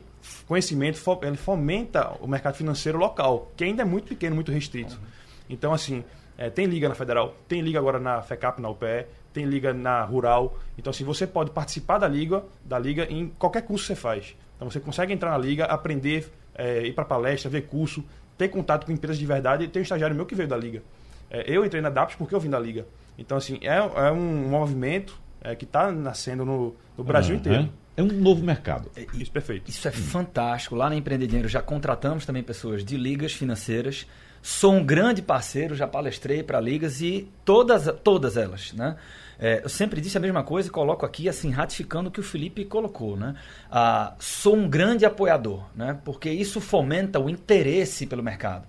conhecimento, 0.47 0.99
ela 1.21 1.37
fomenta 1.37 2.13
o 2.19 2.27
mercado 2.27 2.55
financeiro 2.55 2.97
local, 2.97 3.51
que 3.55 3.63
ainda 3.63 3.83
é 3.83 3.85
muito 3.85 4.07
pequeno, 4.07 4.33
muito 4.33 4.51
restrito. 4.51 4.95
Uhum. 4.95 5.07
Então, 5.51 5.71
assim, 5.71 6.03
é, 6.35 6.49
tem 6.49 6.65
liga 6.65 6.89
na 6.89 6.95
Federal, 6.95 7.35
tem 7.47 7.61
liga 7.61 7.77
agora 7.77 7.99
na 7.99 8.23
FECAP, 8.23 8.59
na 8.59 8.69
UPE, 8.69 9.05
tem 9.31 9.45
liga 9.45 9.71
na 9.71 10.03
Rural. 10.03 10.57
Então, 10.79 10.89
assim, 10.89 11.03
você 11.03 11.27
pode 11.27 11.51
participar 11.51 11.99
da 11.99 12.07
liga, 12.07 12.43
da 12.65 12.79
liga 12.79 13.05
em 13.05 13.29
qualquer 13.37 13.61
curso 13.61 13.83
que 13.85 13.93
você 13.93 13.95
faz. 13.95 14.35
Então 14.57 14.69
você 14.69 14.79
consegue 14.79 15.13
entrar 15.13 15.31
na 15.31 15.37
liga, 15.37 15.63
aprender, 15.65 16.29
é, 16.53 16.85
ir 16.85 16.93
para 16.93 17.05
palestra, 17.05 17.49
ver 17.49 17.61
curso, 17.67 18.03
ter 18.37 18.49
contato 18.49 18.85
com 18.85 18.91
empresas 18.91 19.17
de 19.17 19.25
verdade. 19.25 19.63
E 19.63 19.67
tem 19.67 19.79
um 19.79 19.83
estagiário 19.83 20.15
meu 20.15 20.25
que 20.25 20.35
veio 20.35 20.49
da 20.49 20.57
liga. 20.57 20.83
É, 21.29 21.43
eu 21.47 21.63
entrei 21.63 21.81
na 21.81 21.89
DAPS 21.89 22.15
porque 22.15 22.33
eu 22.35 22.39
vim 22.39 22.49
da 22.49 22.59
liga. 22.59 22.85
Então, 23.17 23.37
assim, 23.37 23.59
é, 23.61 23.77
é 23.77 24.11
um 24.11 24.49
movimento 24.49 25.19
é, 25.41 25.55
que 25.55 25.65
está 25.65 25.91
nascendo 25.91 26.43
no, 26.45 26.75
no 26.97 27.03
Brasil 27.03 27.35
Ah, 27.35 27.37
inteiro. 27.39 27.69
É 27.97 28.03
um 28.03 28.05
novo 28.05 28.45
mercado. 28.45 28.91
Isso, 29.15 29.31
perfeito. 29.31 29.71
Isso 29.71 29.87
é 29.87 29.91
fantástico. 29.91 30.75
Lá 30.75 30.87
na 30.87 30.95
Empreender 30.95 31.25
Dinheiro 31.25 31.49
já 31.49 31.63
contratamos 31.63 32.27
também 32.27 32.43
pessoas 32.43 32.85
de 32.85 32.95
ligas 32.95 33.33
financeiras. 33.33 34.05
Sou 34.39 34.73
um 34.73 34.85
grande 34.85 35.19
parceiro, 35.23 35.75
já 35.75 35.87
palestrei 35.87 36.43
para 36.43 36.61
ligas 36.61 37.01
e 37.01 37.27
todas, 37.43 37.91
todas 38.03 38.37
elas, 38.37 38.71
né? 38.71 38.97
É, 39.39 39.61
eu 39.63 39.69
sempre 39.69 39.99
disse 39.99 40.15
a 40.15 40.21
mesma 40.21 40.43
coisa 40.43 40.69
e 40.69 40.71
coloco 40.71 41.07
aqui, 41.07 41.27
assim, 41.27 41.49
ratificando 41.49 42.09
o 42.09 42.11
que 42.11 42.19
o 42.19 42.23
Felipe 42.23 42.63
colocou, 42.65 43.17
né? 43.17 43.35
Ah, 43.71 44.13
sou 44.19 44.55
um 44.55 44.69
grande 44.69 45.03
apoiador, 45.03 45.65
né? 45.75 45.99
Porque 46.05 46.29
isso 46.29 46.61
fomenta 46.61 47.19
o 47.19 47.27
interesse 47.27 48.05
pelo 48.05 48.21
mercado, 48.21 48.67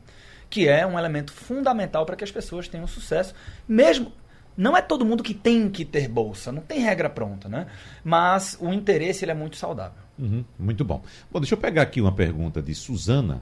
que 0.49 0.67
é 0.67 0.87
um 0.87 0.99
elemento 0.99 1.33
fundamental 1.33 2.07
para 2.07 2.17
que 2.17 2.25
as 2.25 2.33
pessoas 2.33 2.67
tenham 2.67 2.87
sucesso, 2.87 3.35
mesmo 3.69 4.11
não 4.59 4.77
é 4.77 4.83
todo 4.83 5.05
mundo 5.05 5.23
que 5.23 5.33
tem 5.33 5.71
que 5.71 5.85
ter 5.85 6.09
bolsa, 6.09 6.51
não 6.51 6.61
tem 6.61 6.81
regra 6.81 7.09
pronta, 7.09 7.49
né? 7.49 7.69
Mas 8.03 8.59
o 8.61 8.73
interesse 8.73 9.25
ele 9.25 9.31
é 9.31 9.35
muito 9.35 9.57
saudável. 9.57 10.03
Uhum, 10.19 10.45
muito 10.59 10.85
bom. 10.85 11.01
Bom, 11.31 11.39
deixa 11.39 11.55
eu 11.55 11.59
pegar 11.59 11.83
aqui 11.83 12.01
uma 12.01 12.11
pergunta 12.11 12.61
de 12.61 12.75
Suzana 12.75 13.41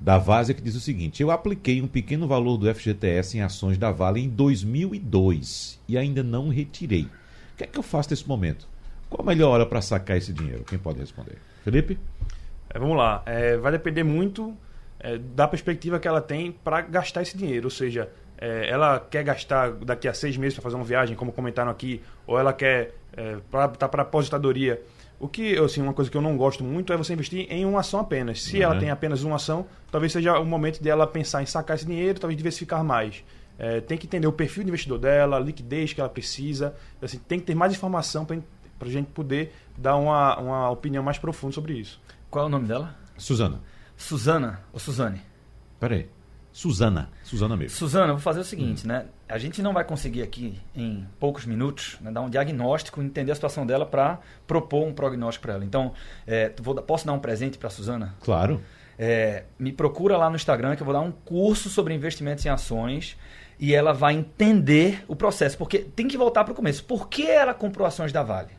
da 0.00 0.18
Várzea 0.18 0.56
que 0.56 0.60
diz 0.60 0.74
o 0.74 0.80
seguinte: 0.80 1.22
Eu 1.22 1.30
apliquei 1.30 1.80
um 1.80 1.86
pequeno 1.86 2.26
valor 2.26 2.56
do 2.56 2.74
FGTS 2.74 3.38
em 3.38 3.42
ações 3.42 3.78
da 3.78 3.92
Vale 3.92 4.20
em 4.20 4.28
2002 4.28 5.80
e 5.86 5.96
ainda 5.96 6.24
não 6.24 6.48
retirei. 6.48 7.04
O 7.04 7.56
que 7.56 7.62
é 7.62 7.66
que 7.68 7.78
eu 7.78 7.82
faço 7.82 8.10
nesse 8.10 8.26
momento? 8.26 8.66
Qual 9.08 9.22
a 9.22 9.24
melhor 9.24 9.50
hora 9.50 9.66
para 9.66 9.80
sacar 9.80 10.16
esse 10.16 10.32
dinheiro? 10.32 10.64
Quem 10.64 10.80
pode 10.80 10.98
responder? 10.98 11.38
Felipe? 11.62 11.96
É, 12.68 12.76
vamos 12.76 12.96
lá. 12.96 13.22
É, 13.24 13.56
vai 13.56 13.70
depender 13.70 14.02
muito 14.02 14.52
é, 14.98 15.16
da 15.16 15.46
perspectiva 15.46 16.00
que 16.00 16.08
ela 16.08 16.20
tem 16.20 16.50
para 16.50 16.80
gastar 16.80 17.22
esse 17.22 17.38
dinheiro. 17.38 17.68
Ou 17.68 17.70
seja, 17.70 18.10
é, 18.38 18.68
ela 18.70 18.98
quer 19.00 19.22
gastar 19.24 19.72
daqui 19.72 20.06
a 20.08 20.14
seis 20.14 20.36
meses 20.36 20.54
para 20.54 20.62
fazer 20.62 20.76
uma 20.76 20.84
viagem, 20.84 21.16
como 21.16 21.32
comentaram 21.32 21.70
aqui, 21.70 22.02
ou 22.26 22.38
ela 22.38 22.52
quer 22.52 22.94
é, 23.16 23.36
para 23.50 23.68
tá 23.68 23.88
para 23.88 24.02
aposentadoria. 24.02 24.80
O 25.18 25.26
que, 25.26 25.56
assim, 25.56 25.80
uma 25.80 25.94
coisa 25.94 26.10
que 26.10 26.16
eu 26.16 26.20
não 26.20 26.36
gosto 26.36 26.62
muito 26.62 26.92
é 26.92 26.96
você 26.96 27.14
investir 27.14 27.46
em 27.50 27.64
uma 27.64 27.80
ação 27.80 28.00
apenas. 28.00 28.42
Se 28.42 28.56
Uhum. 28.58 28.62
ela 28.64 28.78
tem 28.78 28.90
apenas 28.90 29.22
uma 29.22 29.36
ação, 29.36 29.66
talvez 29.90 30.12
seja 30.12 30.38
o 30.38 30.44
momento 30.44 30.82
dela 30.82 31.06
pensar 31.06 31.42
em 31.42 31.46
sacar 31.46 31.76
esse 31.76 31.86
dinheiro, 31.86 32.20
talvez 32.20 32.36
diversificar 32.36 32.84
mais. 32.84 33.24
É, 33.58 33.80
tem 33.80 33.96
que 33.96 34.06
entender 34.06 34.26
o 34.26 34.32
perfil 34.32 34.64
do 34.64 34.68
investidor 34.68 34.98
dela, 34.98 35.38
a 35.38 35.40
liquidez 35.40 35.94
que 35.94 36.00
ela 36.02 36.10
precisa. 36.10 36.74
Assim, 37.00 37.18
tem 37.18 37.40
que 37.40 37.46
ter 37.46 37.54
mais 37.54 37.72
informação 37.72 38.26
para 38.26 38.36
a 38.82 38.90
gente 38.90 39.06
poder 39.06 39.54
dar 39.78 39.96
uma, 39.96 40.38
uma 40.38 40.70
opinião 40.70 41.02
mais 41.02 41.16
profunda 41.16 41.54
sobre 41.54 41.72
isso. 41.72 41.98
Qual 42.30 42.44
é 42.44 42.48
o 42.48 42.50
nome 42.50 42.66
dela? 42.68 42.94
Suzana. 43.16 43.62
Suzana 43.96 44.60
ou 44.70 44.78
Suzane? 44.78 45.22
Peraí. 45.80 46.10
Suzana. 46.56 47.10
Suzana 47.22 47.54
mesmo. 47.54 47.76
Suzana, 47.76 48.06
eu 48.06 48.14
vou 48.14 48.22
fazer 48.22 48.40
o 48.40 48.44
seguinte, 48.44 48.86
né? 48.86 49.04
A 49.28 49.36
gente 49.36 49.60
não 49.60 49.74
vai 49.74 49.84
conseguir 49.84 50.22
aqui, 50.22 50.58
em 50.74 51.06
poucos 51.20 51.44
minutos, 51.44 51.98
né, 52.00 52.10
dar 52.10 52.22
um 52.22 52.30
diagnóstico, 52.30 53.02
entender 53.02 53.30
a 53.30 53.34
situação 53.34 53.66
dela 53.66 53.84
para 53.84 54.18
propor 54.46 54.86
um 54.86 54.94
prognóstico 54.94 55.42
para 55.42 55.52
ela. 55.52 55.64
Então, 55.66 55.92
é, 56.26 56.50
vou, 56.58 56.74
posso 56.76 57.06
dar 57.06 57.12
um 57.12 57.18
presente 57.18 57.58
para 57.58 57.68
Suzana? 57.68 58.14
Claro. 58.22 58.62
É, 58.98 59.44
me 59.58 59.70
procura 59.70 60.16
lá 60.16 60.30
no 60.30 60.36
Instagram 60.36 60.76
que 60.76 60.80
eu 60.80 60.86
vou 60.86 60.94
dar 60.94 61.02
um 61.02 61.12
curso 61.12 61.68
sobre 61.68 61.92
investimentos 61.92 62.46
em 62.46 62.48
ações 62.48 63.18
e 63.60 63.74
ela 63.74 63.92
vai 63.92 64.14
entender 64.14 65.04
o 65.06 65.14
processo. 65.14 65.58
Porque 65.58 65.80
tem 65.80 66.08
que 66.08 66.16
voltar 66.16 66.42
para 66.42 66.54
o 66.54 66.56
começo. 66.56 66.82
Por 66.84 67.10
que 67.10 67.26
ela 67.26 67.52
comprou 67.52 67.86
ações 67.86 68.12
da 68.12 68.22
Vale? 68.22 68.52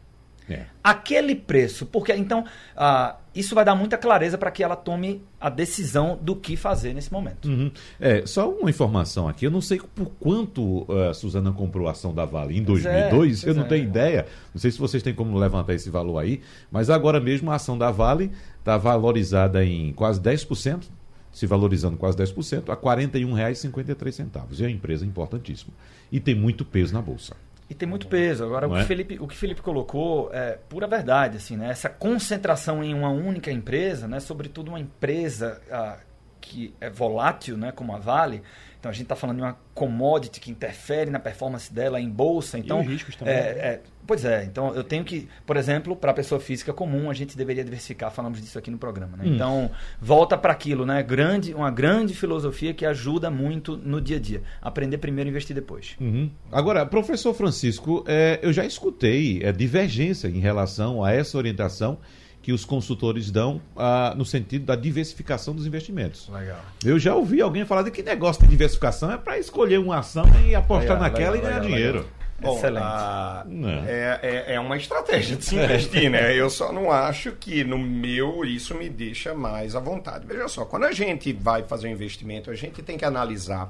É. 0.49 0.65
Aquele 0.83 1.35
preço. 1.35 1.85
Porque 1.85 2.13
então 2.13 2.45
ah, 2.75 3.17
isso 3.35 3.53
vai 3.53 3.63
dar 3.63 3.75
muita 3.75 3.97
clareza 3.97 4.37
para 4.37 4.49
que 4.49 4.63
ela 4.63 4.75
tome 4.75 5.21
a 5.39 5.49
decisão 5.49 6.17
do 6.21 6.35
que 6.35 6.55
fazer 6.55 6.93
nesse 6.93 7.11
momento. 7.11 7.47
Uhum. 7.47 7.71
É, 7.99 8.25
só 8.25 8.49
uma 8.49 8.69
informação 8.69 9.27
aqui, 9.27 9.45
eu 9.45 9.51
não 9.51 9.61
sei 9.61 9.79
por 9.79 10.09
quanto 10.19 10.87
a 11.09 11.13
Suzana 11.13 11.51
comprou 11.51 11.87
a 11.87 11.91
ação 11.91 12.13
da 12.13 12.25
Vale 12.25 12.57
em 12.57 12.63
Pois 12.63 12.85
é, 12.85 13.09
2002, 13.09 13.43
eu 13.43 13.53
não 13.53 13.63
é. 13.63 13.67
tenho 13.67 13.83
ideia, 13.83 14.25
não 14.53 14.59
sei 14.59 14.71
se 14.71 14.79
vocês 14.79 15.03
têm 15.03 15.13
como 15.13 15.37
levantar 15.37 15.73
esse 15.73 15.89
valor 15.89 16.17
aí, 16.17 16.41
mas 16.71 16.89
agora 16.89 17.19
mesmo 17.19 17.51
a 17.51 17.55
ação 17.55 17.77
da 17.77 17.91
Vale 17.91 18.31
está 18.59 18.77
valorizada 18.77 19.63
em 19.63 19.93
quase 19.93 20.19
10%, 20.19 20.85
se 21.31 21.45
valorizando 21.45 21.97
quase 21.97 22.17
10%, 22.17 22.69
a 22.69 22.73
R$ 22.73 23.07
41,53. 23.07 24.59
É 24.59 24.63
uma 24.63 24.71
empresa 24.71 25.05
importantíssima. 25.05 25.71
E 26.11 26.19
tem 26.19 26.33
muito 26.33 26.65
peso 26.65 26.93
na 26.93 27.01
Bolsa. 27.01 27.35
E 27.69 27.75
tem 27.75 27.87
muito 27.87 28.07
peso. 28.07 28.45
Agora, 28.45 28.67
o 28.67 28.73
que, 28.73 28.79
é? 28.79 28.83
Felipe, 28.85 29.17
o 29.19 29.27
que 29.27 29.35
Felipe 29.35 29.61
colocou 29.61 30.29
é 30.33 30.57
pura 30.69 30.87
verdade, 30.87 31.37
assim, 31.37 31.57
né? 31.57 31.69
Essa 31.69 31.89
concentração 31.89 32.83
em 32.83 32.93
uma 32.93 33.09
única 33.09 33.51
empresa, 33.51 34.07
né? 34.07 34.19
Sobretudo 34.19 34.69
uma 34.69 34.79
empresa 34.79 35.61
ah, 35.69 35.97
que 36.39 36.73
é 36.79 36.89
volátil, 36.89 37.57
né? 37.57 37.71
Como 37.73 37.93
a 37.93 37.99
Vale. 37.99 38.41
Então, 38.79 38.89
a 38.89 38.93
gente 38.93 39.03
está 39.03 39.15
falando 39.15 39.37
de 39.37 39.43
uma 39.43 39.57
commodity 39.73 40.39
que 40.39 40.51
interfere 40.51 41.09
na 41.09 41.19
performance 41.19 41.73
dela 41.73 41.99
em 41.99 42.09
bolsa. 42.09 42.57
Então, 42.57 42.79
os 42.81 42.87
riscos 42.87 43.15
também, 43.15 43.33
é, 43.33 43.37
né? 43.37 43.59
é, 43.59 43.81
pois 44.05 44.23
é. 44.23 44.43
Então, 44.43 44.73
eu 44.75 44.83
tenho 44.83 45.03
que, 45.03 45.27
por 45.45 45.57
exemplo, 45.57 45.95
para 45.95 46.11
a 46.11 46.13
pessoa 46.13 46.39
física 46.39 46.71
comum, 46.71 47.09
a 47.09 47.13
gente 47.13 47.35
deveria 47.35 47.63
diversificar. 47.63 48.11
Falamos 48.11 48.41
disso 48.41 48.57
aqui 48.57 48.69
no 48.69 48.77
programa, 48.77 49.17
né? 49.17 49.23
Hum. 49.25 49.35
Então, 49.35 49.71
volta 49.99 50.37
para 50.37 50.53
aquilo, 50.53 50.85
né? 50.85 51.01
Grande, 51.01 51.53
uma 51.53 51.71
grande 51.71 52.13
filosofia 52.13 52.73
que 52.73 52.85
ajuda 52.85 53.29
muito 53.31 53.75
no 53.75 53.99
dia 53.99 54.17
a 54.17 54.19
dia. 54.19 54.43
Aprender 54.61 54.97
primeiro 54.99 55.29
e 55.29 55.31
investir 55.31 55.55
depois. 55.55 55.95
Uhum. 55.99 56.29
Agora, 56.51 56.85
professor 56.85 57.33
Francisco, 57.33 58.03
é, 58.07 58.39
eu 58.41 58.53
já 58.53 58.65
escutei 58.65 59.41
é, 59.43 59.51
divergência 59.51 60.27
em 60.27 60.39
relação 60.39 61.03
a 61.03 61.11
essa 61.11 61.37
orientação 61.37 61.99
que 62.47 62.53
os 62.53 62.63
consultores 62.63 63.29
dão 63.29 63.61
ah, 63.75 64.13
no 64.15 64.23
sentido 64.23 64.63
da 64.63 64.75
diversificação 64.77 65.53
dos 65.53 65.67
investimentos. 65.67 66.29
Legal. 66.29 66.61
Eu 66.81 66.97
já 66.97 67.13
ouvi 67.13 67.41
alguém 67.41 67.65
falar 67.65 67.81
de 67.81 67.91
que 67.91 68.01
negócio 68.01 68.41
de 68.41 68.47
diversificação 68.47 69.11
é 69.11 69.17
para 69.17 69.37
escolher 69.37 69.79
uma 69.79 69.97
ação 69.97 70.23
e 70.47 70.55
apostar 70.55 70.93
Legal, 70.93 70.99
naquela 71.01 71.31
legal, 71.31 71.45
e 71.45 71.53
ganhar 71.53 71.59
dinheiro. 71.59 72.07
Bom, 72.39 72.55
Excelente. 72.55 72.83
a- 72.85 73.43
Não. 73.45 73.69
é, 73.85 74.19
é, 74.23 74.53
é 74.53 74.59
uma 74.61 74.77
estratégia 74.77 75.35
de 75.35 75.43
se 75.43 75.55
investir, 75.57 76.09
né? 76.09 76.33
Eu 76.39 76.49
só 76.49 76.71
não 76.71 76.89
acho 76.89 77.33
que 77.33 77.65
no 77.65 77.77
meu 77.77 78.45
isso 78.45 78.73
me 78.75 78.87
deixa 78.87 79.33
mais 79.33 79.75
à 79.75 79.81
vontade. 79.81 80.25
Veja 80.25 80.47
só, 80.47 80.63
quando 80.63 80.85
a 80.85 80.93
gente 80.93 81.33
vai 81.33 81.63
fazer 81.63 81.89
um 81.89 81.91
investimento, 81.91 82.49
a 82.49 82.55
gente 82.55 82.81
tem 82.81 82.97
que 82.97 83.03
analisar 83.03 83.69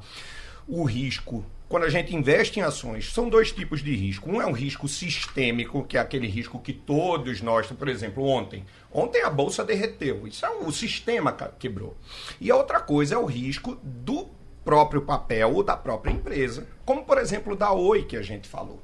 o 0.68 0.84
risco. 0.84 1.46
Quando 1.70 1.84
a 1.84 1.90
gente 1.90 2.16
investe 2.16 2.60
em 2.60 2.64
ações, 2.64 3.12
são 3.12 3.28
dois 3.28 3.52
tipos 3.52 3.84
de 3.84 3.94
risco. 3.94 4.30
Um 4.30 4.42
é 4.42 4.46
um 4.46 4.54
risco 4.54 4.88
sistêmico, 4.88 5.84
que 5.84 5.98
é 5.98 6.00
aquele 6.00 6.28
risco 6.28 6.60
que 6.60 6.72
todos 6.72 7.42
nós, 7.42 7.68
por 7.68 7.90
exemplo, 7.90 8.24
ontem. 8.24 8.66
Ontem 8.92 9.22
a 9.24 9.30
bolsa 9.30 9.66
derreteu. 9.66 10.26
Isso 10.28 10.46
é 10.46 10.50
o 10.50 10.72
sistema 10.72 11.36
quebrou. 11.60 11.96
E 12.40 12.50
a 12.50 12.56
outra 12.56 12.80
coisa 12.80 13.16
é 13.16 13.18
o 13.18 13.26
risco 13.26 13.78
do 13.84 14.30
próprio 14.64 15.02
papel 15.02 15.54
ou 15.56 15.64
da 15.64 15.76
própria 15.76 16.12
empresa. 16.12 16.68
Como, 16.86 17.04
por 17.04 17.18
exemplo, 17.18 17.56
da 17.56 17.72
Oi, 17.72 18.04
que 18.04 18.16
a 18.16 18.22
gente 18.22 18.48
falou. 18.48 18.82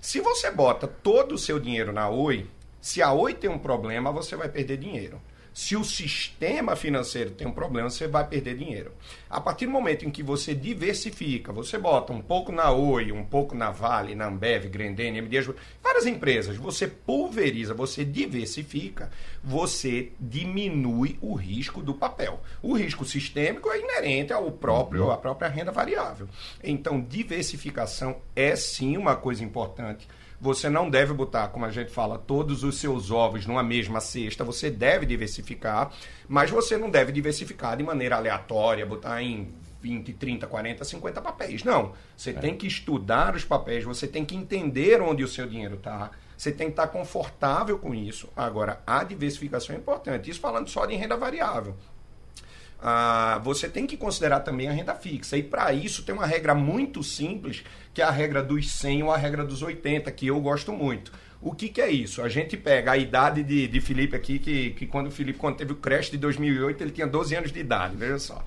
Se 0.00 0.20
você 0.20 0.50
bota 0.50 0.86
todo 0.86 1.34
o 1.34 1.38
seu 1.38 1.58
dinheiro 1.58 1.92
na 1.92 2.08
Oi, 2.08 2.46
se 2.80 3.02
a 3.02 3.12
Oi 3.12 3.34
tem 3.34 3.50
um 3.50 3.58
problema, 3.58 4.12
você 4.12 4.36
vai 4.36 4.48
perder 4.48 4.76
dinheiro. 4.76 5.20
Se 5.56 5.74
o 5.74 5.82
sistema 5.82 6.76
financeiro 6.76 7.30
tem 7.30 7.46
um 7.46 7.50
problema, 7.50 7.88
você 7.88 8.06
vai 8.06 8.28
perder 8.28 8.58
dinheiro. 8.58 8.92
A 9.28 9.40
partir 9.40 9.64
do 9.64 9.72
momento 9.72 10.04
em 10.04 10.10
que 10.10 10.22
você 10.22 10.54
diversifica, 10.54 11.50
você 11.50 11.78
bota 11.78 12.12
um 12.12 12.20
pouco 12.20 12.52
na 12.52 12.70
Oi, 12.70 13.10
um 13.10 13.24
pouco 13.24 13.54
na 13.54 13.70
Vale, 13.70 14.14
na 14.14 14.26
Ambev, 14.26 14.68
Grendene, 14.68 15.16
MD, 15.16 15.54
várias 15.82 16.04
empresas, 16.04 16.58
você 16.58 16.86
pulveriza, 16.86 17.72
você 17.72 18.04
diversifica, 18.04 19.10
você 19.42 20.12
diminui 20.20 21.18
o 21.22 21.34
risco 21.34 21.80
do 21.80 21.94
papel. 21.94 22.38
O 22.60 22.74
risco 22.74 23.06
sistêmico 23.06 23.70
é 23.70 23.80
inerente 23.80 24.34
ao 24.34 24.52
próprio, 24.52 25.10
à 25.10 25.16
própria 25.16 25.48
renda 25.48 25.72
variável. 25.72 26.28
Então, 26.62 27.00
diversificação 27.00 28.18
é 28.36 28.54
sim 28.56 28.98
uma 28.98 29.16
coisa 29.16 29.42
importante. 29.42 30.06
Você 30.40 30.68
não 30.68 30.90
deve 30.90 31.12
botar, 31.12 31.48
como 31.48 31.64
a 31.64 31.70
gente 31.70 31.90
fala, 31.90 32.18
todos 32.18 32.62
os 32.62 32.78
seus 32.78 33.10
ovos 33.10 33.46
numa 33.46 33.62
mesma 33.62 34.00
cesta. 34.00 34.44
Você 34.44 34.70
deve 34.70 35.06
diversificar, 35.06 35.92
mas 36.28 36.50
você 36.50 36.76
não 36.76 36.90
deve 36.90 37.12
diversificar 37.12 37.76
de 37.76 37.82
maneira 37.82 38.16
aleatória, 38.16 38.84
botar 38.84 39.22
em 39.22 39.48
20, 39.80 40.12
30, 40.14 40.46
40, 40.46 40.84
50 40.84 41.20
papéis. 41.20 41.64
Não. 41.64 41.92
Você 42.16 42.32
tem 42.32 42.56
que 42.56 42.66
estudar 42.66 43.34
os 43.34 43.44
papéis, 43.44 43.84
você 43.84 44.06
tem 44.06 44.24
que 44.24 44.34
entender 44.34 45.00
onde 45.00 45.22
o 45.22 45.28
seu 45.28 45.46
dinheiro 45.46 45.76
está. 45.76 46.10
Você 46.36 46.52
tem 46.52 46.66
que 46.66 46.72
estar 46.72 46.88
confortável 46.88 47.78
com 47.78 47.94
isso. 47.94 48.28
Agora, 48.36 48.82
a 48.86 49.02
diversificação 49.04 49.74
é 49.74 49.78
importante. 49.78 50.30
Isso 50.30 50.40
falando 50.40 50.68
só 50.68 50.84
de 50.84 50.94
renda 50.94 51.16
variável. 51.16 51.74
Ah, 52.88 53.40
você 53.42 53.68
tem 53.68 53.84
que 53.84 53.96
considerar 53.96 54.38
também 54.38 54.68
a 54.68 54.72
renda 54.72 54.94
fixa. 54.94 55.36
E 55.36 55.42
para 55.42 55.72
isso 55.72 56.04
tem 56.04 56.14
uma 56.14 56.24
regra 56.24 56.54
muito 56.54 57.02
simples, 57.02 57.64
que 57.92 58.00
é 58.00 58.04
a 58.04 58.12
regra 58.12 58.44
dos 58.44 58.70
100 58.70 59.02
ou 59.02 59.10
a 59.10 59.16
regra 59.16 59.44
dos 59.44 59.60
80, 59.60 60.08
que 60.12 60.28
eu 60.28 60.40
gosto 60.40 60.72
muito. 60.72 61.10
O 61.42 61.52
que, 61.52 61.68
que 61.68 61.80
é 61.80 61.90
isso? 61.90 62.22
A 62.22 62.28
gente 62.28 62.56
pega 62.56 62.92
a 62.92 62.96
idade 62.96 63.42
de, 63.42 63.66
de 63.66 63.80
Felipe 63.80 64.14
aqui, 64.14 64.38
que, 64.38 64.70
que 64.70 64.86
quando 64.86 65.08
o 65.08 65.10
Felipe, 65.10 65.36
quando 65.36 65.56
teve 65.56 65.72
o 65.72 65.74
crash 65.74 66.12
de 66.12 66.16
2008, 66.16 66.80
ele 66.80 66.92
tinha 66.92 67.08
12 67.08 67.34
anos 67.34 67.50
de 67.50 67.58
idade, 67.58 67.96
veja 67.96 68.20
só. 68.20 68.44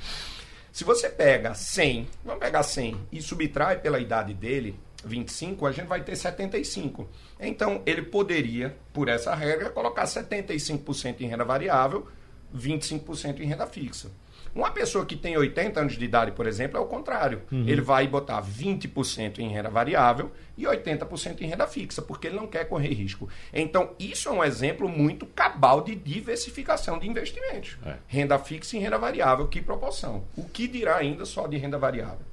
Se 0.72 0.86
você 0.86 1.10
pega 1.10 1.54
100, 1.54 2.08
vamos 2.24 2.40
pegar 2.40 2.64
100 2.64 2.96
e 3.12 3.22
subtrai 3.22 3.80
pela 3.80 4.00
idade 4.00 4.34
dele, 4.34 4.80
25, 5.04 5.66
a 5.66 5.74
gente 5.74 5.88
vai 5.88 6.02
ter 6.02 6.16
75. 6.16 7.10
Então, 7.42 7.82
ele 7.86 8.04
poderia, 8.04 8.74
por 8.94 9.10
essa 9.10 9.36
regra, 9.36 9.70
colocar 9.70 10.06
75% 10.06 11.20
em 11.20 11.28
renda 11.28 11.44
variável, 11.44 12.08
25% 12.56 13.42
em 13.42 13.46
renda 13.46 13.68
fixa. 13.68 14.10
Uma 14.54 14.72
pessoa 14.72 15.06
que 15.06 15.16
tem 15.16 15.38
80 15.38 15.80
anos 15.80 15.98
de 15.98 16.04
idade, 16.04 16.32
por 16.32 16.48
exemplo, 16.48 16.78
é 16.78 16.82
o 16.82 16.86
contrário. 16.86 17.42
Uhum. 17.52 17.68
Ele 17.68 17.82
vai 17.82 18.08
botar 18.08 18.42
20% 18.42 19.40
em 19.40 19.50
renda 19.50 19.70
variável 19.70 20.32
e 20.58 20.64
80% 20.64 21.42
em 21.42 21.48
renda 21.48 21.68
fixa, 21.68 22.02
porque 22.02 22.28
ele 22.28 22.36
não 22.36 22.48
quer 22.48 22.66
correr 22.66 22.94
risco. 22.94 23.30
Então, 23.54 23.92
isso 24.00 24.30
é 24.30 24.32
um 24.32 24.44
exemplo 24.44 24.90
muito 24.90 25.26
cabal 25.26 25.82
de 25.82 25.96
diversificação 25.96 27.00
de 27.00 27.08
investimentos. 27.08 27.78
É. 27.86 27.96
Renda 28.08 28.38
fixa 28.38 28.76
e 28.76 28.80
renda 28.80 28.98
variável, 28.98 29.48
que 29.48 29.62
proporção? 29.62 30.24
O 30.36 30.44
que 30.44 30.68
dirá 30.68 30.98
ainda 30.98 31.26
só 31.26 31.48
de 31.48 31.58
renda 31.58 31.78
variável? 31.78 32.26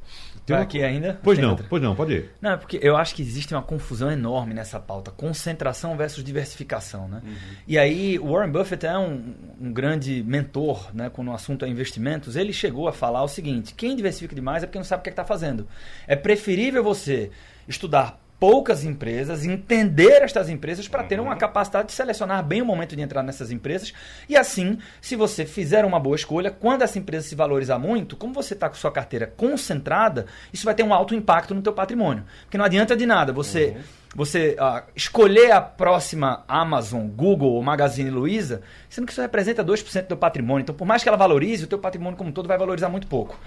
Tem 0.47 0.55
uma- 0.57 0.63
aqui 0.63 0.83
ainda? 0.83 1.19
Pois 1.23 1.39
não, 1.39 1.51
outra? 1.51 1.67
pois 1.69 1.83
não, 1.83 1.95
pode 1.97 2.13
ir. 2.15 2.31
Não, 2.41 2.53
é 2.53 2.57
porque 2.57 2.79
eu 2.81 2.97
acho 2.97 3.15
que 3.15 3.21
existe 3.21 3.53
uma 3.53 3.63
confusão 3.63 4.11
enorme 4.11 4.55
nessa 4.55 4.79
pauta. 4.79 5.11
Concentração 5.11 5.97
versus 5.97 6.23
diversificação, 6.23 7.09
né? 7.09 7.21
E 7.67 7.77
aí, 7.77 8.19
o 8.19 8.31
Warren 8.33 8.53
Buffett 8.53 8.87
é 8.87 8.97
um, 8.97 9.35
um 9.61 9.73
grande 9.73 10.23
mentor, 10.23 10.89
né? 10.95 11.11
Quando 11.11 11.29
o 11.29 11.35
assunto 11.35 11.65
é 11.65 11.69
investimentos. 11.69 12.37
Ele 12.37 12.53
chegou 12.53 12.87
a 12.87 12.93
falar 12.93 13.23
o 13.25 13.29
seguinte, 13.29 13.75
quem 13.75 13.97
diversifica 13.97 14.35
demais 14.35 14.63
é 14.63 14.67
porque 14.67 14.79
não 14.79 14.85
sabe 14.85 15.01
o 15.01 15.03
que 15.03 15.11
está 15.11 15.25
fazendo. 15.25 15.67
É 16.07 16.15
preferível 16.15 16.83
você 16.83 17.31
estudar 17.69 18.19
poucas 18.39 18.85
empresas, 18.85 19.45
entender 19.45 20.23
estas 20.23 20.49
empresas 20.49 20.87
para 20.87 21.03
ter 21.03 21.19
uma 21.19 21.37
capacidade 21.37 21.89
de 21.89 21.95
selecionar 21.95 22.45
bem 22.45 22.61
o 22.61 22.67
momento 22.67 22.95
de 22.95 23.03
entrar 23.03 23.23
nessas 23.23 23.51
empresas. 23.51 23.93
E 24.29 24.37
assim, 24.37 24.79
se 25.01 25.17
você 25.17 25.47
fizer 25.47 25.85
uma 25.85 25.99
boa 25.99 26.17
escolha, 26.17 26.51
quando 26.51 26.83
essa 26.83 26.99
empresa 26.99 27.29
se 27.29 27.35
valorizar 27.35 27.79
muito, 27.79 28.17
como 28.17 28.35
você 28.35 28.55
está 28.55 28.69
com 28.69 28.75
sua 28.75 28.93
carteira 28.93 29.27
concentrada, 29.27 30.27
isso 30.53 30.65
vai 30.65 30.75
ter 30.75 30.83
um 30.83 30.93
alto 30.93 31.15
impacto 31.15 31.55
no 31.55 31.63
teu 31.63 31.73
patrimônio. 31.73 32.25
Porque 32.43 32.59
não 32.59 32.65
adianta 32.65 32.97
de 32.97 33.07
nada 33.07 33.33
você 33.33 33.77
você 34.15 34.57
ah, 34.59 34.83
escolher 34.95 35.53
a 35.53 35.61
próxima 35.61 36.43
Amazon, 36.49 37.07
Google 37.07 37.53
ou 37.53 37.63
Magazine 37.63 38.09
Luiza, 38.09 38.63
sendo 38.89 39.05
que 39.05 39.13
isso 39.13 39.21
representa 39.21 39.63
2% 39.63 40.03
do 40.03 40.09
teu 40.09 40.17
patrimônio. 40.17 40.63
Então, 40.63 40.75
por 40.75 40.87
mais 40.87 41.03
que 41.03 41.09
ela 41.09 41.19
valorize, 41.19 41.65
o 41.65 41.67
teu 41.67 41.79
patrimônio 41.79 42.17
como 42.17 42.31
um 42.31 42.33
todo 42.33 42.49
vai 42.49 42.57
valorizar 42.57 42.89
muito 42.89 43.07
pouco. 43.07 43.39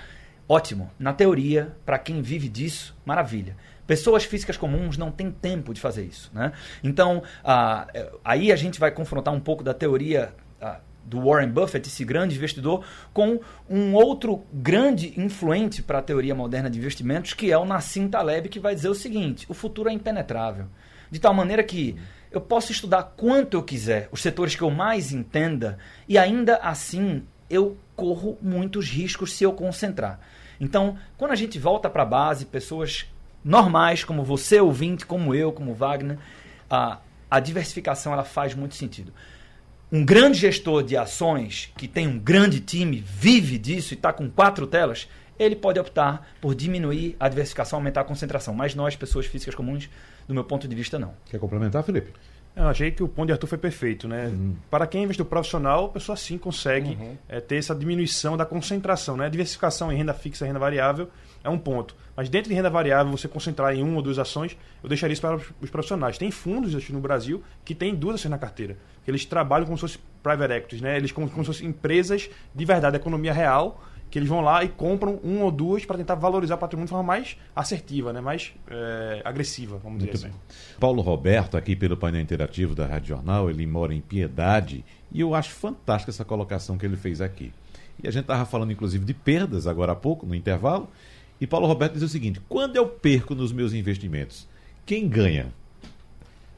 Ótimo. 0.48 0.92
Na 1.00 1.12
teoria, 1.12 1.76
para 1.86 1.98
quem 1.98 2.22
vive 2.22 2.48
disso, 2.48 2.96
maravilha. 3.04 3.56
Pessoas 3.90 4.24
físicas 4.24 4.56
comuns 4.56 5.00
não 5.00 5.10
têm 5.10 5.32
tempo 5.32 5.74
de 5.74 5.82
fazer 5.82 6.04
isso. 6.04 6.30
Né? 6.32 6.52
Então, 6.84 7.24
ah, 7.44 7.88
aí 8.24 8.52
a 8.52 8.56
gente 8.56 8.80
vai 8.80 8.92
confrontar 8.92 9.34
um 9.34 9.40
pouco 9.40 9.64
da 9.64 9.74
teoria 9.74 10.32
ah, 10.62 10.80
do 11.04 11.20
Warren 11.20 11.50
Buffett, 11.50 11.90
esse 11.90 12.06
grande 12.06 12.36
investidor, 12.36 12.86
com 13.12 13.40
um 13.68 13.96
outro 13.96 14.44
grande 14.54 15.20
influente 15.20 15.82
para 15.82 15.98
a 15.98 16.02
teoria 16.04 16.36
moderna 16.36 16.70
de 16.70 16.78
investimentos, 16.78 17.34
que 17.34 17.52
é 17.52 17.58
o 17.58 17.66
Nassim 17.66 18.08
Taleb, 18.08 18.48
que 18.48 18.60
vai 18.60 18.76
dizer 18.76 18.90
o 18.90 18.94
seguinte: 18.94 19.48
o 19.50 19.56
futuro 19.56 19.90
é 19.90 19.92
impenetrável. 19.92 20.68
De 21.10 21.20
tal 21.20 21.34
maneira 21.34 21.64
que 21.64 21.98
eu 22.32 22.40
posso 22.40 22.72
estudar 22.72 23.02
quanto 23.18 23.58
eu 23.58 23.64
quiser, 23.64 24.08
os 24.12 24.22
setores 24.22 24.56
que 24.56 24.62
eu 24.62 24.70
mais 24.70 25.12
entenda, 25.12 25.80
e 26.08 26.16
ainda 26.16 26.58
assim 26.58 27.24
eu 27.50 27.76
corro 27.96 28.38
muitos 28.40 28.88
riscos 28.88 29.34
se 29.34 29.44
eu 29.44 29.52
concentrar. 29.52 30.20
Então, 30.60 30.96
quando 31.18 31.32
a 31.32 31.36
gente 31.36 31.58
volta 31.58 31.90
para 31.90 32.04
a 32.04 32.06
base, 32.06 32.46
pessoas 32.46 33.08
normais, 33.44 34.04
como 34.04 34.24
você, 34.24 34.60
ouvinte, 34.60 35.06
como 35.06 35.34
eu, 35.34 35.52
como 35.52 35.74
Wagner, 35.74 36.18
a, 36.70 37.00
a 37.30 37.40
diversificação 37.40 38.14
ela 38.14 38.24
faz 38.24 38.54
muito 38.54 38.76
sentido. 38.76 39.14
Um 39.92 40.06
grande 40.06 40.38
gestor 40.38 40.84
de 40.84 40.96
ações, 40.96 41.72
que 41.76 41.88
tem 41.88 42.08
um 42.08 42.20
grande 42.20 42.60
time, 42.60 43.04
vive 43.06 43.58
disso 43.58 43.94
e 43.94 43.96
está 43.96 44.14
com 44.14 44.30
quatro 44.30 44.68
telas, 44.68 45.10
ele 45.38 45.56
pode 45.56 45.80
optar 45.80 46.30
por 46.40 46.54
diminuir 46.54 47.16
a 47.20 47.28
diversificação, 47.28 47.80
aumentar 47.80 48.02
a 48.02 48.04
concentração. 48.04 48.54
Mas 48.54 48.76
nós, 48.76 48.96
pessoas 48.96 49.26
físicas 49.26 49.56
comuns, 49.56 49.90
do 50.28 50.34
meu 50.34 50.44
ponto 50.44 50.68
de 50.68 50.76
vista, 50.76 51.00
não. 51.00 51.14
Quer 51.26 51.40
complementar, 51.40 51.82
Felipe? 51.84 52.14
Eu 52.56 52.68
achei 52.68 52.92
que 52.92 53.02
o 53.02 53.08
ponto 53.08 53.28
de 53.28 53.32
Arthur 53.32 53.48
foi 53.48 53.58
perfeito, 53.58 54.08
né? 54.08 54.32
Para 54.70 54.86
quem 54.86 55.02
é 55.02 55.04
investidor 55.06 55.28
profissional, 55.28 55.86
a 55.86 55.90
pessoa 55.90 56.18
sim 56.18 56.38
consegue 56.38 56.98
eh, 57.30 57.40
ter 57.40 57.56
essa 57.56 57.74
diminuição 57.74 58.36
da 58.36 58.46
concentração, 58.46 59.16
né? 59.16 59.28
A 59.28 59.30
diversificação 59.30 59.92
em 59.92 59.96
renda 59.96 60.14
fixa 60.14 60.44
e 60.44 60.48
renda 60.48 60.60
variável 60.60 61.10
é 61.44 61.50
um 61.50 61.58
ponto. 61.58 61.96
Mas 62.16 62.30
dentro 62.30 62.50
de 62.50 62.56
renda 62.56 62.70
variável, 62.70 63.12
você 63.12 63.28
concentrar 63.28 63.74
em 63.74 63.82
uma 63.82 63.96
ou 63.96 64.02
duas 64.02 64.20
ações, 64.20 64.58
eu 64.84 64.90
deixaria 64.90 65.14
isso 65.14 65.22
para 65.22 65.40
os 65.62 65.70
profissionais. 65.70 66.18
Tem 66.18 66.32
fundos 66.32 66.76
acho, 66.76 66.92
no 66.92 67.00
Brasil 67.00 67.42
que 67.64 67.74
têm 67.74 67.96
duas 67.96 68.16
ações 68.16 68.32
na 68.32 68.38
carteira. 68.38 68.78
que 69.04 69.12
Eles 69.12 69.26
trabalham 69.26 69.66
como 69.66 69.78
se 69.78 69.82
fossem 69.82 70.02
private 70.22 70.54
equities, 70.54 70.82
né? 70.82 70.98
Eles 70.98 71.12
como, 71.12 71.30
como 71.30 71.44
se 71.44 71.48
fossem 71.48 71.68
empresas 71.68 72.30
de 72.54 72.66
verdade, 72.66 72.94
da 72.94 72.98
economia 72.98 73.32
real, 73.32 73.82
que 74.10 74.18
eles 74.18 74.28
vão 74.28 74.42
lá 74.42 74.64
e 74.64 74.70
compram 74.70 75.20
uma 75.24 75.46
ou 75.46 75.52
duas 75.52 75.86
para 75.86 75.98
tentar 75.98 76.16
valorizar 76.16 76.56
o 76.56 76.58
patrimônio 76.58 76.88
de 76.88 76.90
forma 76.90 77.06
mais 77.06 77.38
assertiva, 77.56 78.12
né? 78.12 78.20
mais 78.20 78.54
eh, 78.70 79.22
agressiva, 79.24 79.78
vamos 79.78 80.00
Muito 80.00 80.12
dizer 80.12 80.28
bem. 80.28 80.36
assim. 80.36 80.78
Paulo 80.80 81.02
Roberto, 81.02 81.56
aqui 81.56 81.76
pelo 81.76 81.96
painel 81.96 82.22
interativo 82.22 82.74
da 82.74 82.86
Rádio 82.88 83.10
Jornal, 83.10 83.50
ele 83.50 83.66
mora 83.68 83.94
em 83.94 84.02
Piedade 84.02 84.84
e 85.12 85.22
eu 85.22 85.36
acho 85.36 85.52
fantástica 85.52 86.12
essa 86.12 86.26
colocação 86.26 86.78
que 86.78 86.86
ele 86.86 86.98
fez 86.98 87.22
aqui. 87.22 87.54
E 88.02 88.08
a 88.08 88.12
gente 88.12 88.24
estava 88.24 88.46
falando, 88.46 88.72
inclusive, 88.72 89.06
de 89.06 89.14
perdas 89.14 89.68
agora 89.68 89.92
há 89.92 89.96
pouco, 89.96 90.26
no 90.26 90.34
intervalo, 90.34 90.90
e 91.40 91.48
Paulo 91.48 91.68
Roberto 91.68 91.94
diz 91.94 92.04
o 92.04 92.10
seguinte: 92.10 92.42
quando 92.48 92.76
eu 92.76 92.88
perco 92.88 93.34
nos 93.36 93.52
meus 93.52 93.74
investimentos, 93.74 94.48
quem 94.86 95.08
ganha? 95.08 95.48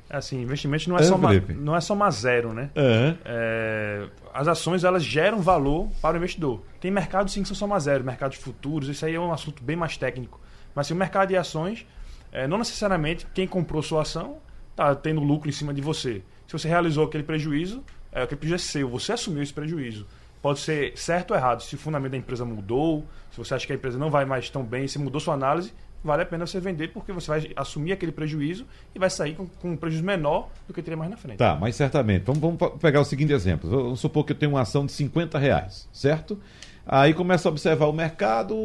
Assim, 0.10 0.42
investimentos 0.42 0.88
não 0.88 0.98
é, 0.98 1.02
É, 1.02 1.04
só, 1.04 1.16
uma, 1.16 1.34
não 1.34 1.76
é 1.76 1.80
só 1.80 1.94
uma 1.94 2.12
zero, 2.12 2.54
né? 2.54 2.70
Aham. 2.76 3.18
É, 3.24 4.08
as 4.34 4.48
ações 4.48 4.84
elas 4.84 5.04
geram 5.04 5.40
valor 5.40 5.90
para 6.02 6.16
o 6.16 6.18
investidor. 6.18 6.62
Tem 6.82 6.92
mercados 6.92 7.32
sim 7.32 7.42
que 7.42 7.48
são 7.48 7.56
só 7.56 7.66
uma 7.66 7.80
zero, 7.80 8.04
mercados 8.04 8.38
futuros, 8.38 8.90
isso 8.90 9.06
aí 9.06 9.16
é 9.16 9.20
um 9.20 9.32
assunto 9.32 9.64
bem 9.64 9.78
mais 9.78 9.96
técnico. 9.96 10.40
Mas 10.76 10.88
assim, 10.88 10.94
o 10.94 10.98
mercado 10.98 11.30
de 11.30 11.38
ações, 11.38 11.86
é, 12.32 12.46
não 12.46 12.58
necessariamente 12.58 13.26
quem 13.34 13.48
comprou 13.48 13.82
sua 13.82 14.02
ação 14.02 14.38
está 14.72 14.94
tendo 14.96 15.22
lucro 15.22 15.48
em 15.48 15.54
cima 15.54 15.74
de 15.74 15.82
você. 15.82 16.22
Se 16.46 16.54
você 16.54 16.68
realizou 16.68 17.06
aquele 17.06 17.24
prejuízo, 17.24 17.82
é, 18.12 18.24
aquele 18.24 18.40
prejuízo 18.40 18.66
é 18.66 18.68
seu, 18.68 18.90
você 18.90 19.14
assumiu 19.14 19.42
esse 19.42 19.54
prejuízo. 19.54 20.06
Pode 20.42 20.60
ser 20.60 20.98
certo 20.98 21.32
ou 21.32 21.38
errado. 21.38 21.62
Se 21.62 21.76
o 21.76 21.78
fundamento 21.78 22.12
da 22.12 22.18
empresa 22.18 22.44
mudou, 22.44 23.06
se 23.32 23.38
você 23.38 23.54
acha 23.54 23.68
que 23.68 23.74
a 23.74 23.76
empresa 23.76 23.98
não 23.98 24.10
vai 24.10 24.26
mais 24.26 24.50
tão 24.50 24.64
bem, 24.64 24.88
se 24.88 24.98
mudou 24.98 25.22
sua 25.22 25.36
análise, 25.36 25.72
vale 26.04 26.24
a 26.24 26.26
pena 26.26 26.46
você 26.48 26.60
vender 26.60 26.90
porque 26.90 27.12
você 27.12 27.28
vai 27.28 27.52
assumir 27.56 27.92
aquele 27.92 28.12
prejuízo 28.12 28.66
e 28.94 29.00
vai 29.00 29.10
sair 29.10 29.36
com, 29.36 29.46
com 29.46 29.72
um 29.72 29.78
prejuízo 29.78 30.04
menor 30.04 30.50
do 30.68 30.74
que 30.74 30.82
teria 30.82 30.98
mais 30.98 31.12
na 31.12 31.18
frente. 31.18 31.38
Tá, 31.38 31.56
mas 31.56 31.76
certamente. 31.76 32.24
Vamos, 32.26 32.42
vamos 32.42 32.80
pegar 32.82 33.02
o 33.02 33.06
seguinte 33.06 33.34
exemplo. 33.34 33.70
Vamos 33.70 34.00
supor 34.00 34.26
que 34.26 34.32
eu 34.32 34.38
tenho 34.38 34.54
uma 34.54 34.62
ação 34.62 34.86
de 34.86 34.92
50 34.92 35.38
reais, 35.38 35.88
certo? 35.94 36.40
Aí 36.86 37.14
começa 37.14 37.48
a 37.48 37.52
observar 37.52 37.86
o 37.86 37.94
mercado, 37.94 38.56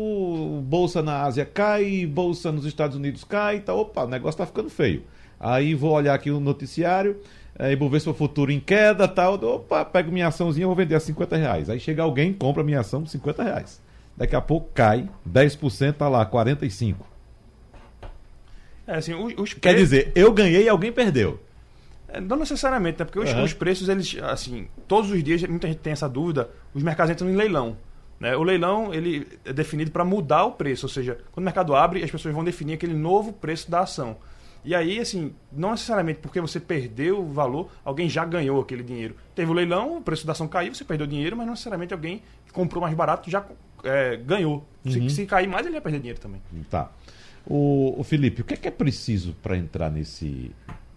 bolsa 0.65 1.03
na 1.03 1.23
Ásia 1.23 1.45
cai, 1.45 2.07
bolsa 2.07 2.51
nos 2.51 2.65
Estados 2.65 2.97
Unidos 2.97 3.23
cai, 3.25 3.61
tá, 3.61 3.75
opa, 3.75 4.05
o 4.05 4.09
negócio 4.09 4.39
tá 4.39 4.47
ficando 4.47 4.71
feio. 4.71 5.05
Aí 5.39 5.75
vou 5.75 5.93
olhar 5.93 6.15
aqui 6.15 6.31
o 6.31 6.41
noticiário, 6.41 7.21
aí 7.59 7.75
vou 7.77 7.89
ver 7.91 8.01
se 8.01 8.09
o 8.09 8.15
futuro 8.15 8.51
em 8.53 8.61
queda, 8.61 9.07
tal, 9.09 9.35
opa, 9.35 9.85
pego 9.85 10.11
minha 10.13 10.29
açãozinha, 10.29 10.67
vou 10.67 10.77
vender 10.77 10.95
a 10.95 11.01
50 11.01 11.37
reais. 11.37 11.71
Aí 11.71 11.79
chega 11.81 12.03
alguém, 12.03 12.33
compra 12.33 12.63
minha 12.63 12.81
ação 12.81 13.03
por 13.03 13.09
50 13.09 13.43
reais. 13.43 13.81
Daqui 14.17 14.35
a 14.37 14.41
pouco 14.41 14.69
cai, 14.75 15.09
10% 15.31 15.93
tá 15.95 16.09
lá, 16.09 16.25
45. 16.25 17.07
É, 18.87 18.97
assim, 18.97 19.15
os, 19.15 19.35
os 19.37 19.53
Quer 19.55 19.71
pre- 19.73 19.79
dizer, 19.79 20.13
eu 20.15 20.33
ganhei 20.33 20.65
e 20.65 20.69
alguém 20.69 20.93
perdeu. 20.93 21.41
É, 22.09 22.21
Não 22.21 22.37
necessariamente, 22.37 22.99
né? 22.99 23.05
Porque 23.05 23.19
os, 23.19 23.31
Aham. 23.31 23.43
os 23.45 23.53
preços, 23.53 23.89
eles, 23.89 24.17
assim, 24.23 24.69
todos 24.87 25.11
os 25.11 25.23
dias, 25.23 25.43
muita 25.43 25.67
gente 25.67 25.79
tem 25.79 25.93
essa 25.93 26.09
dúvida, 26.09 26.49
os 26.73 26.83
mercados 26.83 27.11
entram 27.13 27.29
em 27.29 27.35
leilão. 27.35 27.77
Né? 28.21 28.35
O 28.37 28.43
leilão, 28.43 28.95
ele 28.95 29.27
é 29.45 29.53
definido 29.53 29.91
para 29.91 30.05
mudar 30.05 30.45
o 30.45 30.53
preço, 30.53 30.87
ou 30.87 30.91
seja, 30.91 31.19
quando 31.33 31.43
o 31.43 31.45
mercado 31.45 31.75
abre, 31.75 32.03
as 32.03 32.11
pessoas 32.11 32.33
vão 32.35 32.45
definir 32.45 32.75
aquele 32.75 32.95
novo 32.95 33.33
preço 33.33 33.71
da 33.71 33.81
ação. 33.81 34.17
E 34.67 34.75
aí, 34.75 34.99
assim, 34.99 35.33
não 35.53 35.71
necessariamente 35.71 36.19
porque 36.19 36.41
você 36.41 36.59
perdeu 36.59 37.21
o 37.21 37.33
valor, 37.33 37.71
alguém 37.85 38.09
já 38.09 38.25
ganhou 38.25 38.61
aquele 38.61 38.83
dinheiro. 38.83 39.15
Teve 39.33 39.49
o 39.49 39.55
leilão, 39.55 39.99
o 39.99 40.03
preço 40.03 40.27
da 40.27 40.33
ação 40.33 40.49
caiu, 40.49 40.75
você 40.75 40.85
perdeu 40.85 41.07
dinheiro, 41.07 41.37
mas 41.37 41.47
não 41.47 41.53
necessariamente 41.53 41.95
alguém 41.95 42.21
que 42.45 42.53
comprou 42.53 42.83
mais 42.83 42.93
barato 42.93 43.31
já 43.31 43.47
é, 43.85 44.17
ganhou. 44.17 44.67
Se, 44.85 45.09
se 45.09 45.25
cair 45.25 45.47
mais, 45.47 45.65
ele 45.65 45.75
vai 45.75 45.81
perder 45.81 45.99
dinheiro 45.99 46.19
também. 46.19 46.43
Tá. 46.69 46.91
O, 47.47 47.95
o 47.97 48.03
Felipe, 48.03 48.41
o 48.41 48.45
que 48.45 48.55
é, 48.55 48.57
que 48.57 48.67
é 48.67 48.73
preciso 48.73 49.37
para 49.41 49.57
entrar 49.57 49.89
nesse, 49.89 50.51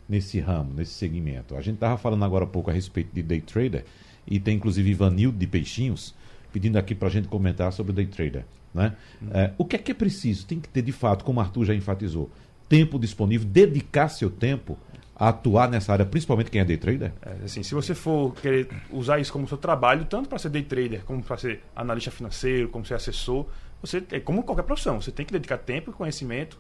nesse 0.08 0.40
ramo, 0.40 0.74
nesse 0.74 0.94
segmento? 0.94 1.56
A 1.56 1.62
gente 1.62 1.76
estava 1.76 1.96
falando 1.96 2.26
agora 2.26 2.46
há 2.46 2.48
pouco 2.48 2.72
a 2.72 2.74
respeito 2.74 3.14
de 3.14 3.22
day 3.22 3.40
trader 3.40 3.86
e 4.26 4.40
tem 4.40 4.56
inclusive 4.56 4.90
Ivanildo 4.90 5.38
de 5.38 5.46
Peixinhos 5.46 6.16
pedindo 6.52 6.78
aqui 6.78 6.96
para 6.96 7.08
a 7.08 7.12
gente 7.12 7.28
comentar 7.28 7.72
sobre 7.72 7.92
o 7.92 7.96
day 7.96 8.08
trader. 8.08 8.46
Né? 8.74 8.96
É, 9.32 9.52
o 9.60 9.66
que 9.66 9.76
é 9.76 9.80
que 9.80 9.92
é 9.92 9.94
preciso? 9.94 10.48
Tem 10.48 10.60
que 10.60 10.68
ter, 10.68 10.82
de 10.82 10.92
fato, 10.92 11.24
como 11.24 11.40
o 11.40 11.44
Arthur 11.44 11.66
já 11.66 11.76
enfatizou, 11.76 12.32
tempo 12.70 13.00
disponível, 13.00 13.48
dedicar 13.48 14.08
seu 14.08 14.30
tempo 14.30 14.78
a 15.16 15.30
atuar 15.30 15.70
nessa 15.70 15.92
área, 15.92 16.06
principalmente 16.06 16.50
quem 16.50 16.62
é 16.62 16.64
day 16.64 16.78
trader? 16.78 17.12
É, 17.22 17.44
assim, 17.44 17.62
se 17.62 17.76
você 17.76 17.94
for 17.94 18.34
querer 18.36 18.70
usar 18.90 19.20
isso 19.20 19.34
como 19.34 19.46
seu 19.48 19.58
trabalho, 19.58 20.06
tanto 20.06 20.30
para 20.30 20.40
ser 20.40 20.50
day 20.50 20.64
trader, 20.64 21.04
como 21.04 21.22
para 21.22 21.36
ser 21.36 21.62
analista 21.76 22.10
financeiro, 22.10 22.70
como 22.70 22.86
ser 22.86 22.94
assessor, 22.94 23.46
você 23.82 24.02
é 24.12 24.20
como 24.22 24.44
qualquer 24.44 24.64
profissão, 24.64 25.02
você 25.02 25.12
tem 25.12 25.26
que 25.26 25.34
dedicar 25.34 25.58
tempo 25.58 25.92
e 25.92 25.94
conhecimento 25.94 26.58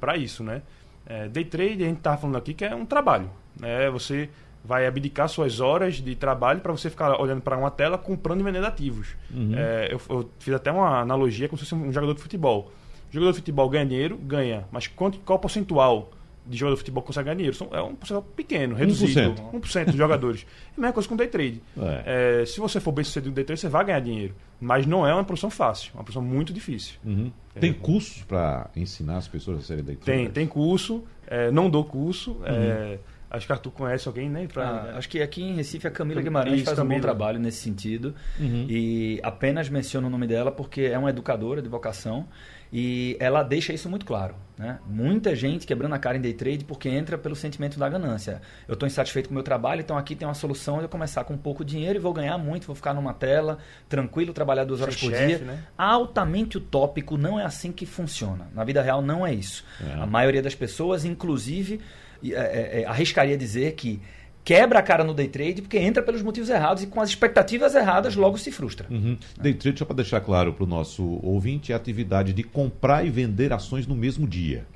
para 0.00 0.16
isso, 0.16 0.42
né? 0.42 0.62
É, 1.06 1.28
day 1.28 1.44
trade 1.44 1.82
a 1.82 1.86
gente 1.86 1.98
estava 1.98 2.16
falando 2.16 2.36
aqui 2.36 2.54
que 2.54 2.64
é 2.64 2.74
um 2.74 2.86
trabalho, 2.86 3.30
né? 3.58 3.90
Você 3.90 4.28
vai 4.64 4.86
abdicar 4.86 5.28
suas 5.28 5.60
horas 5.60 5.96
de 5.96 6.14
trabalho 6.14 6.60
para 6.60 6.72
você 6.72 6.90
ficar 6.90 7.20
olhando 7.20 7.40
para 7.40 7.56
uma 7.56 7.70
tela 7.70 7.96
comprando 7.96 8.40
e 8.40 8.42
vendendo 8.42 8.66
ativos. 8.66 9.16
É, 9.56 9.88
eu, 9.92 10.00
eu 10.08 10.30
fiz 10.38 10.54
até 10.54 10.70
uma 10.70 11.00
analogia 11.00 11.48
como 11.48 11.58
se 11.58 11.64
fosse 11.64 11.74
um 11.74 11.92
jogador 11.92 12.14
de 12.14 12.20
futebol. 12.20 12.70
O 13.10 13.12
jogador 13.12 13.32
de 13.32 13.38
futebol 13.38 13.68
ganha 13.68 13.84
dinheiro, 13.86 14.16
ganha, 14.16 14.64
mas 14.70 14.86
quanto, 14.86 15.18
qual 15.20 15.36
o 15.38 15.40
percentual 15.40 16.10
de 16.46 16.56
jogador 16.56 16.74
de 16.76 16.80
futebol 16.80 17.02
que 17.02 17.06
consegue 17.08 17.24
ganhar 17.26 17.36
dinheiro. 17.36 17.56
São, 17.56 17.68
é 17.70 17.80
um 17.82 17.94
percentual 17.94 18.22
pequeno, 18.34 18.74
reduzido. 18.74 19.34
1%. 19.52 19.60
1% 19.60 19.84
dos 19.86 19.94
jogadores. 19.94 20.46
É 20.68 20.78
a 20.78 20.80
mesma 20.80 20.92
coisa 20.94 21.08
com 21.08 21.14
day 21.14 21.28
trade. 21.28 21.62
É, 22.04 22.44
se 22.46 22.58
você 22.58 22.80
for 22.80 22.92
bem 22.92 23.04
sucedido 23.04 23.28
no 23.30 23.34
day 23.34 23.44
trade, 23.44 23.60
você 23.60 23.68
vai 23.68 23.84
ganhar 23.84 24.00
dinheiro. 24.00 24.34
Mas 24.60 24.84
não 24.86 25.06
é 25.06 25.14
uma 25.14 25.22
profissão 25.24 25.50
fácil, 25.50 25.90
é 25.94 25.98
uma 25.98 26.02
profissão 26.04 26.22
muito 26.22 26.52
difícil. 26.52 26.94
Uhum. 27.04 27.30
Tem 27.58 27.72
cursos 27.72 28.22
para 28.22 28.68
ensinar 28.74 29.18
as 29.18 29.28
pessoas 29.28 29.58
a 29.58 29.62
serem 29.62 29.84
day 29.84 29.96
Tem, 29.96 30.04
traders? 30.14 30.32
tem 30.34 30.46
curso, 30.46 31.04
é, 31.26 31.50
não 31.50 31.70
dou 31.70 31.84
curso. 31.84 32.38
é, 32.44 32.98
acho 33.30 33.46
que 33.46 33.52
Arthur 33.52 33.70
conhece 33.70 34.08
alguém, 34.08 34.28
né? 34.28 34.48
Pra, 34.52 34.64
Ah, 34.68 34.98
acho 34.98 35.08
que 35.08 35.22
aqui 35.22 35.42
em 35.42 35.54
Recife 35.54 35.86
a 35.86 35.90
Camila 35.90 36.20
Isso, 36.20 36.24
Guimarães 36.28 36.62
faz 36.62 36.78
um 36.78 36.82
bom 36.82 36.88
Camila. 36.88 37.00
trabalho 37.02 37.38
nesse 37.38 37.58
sentido. 37.58 38.14
Uhum. 38.40 38.66
E 38.68 39.20
apenas 39.22 39.68
menciono 39.68 40.08
o 40.08 40.10
nome 40.10 40.26
dela 40.26 40.50
porque 40.50 40.82
é 40.82 40.98
uma 40.98 41.10
educadora 41.10 41.62
de 41.62 41.68
vocação 41.68 42.26
e 42.72 43.16
ela 43.18 43.42
deixa 43.42 43.72
isso 43.72 43.88
muito 43.88 44.06
claro. 44.06 44.34
Né? 44.56 44.78
Muita 44.86 45.34
gente 45.34 45.66
quebrando 45.66 45.94
a 45.94 45.98
cara 45.98 46.18
em 46.18 46.20
day 46.20 46.34
trade 46.34 46.64
porque 46.66 46.88
entra 46.88 47.16
pelo 47.16 47.34
sentimento 47.34 47.78
da 47.78 47.88
ganância. 47.88 48.42
Eu 48.68 48.74
estou 48.74 48.86
insatisfeito 48.86 49.28
com 49.28 49.32
o 49.32 49.34
meu 49.34 49.42
trabalho, 49.42 49.80
então 49.80 49.96
aqui 49.96 50.14
tem 50.14 50.28
uma 50.28 50.34
solução 50.34 50.76
de 50.76 50.82
eu 50.82 50.88
começar 50.88 51.24
com 51.24 51.36
pouco 51.36 51.64
dinheiro 51.64 51.98
e 51.98 52.00
vou 52.00 52.12
ganhar 52.12 52.36
muito, 52.36 52.66
vou 52.66 52.76
ficar 52.76 52.92
numa 52.92 53.14
tela, 53.14 53.58
tranquilo, 53.88 54.32
trabalhar 54.34 54.64
duas 54.64 54.82
horas 54.82 54.96
por 54.96 55.10
chefe, 55.10 55.36
dia. 55.36 55.46
né? 55.46 55.64
Altamente 55.78 56.58
utópico, 56.58 57.16
não 57.16 57.40
é 57.40 57.44
assim 57.44 57.72
que 57.72 57.86
funciona. 57.86 58.48
Na 58.54 58.62
vida 58.62 58.82
real 58.82 59.00
não 59.00 59.26
é 59.26 59.32
isso. 59.32 59.64
É. 59.82 59.94
A 59.94 60.06
maioria 60.06 60.42
das 60.42 60.54
pessoas, 60.54 61.06
inclusive, 61.06 61.80
é, 62.22 62.28
é, 62.28 62.82
é, 62.82 62.84
arriscaria 62.84 63.36
dizer 63.36 63.72
que 63.72 64.00
quebra 64.44 64.78
a 64.78 64.82
cara 64.82 65.04
no 65.04 65.14
day 65.14 65.28
trade 65.28 65.62
porque 65.62 65.78
entra 65.78 66.02
pelos 66.02 66.22
motivos 66.22 66.48
errados 66.48 66.82
e 66.82 66.86
com 66.86 67.00
as 67.00 67.10
expectativas 67.10 67.74
erradas 67.74 68.16
logo 68.16 68.38
se 68.38 68.50
frustra. 68.50 68.86
Uhum. 68.90 69.16
Day 69.40 69.54
trade, 69.54 69.78
só 69.78 69.84
para 69.84 69.96
deixar 69.96 70.20
claro 70.20 70.52
para 70.52 70.64
o 70.64 70.66
nosso 70.66 71.20
ouvinte, 71.22 71.72
é 71.72 71.74
a 71.74 71.78
atividade 71.78 72.32
de 72.32 72.42
comprar 72.42 73.06
e 73.06 73.10
vender 73.10 73.52
ações 73.52 73.86
no 73.86 73.94
mesmo 73.94 74.26
dia. 74.26 74.66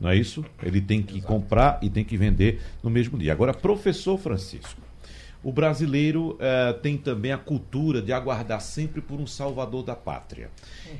Não 0.00 0.10
é 0.10 0.16
isso? 0.16 0.44
Ele 0.62 0.80
tem 0.80 1.02
que 1.02 1.20
comprar 1.20 1.78
e 1.82 1.90
tem 1.90 2.04
que 2.04 2.16
vender 2.16 2.60
no 2.82 2.90
mesmo 2.90 3.18
dia. 3.18 3.32
Agora, 3.32 3.52
professor 3.52 4.18
Francisco, 4.18 4.80
o 5.42 5.52
brasileiro 5.52 6.36
eh, 6.40 6.72
tem 6.82 6.96
também 6.96 7.32
a 7.32 7.38
cultura 7.38 8.02
de 8.02 8.12
aguardar 8.12 8.60
sempre 8.60 9.00
por 9.00 9.20
um 9.20 9.26
salvador 9.26 9.84
da 9.84 9.94
pátria. 9.94 10.50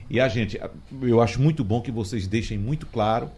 E 0.08 0.20
a 0.20 0.28
gente, 0.28 0.60
eu 1.02 1.20
acho 1.20 1.40
muito 1.40 1.64
bom 1.64 1.80
que 1.80 1.90
vocês 1.90 2.26
deixem 2.28 2.56
muito 2.56 2.86
claro 2.86 3.30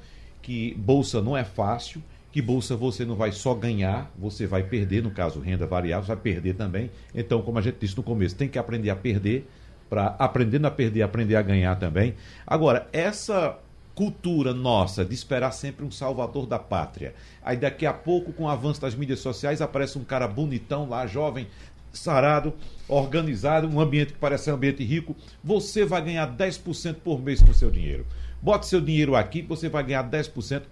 que 0.43 0.75
bolsa 0.75 1.23
não 1.23 1.37
é 1.37 1.45
fácil, 1.45 2.03
que 2.39 2.43
bolsa 2.43 2.77
você 2.77 3.05
não 3.05 3.17
vai 3.17 3.33
só 3.33 3.53
ganhar, 3.53 4.13
você 4.17 4.47
vai 4.47 4.63
perder, 4.63 5.03
no 5.03 5.11
caso 5.11 5.41
renda 5.41 5.67
variável, 5.67 6.07
vai 6.07 6.17
perder 6.17 6.55
também. 6.55 6.89
Então, 7.13 7.43
como 7.43 7.59
a 7.59 7.61
gente 7.61 7.79
disse 7.81 7.97
no 7.97 8.03
começo, 8.05 8.37
tem 8.37 8.49
que 8.49 8.61
aprender 8.61 8.91
a 8.91 8.95
perder, 8.95 9.45
para 9.91 10.15
aprendendo 10.21 10.65
a 10.69 10.71
perder, 10.71 11.03
aprender 11.03 11.35
a 11.35 11.43
ganhar 11.43 11.75
também. 11.75 12.15
Agora, 12.47 12.87
essa 12.93 13.59
cultura 13.93 14.55
nossa 14.55 15.05
de 15.05 15.13
esperar 15.13 15.51
sempre 15.51 15.85
um 15.85 15.91
salvador 15.91 16.47
da 16.47 16.61
pátria. 16.61 17.13
Aí 17.43 17.57
daqui 17.57 17.85
a 17.85 17.93
pouco, 17.93 18.33
com 18.33 18.45
o 18.45 18.49
avanço 18.49 18.81
das 18.81 18.95
mídias 18.95 19.19
sociais, 19.19 19.61
aparece 19.61 19.99
um 19.99 20.05
cara 20.05 20.29
bonitão 20.29 20.89
lá, 20.89 21.09
jovem, 21.09 21.49
sarado, 21.93 22.55
organizado, 22.87 23.67
um 23.67 23.81
ambiente 23.81 24.13
que 24.13 24.19
parece 24.21 24.49
um 24.49 24.55
ambiente 24.55 24.85
rico. 24.85 25.17
Você 25.43 25.85
vai 25.85 26.03
ganhar 26.03 26.37
10% 26.37 26.99
por 27.03 27.21
mês 27.21 27.43
com 27.43 27.53
seu 27.53 27.69
dinheiro. 27.69 28.07
Bote 28.41 28.69
seu 28.69 28.81
dinheiro 28.81 29.17
aqui, 29.17 29.43
você 29.43 29.69
vai 29.69 29.83
ganhar 29.83 30.09
10%. 30.09 30.63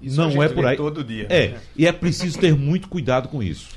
Isso 0.00 0.16
não 0.20 0.42
é 0.42 0.48
por 0.48 0.64
aí. 0.66 0.76
todo 0.76 1.04
dia. 1.04 1.26
É, 1.30 1.58
e 1.76 1.86
é 1.86 1.92
preciso 1.92 2.38
ter 2.38 2.54
muito 2.54 2.88
cuidado 2.88 3.28
com 3.28 3.42
isso. 3.42 3.68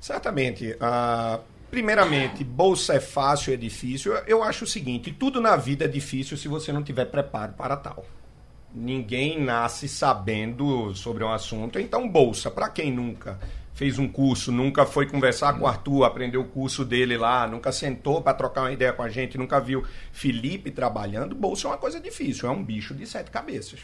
Certamente. 0.00 0.76
Ah, 0.80 1.40
primeiramente, 1.70 2.44
bolsa 2.44 2.94
é 2.94 3.00
fácil, 3.00 3.52
é 3.52 3.56
difícil. 3.56 4.12
Eu- 4.12 4.22
Eu 4.26 4.42
acho 4.44 4.64
o 4.64 4.66
seguinte: 4.68 5.10
tudo 5.12 5.40
na 5.40 5.56
vida 5.56 5.84
é 5.84 5.88
difícil 5.88 6.36
se 6.36 6.46
você 6.48 6.72
não 6.72 6.82
tiver 6.82 7.06
preparo 7.06 7.52
para 7.54 7.76
tal. 7.76 8.04
Ninguém 8.74 9.42
nasce 9.42 9.88
sabendo 9.88 10.94
sobre 10.94 11.24
um 11.24 11.32
assunto. 11.32 11.78
Então, 11.78 12.06
bolsa, 12.08 12.50
para 12.50 12.68
quem 12.68 12.92
nunca 12.92 13.38
fez 13.72 13.98
um 13.98 14.06
curso, 14.08 14.52
nunca 14.52 14.84
foi 14.84 15.06
conversar 15.06 15.54
com 15.54 15.64
o 15.64 15.66
Arthur, 15.66 16.04
aprendeu 16.04 16.40
o 16.42 16.44
curso 16.44 16.84
dele 16.84 17.16
lá, 17.16 17.46
nunca 17.46 17.72
sentou 17.72 18.20
para 18.20 18.34
trocar 18.34 18.62
uma 18.62 18.72
ideia 18.72 18.92
com 18.92 19.02
a 19.02 19.08
gente, 19.08 19.38
nunca 19.38 19.58
viu 19.60 19.84
Felipe 20.12 20.70
trabalhando, 20.70 21.34
bolsa 21.34 21.66
é 21.66 21.70
uma 21.70 21.76
coisa 21.78 21.98
difícil, 22.00 22.48
é 22.48 22.52
um 22.52 22.62
bicho 22.62 22.92
de 22.92 23.06
sete 23.06 23.30
cabeças. 23.30 23.80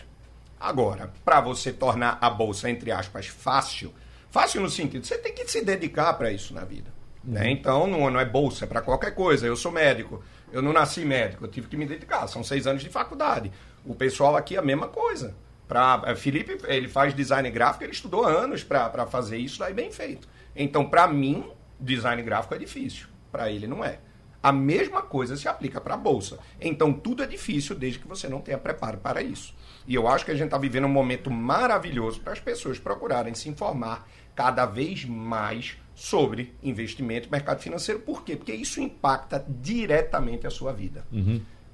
Agora, 0.65 1.13
para 1.23 1.43
você 1.43 1.71
tornar 1.71 2.17
a 2.23 2.31
bolsa, 2.31 2.71
entre 2.71 2.91
aspas, 2.91 3.27
fácil, 3.27 3.93
fácil 4.31 4.63
no 4.63 4.71
sentido, 4.71 5.07
você 5.07 5.19
tem 5.19 5.35
que 5.35 5.47
se 5.47 5.63
dedicar 5.63 6.15
para 6.15 6.33
isso 6.33 6.55
na 6.55 6.65
vida. 6.65 6.91
Né? 7.23 7.51
Então, 7.51 7.87
não, 7.87 8.11
não 8.11 8.19
é 8.19 8.25
bolsa, 8.25 8.65
é 8.65 8.67
para 8.67 8.81
qualquer 8.81 9.15
coisa. 9.15 9.47
Eu 9.47 9.57
sou 9.57 9.71
médico, 9.71 10.25
eu 10.51 10.63
não 10.63 10.73
nasci 10.73 11.05
médico, 11.05 11.45
eu 11.45 11.49
tive 11.49 11.69
que 11.69 11.77
me 11.77 11.85
dedicar, 11.85 12.27
são 12.29 12.43
seis 12.43 12.67
anos 12.67 12.83
de 12.83 12.89
faculdade. 12.89 13.53
O 13.85 13.95
pessoal 13.95 14.37
aqui 14.37 14.57
é 14.57 14.59
a 14.59 14.63
mesma 14.63 14.89
coisa. 14.89 15.37
Pra, 15.69 16.03
eh, 16.07 16.15
Felipe, 16.15 16.57
ele 16.67 16.89
faz 16.89 17.15
design 17.15 17.51
gráfico, 17.51 17.85
ele 17.85 17.93
estudou 17.93 18.25
anos 18.25 18.65
para 18.65 19.07
fazer 19.07 19.37
isso 19.37 19.59
daí 19.59 19.75
bem 19.75 19.93
feito. 19.93 20.27
Então, 20.57 20.89
para 20.89 21.07
mim, 21.07 21.45
design 21.79 22.23
gráfico 22.23 22.55
é 22.55 22.59
difícil, 22.59 23.07
para 23.31 23.51
ele 23.51 23.67
não 23.67 23.85
é. 23.85 23.99
A 24.43 24.51
mesma 24.51 25.03
coisa 25.03 25.37
se 25.37 25.47
aplica 25.47 25.79
para 25.79 25.93
a 25.93 25.99
bolsa. 25.99 26.39
Então, 26.59 26.91
tudo 26.91 27.23
é 27.23 27.27
difícil 27.27 27.75
desde 27.75 27.99
que 27.99 28.09
você 28.09 28.31
não 28.31 28.41
tenha 28.41 28.57
preparo 28.57 28.97
para 28.97 29.23
isso. 29.23 29.55
E 29.87 29.95
eu 29.95 30.09
acho 30.09 30.25
que 30.25 30.31
a 30.31 30.35
gente 30.35 30.47
está 30.47 30.59
vivendo 30.59 30.85
um 30.87 30.89
momento 30.89 31.31
maravilhoso 31.31 32.21
para 32.21 32.33
as 32.33 32.41
pessoas 32.41 32.79
procurarem 32.79 33.35
se 33.35 33.49
informar 33.49 34.09
cada 34.35 34.65
vez 34.67 35.05
mais 35.05 35.77
sobre 35.95 36.55
investimento 36.63 37.29
e 37.29 37.31
mercado 37.31 37.61
financeiro. 37.61 38.01
Por 38.01 38.25
quê? 38.25 38.35
Porque 38.35 38.53
isso 38.53 38.81
impacta 38.81 39.45
diretamente 39.49 40.47
a 40.47 40.51
sua 40.51 40.73
vida. 40.73 41.05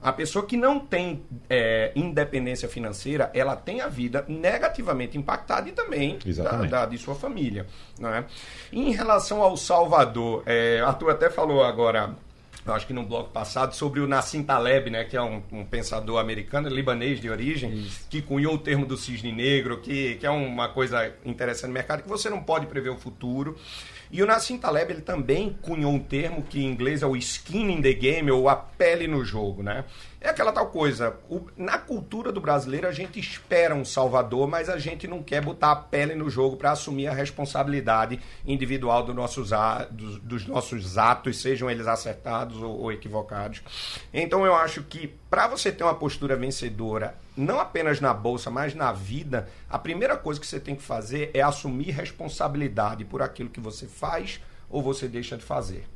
A 0.03 0.13
pessoa 0.13 0.47
que 0.47 0.57
não 0.57 0.81
tem 0.81 1.23
é, 1.49 1.93
independência 1.95 2.67
financeira, 2.69 3.31
ela 3.35 3.55
tem 3.55 3.83
a 3.83 3.87
vida 3.87 4.25
negativamente 4.27 5.19
impactada 5.19 5.69
e 5.69 5.73
também 5.73 6.19
da, 6.43 6.51
da- 6.71 6.87
de 6.87 6.97
sua 6.97 7.15
família. 7.15 7.67
Não 7.99 8.09
é? 8.09 8.25
Em 8.73 8.93
relação 8.93 9.43
ao 9.43 9.57
Salvador, 9.59 10.43
é, 10.47 10.81
Arthur 10.81 11.11
até 11.11 11.29
falou 11.29 11.63
agora, 11.63 12.15
eu 12.65 12.75
acho 12.75 12.87
que 12.87 12.93
no 12.93 13.05
bloco 13.05 13.31
passado, 13.31 13.75
sobre 13.75 14.01
o 14.01 14.07
Nassim 14.07 14.43
Taleb, 14.43 14.91
né, 14.91 15.05
que 15.05 15.17
é 15.17 15.23
um, 15.23 15.43
um 15.51 15.65
pensador 15.65 16.21
americano, 16.21 16.69
libanês 16.69 17.21
de 17.21 17.31
origem, 17.31 17.87
que 18.09 18.21
cunhou 18.21 18.55
o 18.55 18.59
termo 18.59 18.85
do 18.85 18.97
cisne 18.97 19.33
negro, 19.33 19.81
que, 19.81 20.17
que 20.17 20.27
é 20.27 20.31
uma 20.31 20.69
coisa 20.69 21.13
interessante 21.25 21.69
no 21.69 21.75
mercado, 21.75 22.03
que 22.03 22.09
você 22.09 22.29
não 22.29 22.43
pode 22.43 22.67
prever 22.67 22.91
o 22.91 22.97
futuro. 22.97 23.57
E 24.13 24.23
o 24.23 24.27
Nassim 24.27 24.59
Taleb 24.59 24.93
ele 24.93 25.03
também 25.03 25.57
cunhou 25.63 25.93
um 25.93 25.99
termo 26.01 26.43
que 26.43 26.61
em 26.61 26.67
inglês 26.67 27.03
é 27.03 27.07
o 27.07 27.17
skin 27.17 27.71
in 27.71 27.81
the 27.83 27.93
game, 27.93 28.31
ou 28.31 28.49
a 28.49 28.57
pele 28.57 29.07
no 29.07 29.25
jogo, 29.25 29.63
né? 29.63 29.85
É 30.21 30.29
aquela 30.29 30.51
tal 30.53 30.67
coisa, 30.67 31.17
o- 31.31 31.47
na 31.57 31.79
cultura 31.79 32.31
do 32.33 32.41
brasileiro 32.41 32.87
a 32.89 32.93
gente 32.93 33.19
espera 33.21 33.75
um 33.75 33.85
salvador, 33.85 34.49
mas 34.49 34.69
a 34.69 34.79
gente 34.79 35.07
não 35.07 35.23
quer 35.23 35.41
botar 35.43 35.71
a 35.73 35.77
pele 35.77 36.15
no 36.15 36.29
jogo 36.29 36.57
para 36.57 36.73
assumir 36.73 37.07
a 37.07 37.13
responsabilidade 37.15 38.21
individual 38.45 39.03
do 39.05 39.15
nossos 39.15 39.53
a- 39.53 39.87
dos, 39.91 40.19
dos 40.19 40.47
nossos 40.47 40.99
atos, 40.99 41.41
sejam 41.41 41.71
eles 41.71 41.87
acertados 41.87 42.61
ou, 42.61 42.81
ou 42.81 42.93
equivocados. 42.93 43.63
Então 44.13 44.45
eu 44.45 44.55
acho 44.55 44.83
que 44.83 45.07
para 45.31 45.47
você 45.47 45.71
ter 45.71 45.85
uma 45.85 45.95
postura 45.95 46.37
vencedora, 46.37 47.15
não 47.41 47.59
apenas 47.59 48.01
na 48.01 48.12
bolsa, 48.12 48.51
mas 48.51 48.74
na 48.74 48.93
vida, 48.93 49.49
a 49.68 49.78
primeira 49.78 50.16
coisa 50.16 50.38
que 50.38 50.47
você 50.47 50.61
tem 50.61 50.76
que 50.76 50.82
fazer 50.82 51.30
é 51.32 51.41
assumir 51.41 51.91
responsabilidade 51.91 53.05
por 53.05 53.22
aquilo 53.22 53.49
que 53.49 53.61
você 53.61 53.86
faz 53.86 54.41
ou 54.68 54.82
você 54.82 55.09
deixa 55.09 55.36
de 55.36 55.43
fazer. 55.43 55.86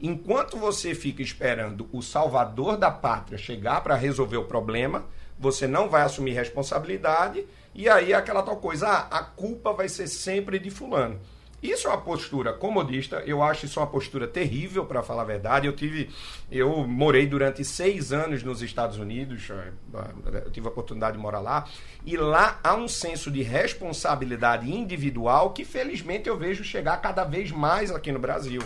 Enquanto 0.00 0.56
você 0.56 0.94
fica 0.94 1.22
esperando 1.22 1.88
o 1.92 2.02
salvador 2.02 2.76
da 2.76 2.90
pátria 2.90 3.36
chegar 3.36 3.82
para 3.82 3.94
resolver 3.94 4.36
o 4.36 4.44
problema, 4.44 5.04
você 5.38 5.66
não 5.66 5.88
vai 5.88 6.02
assumir 6.02 6.32
responsabilidade 6.32 7.44
e 7.74 7.88
aí 7.88 8.12
é 8.12 8.16
aquela 8.16 8.42
tal 8.42 8.56
coisa, 8.56 8.88
ah, 8.88 9.08
a 9.10 9.22
culpa 9.22 9.72
vai 9.72 9.88
ser 9.88 10.06
sempre 10.06 10.58
de 10.58 10.70
fulano. 10.70 11.18
Isso 11.62 11.86
é 11.86 11.90
uma 11.90 12.00
postura 12.00 12.54
comodista, 12.54 13.22
eu 13.26 13.42
acho 13.42 13.66
isso 13.66 13.80
uma 13.80 13.86
postura 13.86 14.26
terrível, 14.26 14.86
para 14.86 15.02
falar 15.02 15.22
a 15.22 15.26
verdade. 15.26 15.66
Eu 15.66 15.74
tive, 15.74 16.08
eu 16.50 16.86
morei 16.86 17.26
durante 17.26 17.62
seis 17.64 18.12
anos 18.12 18.42
nos 18.42 18.62
Estados 18.62 18.96
Unidos, 18.96 19.48
eh, 19.50 20.42
eu 20.44 20.50
tive 20.50 20.66
a 20.66 20.70
oportunidade 20.70 21.16
de 21.16 21.22
morar 21.22 21.40
lá, 21.40 21.68
e 22.04 22.16
lá 22.16 22.58
há 22.64 22.74
um 22.74 22.88
senso 22.88 23.30
de 23.30 23.42
responsabilidade 23.42 24.70
individual 24.72 25.50
que 25.50 25.64
felizmente 25.64 26.28
eu 26.28 26.36
vejo 26.36 26.64
chegar 26.64 26.96
cada 26.96 27.24
vez 27.24 27.50
mais 27.50 27.90
aqui 27.90 28.10
no 28.10 28.18
Brasil. 28.18 28.62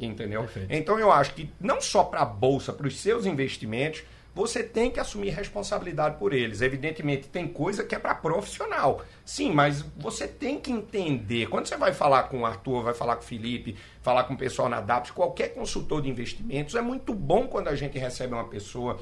Entendeu? 0.00 0.48
Então 0.70 0.96
eu 0.96 1.10
acho 1.10 1.34
que 1.34 1.50
não 1.60 1.80
só 1.80 2.04
para 2.04 2.20
a 2.20 2.24
bolsa, 2.24 2.72
para 2.72 2.86
os 2.86 3.00
seus 3.00 3.26
investimentos, 3.26 4.04
você 4.38 4.62
tem 4.62 4.88
que 4.88 5.00
assumir 5.00 5.30
responsabilidade 5.30 6.16
por 6.16 6.32
eles. 6.32 6.60
Evidentemente, 6.60 7.26
tem 7.26 7.48
coisa 7.48 7.82
que 7.82 7.92
é 7.92 7.98
para 7.98 8.14
profissional. 8.14 9.02
Sim, 9.24 9.52
mas 9.52 9.82
você 9.96 10.28
tem 10.28 10.60
que 10.60 10.70
entender. 10.70 11.48
Quando 11.48 11.66
você 11.66 11.76
vai 11.76 11.92
falar 11.92 12.22
com 12.24 12.42
o 12.42 12.46
Arthur, 12.46 12.84
vai 12.84 12.94
falar 12.94 13.16
com 13.16 13.22
o 13.22 13.26
Felipe, 13.26 13.76
falar 14.00 14.22
com 14.24 14.34
o 14.34 14.38
pessoal 14.38 14.68
na 14.68 14.80
DAPS, 14.80 15.10
qualquer 15.10 15.48
consultor 15.48 16.00
de 16.00 16.08
investimentos, 16.08 16.76
é 16.76 16.80
muito 16.80 17.12
bom 17.12 17.48
quando 17.48 17.66
a 17.66 17.74
gente 17.74 17.98
recebe 17.98 18.32
uma 18.32 18.46
pessoa 18.46 19.00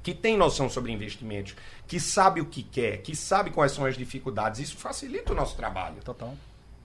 que 0.00 0.14
tem 0.14 0.36
noção 0.36 0.70
sobre 0.70 0.92
investimentos, 0.92 1.56
que 1.88 1.98
sabe 1.98 2.40
o 2.40 2.46
que 2.46 2.62
quer, 2.62 2.98
que 2.98 3.16
sabe 3.16 3.50
quais 3.50 3.72
são 3.72 3.84
as 3.84 3.96
dificuldades. 3.96 4.60
Isso 4.60 4.76
facilita 4.76 5.32
o 5.32 5.34
nosso 5.34 5.56
trabalho. 5.56 5.96
Total. 6.04 6.36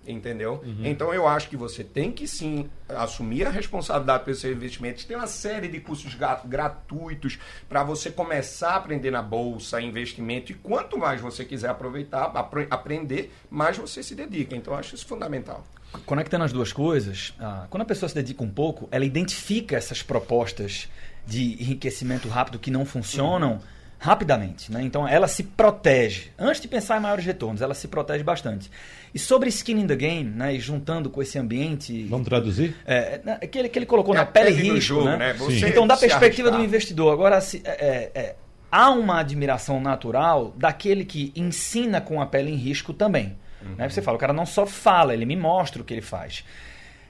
Entendeu? 0.06 0.62
Então 0.84 1.14
eu 1.14 1.26
acho 1.28 1.48
que 1.50 1.56
você 1.56 1.82
tem 1.84 2.12
que 2.12 2.28
sim 2.28 2.70
assumir 2.90 3.48
a 3.48 3.50
responsabilidade 3.50 4.26
pelo 4.26 4.36
seu 4.36 4.52
investimento. 4.52 5.06
Tem 5.08 5.16
uma 5.16 5.28
série 5.28 5.70
de 5.70 5.80
cursos 5.80 6.14
gra- 6.16 6.42
gratuitos 6.46 7.40
para 7.70 7.84
você 7.84 8.12
começar 8.12 8.72
a 8.72 8.76
aprender 8.76 9.12
na 9.12 9.22
bolsa, 9.22 9.80
investimento. 9.80 10.52
E 10.52 10.56
quanto 10.56 10.98
mais 10.98 11.22
você 11.22 11.46
quiser 11.46 11.70
aproveitar, 11.70 12.24
apre- 12.36 12.68
aprender, 12.70 13.34
mais 13.50 13.78
você 13.78 14.04
se 14.04 14.14
dedica. 14.14 14.56
Então 14.56 14.74
eu 14.74 14.80
acho 14.80 14.94
isso 14.94 15.06
fundamental. 15.08 15.66
Conectando 16.06 16.44
as 16.44 16.52
duas 16.52 16.74
coisas, 16.74 17.34
ah, 17.40 17.68
quando 17.70 17.84
a 17.84 17.86
pessoa 17.86 18.10
se 18.10 18.16
dedica 18.16 18.44
um 18.44 18.50
pouco, 18.50 18.90
ela 18.92 19.06
identifica 19.06 19.76
essas 19.78 20.02
propostas 20.04 20.90
de 21.26 21.54
enriquecimento 21.62 22.28
rápido 22.28 22.60
que 22.60 22.70
não 22.72 22.84
funcionam 22.86 23.62
rapidamente. 24.04 24.70
Né? 24.72 24.84
Então 24.84 25.08
ela 25.08 25.28
se 25.28 25.44
protege. 25.44 26.32
Antes 26.38 26.62
de 26.62 26.68
pensar 26.68 26.98
em 26.98 27.00
maiores 27.02 27.24
retornos, 27.26 27.62
ela 27.62 27.74
se 27.74 27.88
protege 27.88 28.22
bastante. 28.24 28.70
E 29.14 29.18
sobre 29.20 29.48
skin 29.50 29.80
in 29.80 29.88
the 29.88 29.96
game, 29.96 30.30
né, 30.30 30.54
e 30.56 30.60
juntando 30.60 31.10
com 31.10 31.22
esse 31.22 31.40
ambiente. 31.40 32.04
Vamos 32.06 32.28
traduzir? 32.28 32.76
É, 32.86 33.22
na- 33.24 33.38
que, 33.38 33.58
ele, 33.58 33.70
que 33.70 33.80
ele 33.80 33.86
colocou 33.86 34.14
É 34.14 34.18
na 34.18 34.26
pele 34.26 34.52
pele 34.54 34.68
do 34.70 34.74
risco, 34.76 34.88
jogo, 34.96 35.06
né? 35.06 35.18
né? 35.18 35.34
Você 35.34 35.70
Então, 35.70 35.88
da 35.88 35.96
perspectiva 35.96 36.50
do 36.50 36.56
arriscar. 36.56 36.68
investidor, 36.68 37.14
agora 37.14 37.40
se- 37.40 37.62
é, 37.64 37.72
é, 37.72 38.12
é, 38.20 38.36
há 38.72 38.90
uma 38.90 39.20
admiração 39.20 39.80
natural 39.80 40.54
daquele 40.58 41.06
que 41.06 41.32
ensina 41.36 42.02
com 42.02 42.22
a 42.22 42.26
pele 42.26 42.52
em 42.52 42.56
risco 42.56 42.92
também. 42.94 43.38
Né? 43.78 43.88
Você 43.88 44.02
fala, 44.02 44.18
o 44.18 44.20
cara 44.20 44.34
não 44.34 44.46
só 44.46 44.66
fala, 44.66 45.14
ele 45.14 45.26
me 45.26 45.38
mostra 45.38 45.82
o 45.82 45.86
que 45.86 45.94
ele 45.94 46.02
faz. 46.02 46.44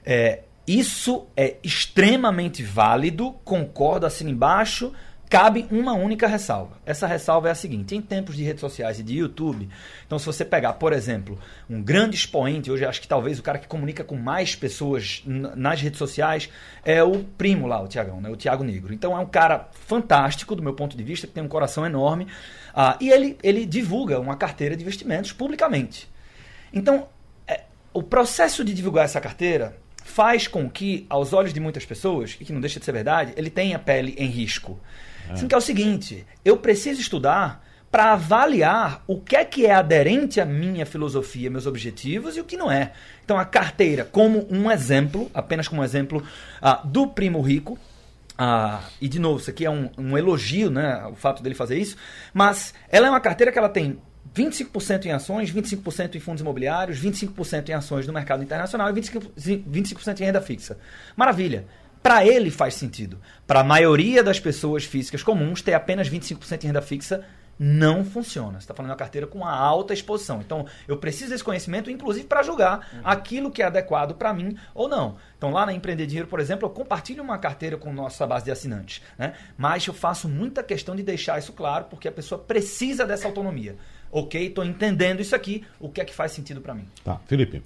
É, 0.06 0.40
isso 0.68 1.26
é 1.36 1.56
extremamente 1.64 2.62
válido, 2.62 3.32
concordo, 3.44 4.06
assino 4.06 4.30
embaixo. 4.30 4.92
Cabe 5.34 5.66
uma 5.68 5.94
única 5.94 6.28
ressalva. 6.28 6.78
Essa 6.86 7.08
ressalva 7.08 7.48
é 7.48 7.50
a 7.50 7.56
seguinte: 7.56 7.96
em 7.96 8.00
tempos 8.00 8.36
de 8.36 8.44
redes 8.44 8.60
sociais 8.60 9.00
e 9.00 9.02
de 9.02 9.18
YouTube, 9.18 9.68
então 10.06 10.16
se 10.16 10.24
você 10.24 10.44
pegar, 10.44 10.74
por 10.74 10.92
exemplo, 10.92 11.36
um 11.68 11.82
grande 11.82 12.14
expoente, 12.14 12.70
hoje 12.70 12.84
acho 12.84 13.00
que 13.00 13.08
talvez 13.08 13.36
o 13.40 13.42
cara 13.42 13.58
que 13.58 13.66
comunica 13.66 14.04
com 14.04 14.14
mais 14.14 14.54
pessoas 14.54 15.24
nas 15.26 15.80
redes 15.80 15.98
sociais 15.98 16.48
é 16.84 17.02
o 17.02 17.24
primo 17.24 17.66
lá, 17.66 17.82
o 17.82 17.88
Tiagão, 17.88 18.20
né? 18.20 18.30
o 18.30 18.36
Tiago 18.36 18.62
Negro. 18.62 18.94
Então 18.94 19.12
é 19.16 19.18
um 19.18 19.26
cara 19.26 19.68
fantástico 19.72 20.54
do 20.54 20.62
meu 20.62 20.74
ponto 20.74 20.96
de 20.96 21.02
vista, 21.02 21.26
que 21.26 21.32
tem 21.32 21.42
um 21.42 21.48
coração 21.48 21.84
enorme, 21.84 22.28
ah, 22.72 22.96
e 23.00 23.10
ele, 23.10 23.36
ele 23.42 23.66
divulga 23.66 24.20
uma 24.20 24.36
carteira 24.36 24.76
de 24.76 24.82
investimentos 24.82 25.32
publicamente. 25.32 26.08
Então, 26.72 27.08
é, 27.48 27.62
o 27.92 28.04
processo 28.04 28.64
de 28.64 28.72
divulgar 28.72 29.04
essa 29.04 29.20
carteira 29.20 29.76
faz 30.04 30.46
com 30.46 30.70
que, 30.70 31.06
aos 31.08 31.32
olhos 31.32 31.52
de 31.52 31.58
muitas 31.58 31.84
pessoas, 31.84 32.36
e 32.38 32.44
que 32.44 32.52
não 32.52 32.60
deixa 32.60 32.78
de 32.78 32.84
ser 32.84 32.92
verdade, 32.92 33.32
ele 33.36 33.50
tenha 33.50 33.78
pele 33.78 34.14
em 34.16 34.28
risco. 34.28 34.78
Sendo 35.34 35.48
que 35.48 35.54
é 35.54 35.58
o 35.58 35.62
seguinte, 35.62 36.26
eu 36.44 36.58
preciso 36.58 37.00
estudar 37.00 37.64
para 37.90 38.12
avaliar 38.12 39.02
o 39.06 39.18
que 39.18 39.34
é 39.34 39.44
que 39.44 39.64
é 39.64 39.72
aderente 39.72 40.40
à 40.40 40.44
minha 40.44 40.84
filosofia, 40.84 41.48
meus 41.48 41.64
objetivos 41.64 42.36
e 42.36 42.40
o 42.40 42.44
que 42.44 42.56
não 42.56 42.70
é. 42.70 42.92
Então 43.24 43.38
a 43.38 43.44
carteira, 43.44 44.04
como 44.04 44.46
um 44.50 44.70
exemplo, 44.70 45.30
apenas 45.32 45.68
como 45.68 45.80
um 45.80 45.84
exemplo 45.84 46.22
ah, 46.60 46.82
do 46.84 47.06
primo 47.06 47.40
rico, 47.40 47.78
ah, 48.36 48.82
e 49.00 49.08
de 49.08 49.18
novo, 49.18 49.38
isso 49.38 49.48
aqui 49.48 49.64
é 49.64 49.70
um, 49.70 49.88
um 49.96 50.18
elogio, 50.18 50.70
né, 50.70 51.06
o 51.06 51.14
fato 51.14 51.42
dele 51.42 51.54
fazer 51.54 51.78
isso, 51.78 51.96
mas 52.32 52.74
ela 52.90 53.06
é 53.06 53.10
uma 53.10 53.20
carteira 53.20 53.50
que 53.50 53.58
ela 53.58 53.68
tem 53.68 53.98
25% 54.34 55.06
em 55.06 55.12
ações, 55.12 55.52
25% 55.52 56.14
em 56.14 56.20
fundos 56.20 56.40
imobiliários, 56.40 57.00
25% 57.00 57.68
em 57.68 57.72
ações 57.72 58.06
no 58.06 58.12
mercado 58.12 58.42
internacional 58.42 58.88
e 58.90 58.92
25%, 59.00 59.30
25% 59.36 60.20
em 60.20 60.24
renda 60.24 60.40
fixa. 60.40 60.78
Maravilha. 61.16 61.66
Para 62.02 62.26
ele 62.26 62.50
faz 62.50 62.74
sentido. 62.74 63.18
Para 63.46 63.60
a 63.60 63.64
maioria 63.64 64.22
das 64.22 64.38
pessoas 64.38 64.84
físicas 64.84 65.22
comuns, 65.22 65.62
ter 65.62 65.72
apenas 65.72 66.08
25% 66.08 66.64
em 66.64 66.66
renda 66.66 66.82
fixa 66.82 67.24
não 67.58 68.04
funciona. 68.04 68.52
Você 68.52 68.64
está 68.64 68.74
falando 68.74 68.88
de 68.88 68.92
uma 68.92 68.98
carteira 68.98 69.26
com 69.26 69.38
uma 69.38 69.54
alta 69.54 69.94
exposição. 69.94 70.40
Então, 70.40 70.66
eu 70.86 70.96
preciso 70.96 71.30
desse 71.30 71.44
conhecimento, 71.44 71.90
inclusive, 71.90 72.26
para 72.26 72.42
julgar 72.42 73.00
aquilo 73.02 73.50
que 73.50 73.62
é 73.62 73.66
adequado 73.66 74.14
para 74.14 74.32
mim 74.32 74.56
ou 74.74 74.88
não. 74.88 75.16
Então, 75.38 75.50
lá 75.50 75.64
na 75.64 75.72
Empreender 75.72 76.06
Dinheiro, 76.06 76.28
por 76.28 76.40
exemplo, 76.40 76.66
eu 76.66 76.70
compartilho 76.70 77.22
uma 77.22 77.38
carteira 77.38 77.76
com 77.76 77.92
nossa 77.92 78.26
base 78.26 78.44
de 78.44 78.50
assinantes. 78.50 79.02
Né? 79.18 79.34
Mas 79.56 79.86
eu 79.86 79.94
faço 79.94 80.28
muita 80.28 80.62
questão 80.62 80.94
de 80.96 81.02
deixar 81.02 81.38
isso 81.38 81.52
claro, 81.52 81.86
porque 81.88 82.08
a 82.08 82.12
pessoa 82.12 82.38
precisa 82.38 83.06
dessa 83.06 83.26
autonomia. 83.26 83.76
Ok, 84.16 84.46
estou 84.46 84.64
entendendo 84.64 85.18
isso 85.18 85.34
aqui, 85.34 85.64
o 85.80 85.88
que 85.88 86.00
é 86.00 86.04
que 86.04 86.14
faz 86.14 86.30
sentido 86.30 86.60
para 86.60 86.72
mim? 86.72 86.86
Tá, 87.02 87.20
Felipe. 87.26 87.60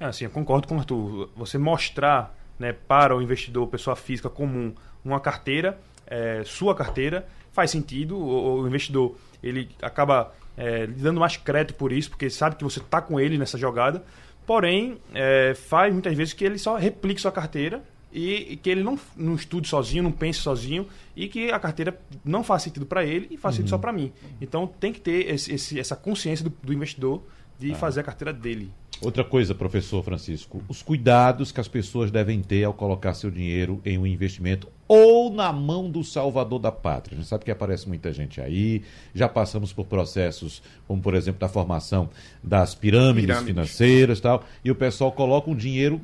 É, 0.00 0.06
assim, 0.06 0.24
eu 0.24 0.30
concordo 0.30 0.66
com 0.66 0.74
o 0.74 0.78
Arthur. 0.80 1.30
Você 1.36 1.58
mostrar 1.58 2.36
né, 2.58 2.72
para 2.72 3.14
o 3.14 3.22
investidor, 3.22 3.68
pessoa 3.68 3.94
física 3.94 4.28
comum, 4.28 4.74
uma 5.04 5.20
carteira, 5.20 5.78
é, 6.04 6.42
sua 6.44 6.74
carteira, 6.74 7.24
faz 7.52 7.70
sentido. 7.70 8.18
O, 8.18 8.62
o 8.62 8.66
investidor 8.66 9.16
ele 9.40 9.70
acaba 9.80 10.34
é, 10.56 10.86
lhe 10.86 10.94
dando 10.94 11.20
mais 11.20 11.36
crédito 11.36 11.76
por 11.76 11.92
isso, 11.92 12.10
porque 12.10 12.28
sabe 12.30 12.56
que 12.56 12.64
você 12.64 12.80
está 12.80 13.00
com 13.00 13.20
ele 13.20 13.38
nessa 13.38 13.56
jogada. 13.56 14.04
Porém, 14.44 14.98
é, 15.14 15.54
faz 15.54 15.92
muitas 15.92 16.16
vezes 16.16 16.34
que 16.34 16.44
ele 16.44 16.58
só 16.58 16.74
replique 16.74 17.20
sua 17.20 17.30
carteira 17.30 17.80
e, 18.16 18.52
e 18.52 18.56
que 18.56 18.70
ele 18.70 18.82
não, 18.82 18.98
não 19.14 19.34
estude 19.34 19.68
sozinho, 19.68 20.02
não 20.02 20.10
pense 20.10 20.38
sozinho 20.40 20.86
e 21.14 21.28
que 21.28 21.50
a 21.52 21.58
carteira 21.58 22.00
não 22.24 22.42
faz 22.42 22.62
sentido 22.62 22.86
para 22.86 23.04
ele 23.04 23.28
e 23.30 23.36
faz 23.36 23.54
sentido 23.56 23.68
só 23.70 23.78
para 23.78 23.92
mim. 23.92 24.10
Então 24.40 24.66
tem 24.66 24.90
que 24.92 25.00
ter 25.00 25.28
esse- 25.30 25.52
esse- 25.52 25.78
essa 25.78 25.94
consciência 25.94 26.42
do, 26.42 26.52
do 26.62 26.72
investidor 26.72 27.22
de 27.58 27.74
fazer 27.74 28.00
a 28.00 28.02
carteira 28.02 28.32
dele. 28.32 28.70
Outra 29.02 29.22
coisa, 29.22 29.54
professor 29.54 30.02
Francisco, 30.02 30.62
os 30.68 30.82
cuidados 30.82 31.52
que 31.52 31.60
as 31.60 31.68
pessoas 31.68 32.10
devem 32.10 32.40
ter 32.42 32.64
ao 32.64 32.72
colocar 32.72 33.12
seu 33.12 33.30
dinheiro 33.30 33.80
em 33.84 33.98
um 33.98 34.06
investimento 34.06 34.68
ou 34.88 35.30
na 35.30 35.52
mão 35.52 35.90
do 35.90 36.02
salvador 36.02 36.58
da 36.58 36.72
pátria. 36.72 37.14
A 37.16 37.20
gente 37.20 37.28
sabe 37.28 37.44
que 37.44 37.50
aparece 37.50 37.86
muita 37.86 38.10
gente 38.12 38.40
aí, 38.40 38.82
já 39.14 39.28
passamos 39.28 39.70
por 39.72 39.84
processos, 39.86 40.62
como 40.88 41.02
por 41.02 41.14
exemplo 41.14 41.40
da 41.40 41.48
formação 41.48 42.08
das 42.42 42.74
pirâmides, 42.74 43.26
Pirâmides. 43.26 43.48
financeiras 43.54 44.18
e 44.18 44.22
tal, 44.22 44.44
e 44.64 44.70
o 44.70 44.74
pessoal 44.74 45.12
coloca 45.12 45.50
um 45.50 45.54
dinheiro 45.56 46.00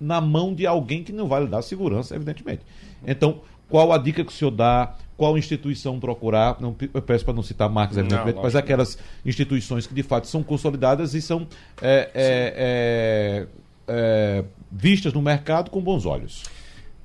na 0.00 0.20
mão 0.20 0.54
de 0.54 0.66
alguém 0.66 1.02
que 1.02 1.12
não 1.12 1.26
vai 1.26 1.42
lhe 1.42 1.48
dar 1.48 1.62
segurança, 1.62 2.14
evidentemente. 2.14 2.62
Então, 3.06 3.40
qual 3.68 3.92
a 3.92 3.98
dica 3.98 4.24
que 4.24 4.32
o 4.32 4.34
senhor 4.34 4.50
dá? 4.50 4.94
Qual 5.16 5.36
instituição 5.36 5.98
procurar? 5.98 6.60
Não, 6.60 6.76
eu 6.94 7.02
peço 7.02 7.24
para 7.24 7.34
não 7.34 7.42
citar 7.42 7.68
marcas, 7.68 7.96
Não, 7.96 8.04
evidentemente, 8.04 8.36
mas 8.36 8.54
lógico. 8.54 8.58
aquelas 8.58 8.98
instituições 9.26 9.86
que 9.86 9.94
de 9.94 10.02
fato 10.02 10.26
são 10.26 10.42
consolidadas 10.42 11.12
e 11.14 11.20
são 11.20 11.46
é, 11.82 12.10
é, 12.14 12.54
é, 12.56 13.46
é, 13.88 14.44
vistas 14.70 15.12
no 15.12 15.20
mercado 15.20 15.70
com 15.70 15.80
bons 15.80 16.06
olhos. 16.06 16.44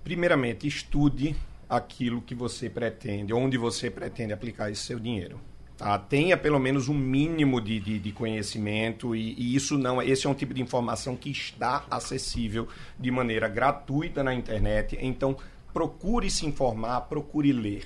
Primeiramente, 0.03 0.67
estude 0.67 1.35
aquilo 1.67 2.21
que 2.21 2.35
você 2.35 2.69
pretende, 2.69 3.33
onde 3.33 3.57
você 3.57 3.89
pretende 3.89 4.31
aplicar 4.31 4.69
esse 4.69 4.81
seu 4.81 4.99
dinheiro. 4.99 5.39
Tá? 5.83 5.99
Tenha 5.99 6.37
pelo 6.37 6.61
menos 6.61 6.87
um 6.87 6.93
mínimo 6.93 7.59
de, 7.59 7.77
de, 7.77 7.99
de 7.99 8.11
conhecimento 8.13 9.13
e, 9.13 9.33
e 9.33 9.53
isso 9.53 9.77
não, 9.77 10.01
esse 10.01 10.25
é 10.25 10.29
um 10.29 10.33
tipo 10.33 10.53
de 10.53 10.61
informação 10.61 11.13
que 11.13 11.29
está 11.29 11.85
acessível 11.91 12.69
de 12.97 13.11
maneira 13.11 13.49
gratuita 13.49 14.23
na 14.23 14.33
internet. 14.33 14.97
Então, 15.01 15.35
procure 15.73 16.31
se 16.31 16.45
informar, 16.45 17.01
procure 17.01 17.51
ler. 17.51 17.85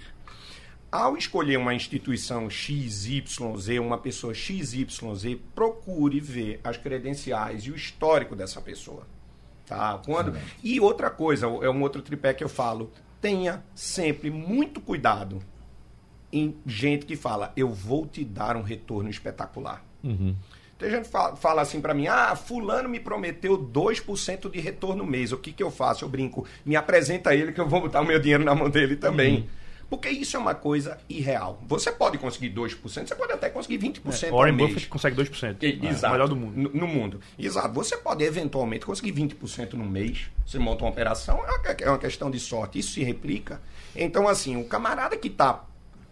Ao 0.92 1.18
escolher 1.18 1.58
uma 1.58 1.74
instituição 1.74 2.48
XYZ, 2.48 3.24
uma 3.82 3.98
pessoa 3.98 4.32
XYZ, 4.32 5.36
procure 5.56 6.20
ver 6.20 6.60
as 6.64 6.78
credenciais 6.78 7.64
e 7.64 7.72
o 7.72 7.76
histórico 7.76 8.36
dessa 8.36 8.62
pessoa. 8.62 9.08
Tá? 9.66 10.00
Quando... 10.06 10.38
E 10.64 10.80
outra 10.80 11.10
coisa, 11.10 11.48
é 11.48 11.70
um 11.72 11.82
outro 11.82 12.04
tripé 12.04 12.32
que 12.36 12.44
eu 12.44 12.50
falo. 12.50 12.92
Tenha 13.20 13.64
sempre 13.74 14.30
muito 14.30 14.80
cuidado 14.80 15.42
em 16.32 16.56
gente 16.66 17.06
que 17.06 17.16
fala, 17.16 17.52
eu 17.56 17.70
vou 17.70 18.06
te 18.06 18.24
dar 18.24 18.56
um 18.58 18.62
retorno 18.62 19.10
espetacular. 19.10 19.84
Tem 20.78 20.92
gente 20.92 21.06
que 21.06 21.10
fala, 21.12 21.36
fala 21.36 21.62
assim 21.62 21.82
pra 21.82 21.94
mim, 21.94 22.08
ah, 22.08 22.36
fulano 22.36 22.88
me 22.88 23.00
prometeu 23.00 23.58
2% 23.58 24.50
de 24.52 24.60
retorno 24.60 25.06
mês, 25.06 25.32
o 25.32 25.38
que 25.38 25.52
que 25.52 25.64
eu 25.64 25.72
faço? 25.72 26.06
Eu 26.06 26.10
brinco, 26.10 26.46
me 26.66 26.76
apresenta 26.76 27.34
ele 27.34 27.52
que 27.52 27.60
eu 27.60 27.68
vou 27.68 27.82
botar 27.82 28.02
o 28.02 28.06
meu 28.06 28.20
dinheiro 28.20 28.44
na 28.44 28.54
mão 28.54 28.70
dele 28.70 28.96
também. 28.96 29.50
Porque 29.90 30.10
isso 30.10 30.36
é 30.36 30.40
uma 30.40 30.54
coisa 30.54 30.98
irreal. 31.08 31.64
Você 31.66 31.90
pode 31.94 32.18
conseguir 32.18 32.50
2%, 32.50 33.08
você 33.08 33.16
pode 33.16 33.32
até 33.32 33.50
conseguir 33.50 33.78
20% 33.80 34.32
ao 34.32 34.38
Warren 34.38 34.54
mês. 34.54 34.68
Buffett 34.70 34.88
consegue 34.90 35.16
2%. 35.16 35.64
E- 35.64 35.80
É, 35.82 35.90
Exato. 35.90 36.08
o 36.08 36.12
melhor 36.12 36.28
do 36.28 36.36
mundo. 36.36 36.58
No, 36.58 36.70
no 36.82 36.88
mundo. 36.88 37.22
Exato. 37.40 37.74
Você 37.74 37.96
pode 37.96 38.22
eventualmente 38.22 38.86
conseguir 38.86 39.14
20% 39.14 39.74
no 39.76 39.86
mês. 39.86 40.30
Você 40.46 40.60
monta 40.60 40.84
uma 40.84 40.92
operação, 40.92 41.38
é 41.38 41.50
uma- 41.52 41.76
é 41.80 41.90
uma 41.90 41.98
questão 41.98 42.30
de 42.30 42.38
sorte. 42.38 42.78
Isso 42.80 42.92
se 42.92 43.02
replica. 43.04 43.62
Então, 43.96 44.28
assim, 44.28 44.58
o 44.62 44.66
camarada 44.66 45.16
que 45.16 45.30
está 45.30 45.64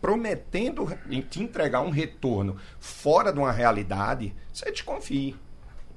prometendo 0.06 0.88
em 1.10 1.20
te 1.20 1.42
entregar 1.42 1.82
um 1.82 1.90
retorno 1.90 2.58
fora 2.80 3.34
de 3.34 3.40
uma 3.40 3.52
realidade, 3.52 4.36
você 4.54 4.70
desconfie. 4.72 5.36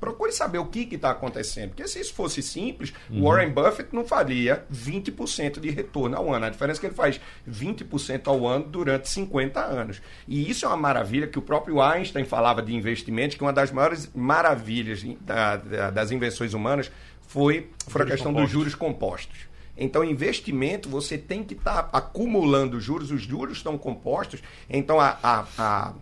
Procure 0.01 0.33
saber 0.33 0.59
o 0.59 0.65
que 0.67 0.89
está 0.95 1.11
acontecendo. 1.11 1.71
Porque 1.71 1.87
se 1.89 2.01
isso 2.01 2.15
fosse 2.15 2.41
simples, 2.41 2.95
o 3.11 3.25
Warren 3.29 3.51
Buffett 3.51 3.93
não 3.95 4.07
faria 4.07 4.65
20% 4.73 5.59
de 5.61 5.69
retorno 5.71 6.17
ao 6.17 6.33
ano. 6.33 6.47
A 6.47 6.51
diferença 6.51 6.79
é 6.79 6.81
que 6.83 6.87
ele 6.87 6.95
faz 6.95 7.21
20% 7.51 8.29
ao 8.29 8.47
ano 8.47 8.65
durante 8.67 9.11
50 9.11 9.61
anos. 9.61 10.01
E 10.27 10.49
isso 10.49 10.65
é 10.65 10.69
uma 10.69 10.77
maravilha 10.77 11.27
que 11.27 11.39
o 11.39 11.43
próprio 11.43 11.83
Einstein 11.83 12.25
falava 12.25 12.63
de 12.63 12.75
investimentos, 12.75 13.37
que 13.37 13.43
uma 13.43 13.53
das 13.53 13.73
maiores 13.73 14.09
maravilhas 14.15 15.05
da- 15.21 15.57
da- 15.57 15.91
das 15.91 16.13
invenções 16.13 16.55
humanas 16.55 16.91
foi, 17.27 17.69
foi 17.89 18.03
a 18.03 18.07
questão 18.07 18.33
dos 18.33 18.37
compostos. 18.43 18.53
juros 18.53 18.75
compostos. 18.77 19.48
Então, 19.79 20.05
investimento, 20.05 20.89
você 20.89 21.17
tem 21.17 21.45
que 21.45 21.55
estar 21.55 21.89
acumulando 21.93 22.81
juros, 22.81 23.11
os 23.11 23.23
juros 23.23 23.59
estão 23.59 23.79
compostos, 23.79 24.43
então 24.69 25.01
a, 25.01 25.17
a, 25.23 25.45
a, 25.57 25.93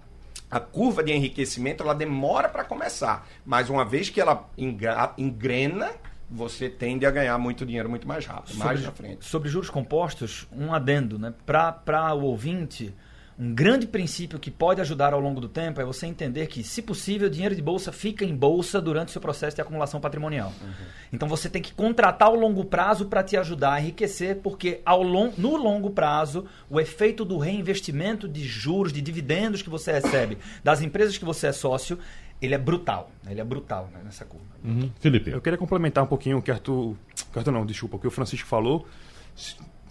a 0.50 0.60
curva 0.60 1.02
de 1.02 1.12
enriquecimento 1.12 1.82
ela 1.82 1.94
demora 1.94 2.48
para 2.48 2.64
começar, 2.64 3.28
mas 3.44 3.68
uma 3.68 3.84
vez 3.84 4.08
que 4.08 4.20
ela 4.20 4.48
engrena, 4.56 5.92
você 6.28 6.68
tende 6.68 7.06
a 7.06 7.10
ganhar 7.10 7.38
muito 7.38 7.64
dinheiro 7.64 7.88
muito 7.88 8.08
mais 8.08 8.26
rápido, 8.26 8.56
mais 8.56 8.82
na 8.82 8.90
frente. 8.90 9.24
sobre 9.24 9.48
juros 9.48 9.70
compostos, 9.70 10.48
um 10.50 10.72
adendo, 10.72 11.18
né? 11.18 11.32
Para 11.44 12.14
o 12.14 12.22
ouvinte, 12.22 12.94
um 13.38 13.54
grande 13.54 13.86
princípio 13.86 14.38
que 14.38 14.50
pode 14.50 14.80
ajudar 14.80 15.12
ao 15.12 15.20
longo 15.20 15.40
do 15.40 15.48
tempo 15.48 15.78
é 15.80 15.84
você 15.84 16.06
entender 16.06 16.46
que, 16.46 16.62
se 16.62 16.80
possível, 16.80 17.28
o 17.28 17.30
dinheiro 17.30 17.54
de 17.54 17.60
bolsa 17.60 17.92
fica 17.92 18.24
em 18.24 18.34
bolsa 18.34 18.80
durante 18.80 19.08
o 19.08 19.12
seu 19.12 19.20
processo 19.20 19.54
de 19.54 19.60
acumulação 19.60 20.00
patrimonial. 20.00 20.52
Então 21.12 21.28
você 21.28 21.50
tem 21.50 21.60
que 21.60 21.74
contratar 21.74 22.30
o 22.30 22.34
longo 22.34 22.64
prazo 22.64 23.06
para 23.06 23.22
te 23.22 23.36
ajudar 23.36 23.74
a 23.74 23.80
enriquecer, 23.80 24.36
porque 24.36 24.80
ao 24.86 25.02
lon 25.02 25.32
no 25.36 25.54
longo 25.56 25.90
prazo, 25.90 26.46
o 26.70 26.80
efeito 26.80 27.26
do 27.26 27.36
reinvestimento 27.36 28.26
de 28.26 28.42
juros, 28.42 28.92
de 28.92 29.02
dividendos 29.02 29.60
que 29.60 29.68
você 29.68 29.92
recebe 29.92 30.38
das 30.64 30.80
empresas 30.80 31.18
que 31.18 31.24
você 31.24 31.48
é 31.48 31.52
sócio, 31.52 31.98
ele 32.40 32.54
é 32.54 32.58
brutal. 32.58 33.10
né? 33.22 33.32
Ele 33.32 33.40
é 33.40 33.44
brutal 33.44 33.90
né, 33.92 34.00
nessa 34.02 34.24
curva. 34.24 34.46
Uhum. 34.64 34.90
Felipe. 34.98 35.30
Eu 35.30 35.42
queria 35.42 35.58
complementar 35.58 36.02
um 36.02 36.06
pouquinho 36.06 36.38
o 36.38 36.42
que 36.42 36.50
Arthur, 36.50 36.96
que 37.32 37.38
Arthur 37.38 37.52
não, 37.52 37.66
desculpa, 37.66 37.96
o 37.96 38.00
que 38.00 38.06
o 38.06 38.10
Francisco 38.10 38.48
falou. 38.48 38.86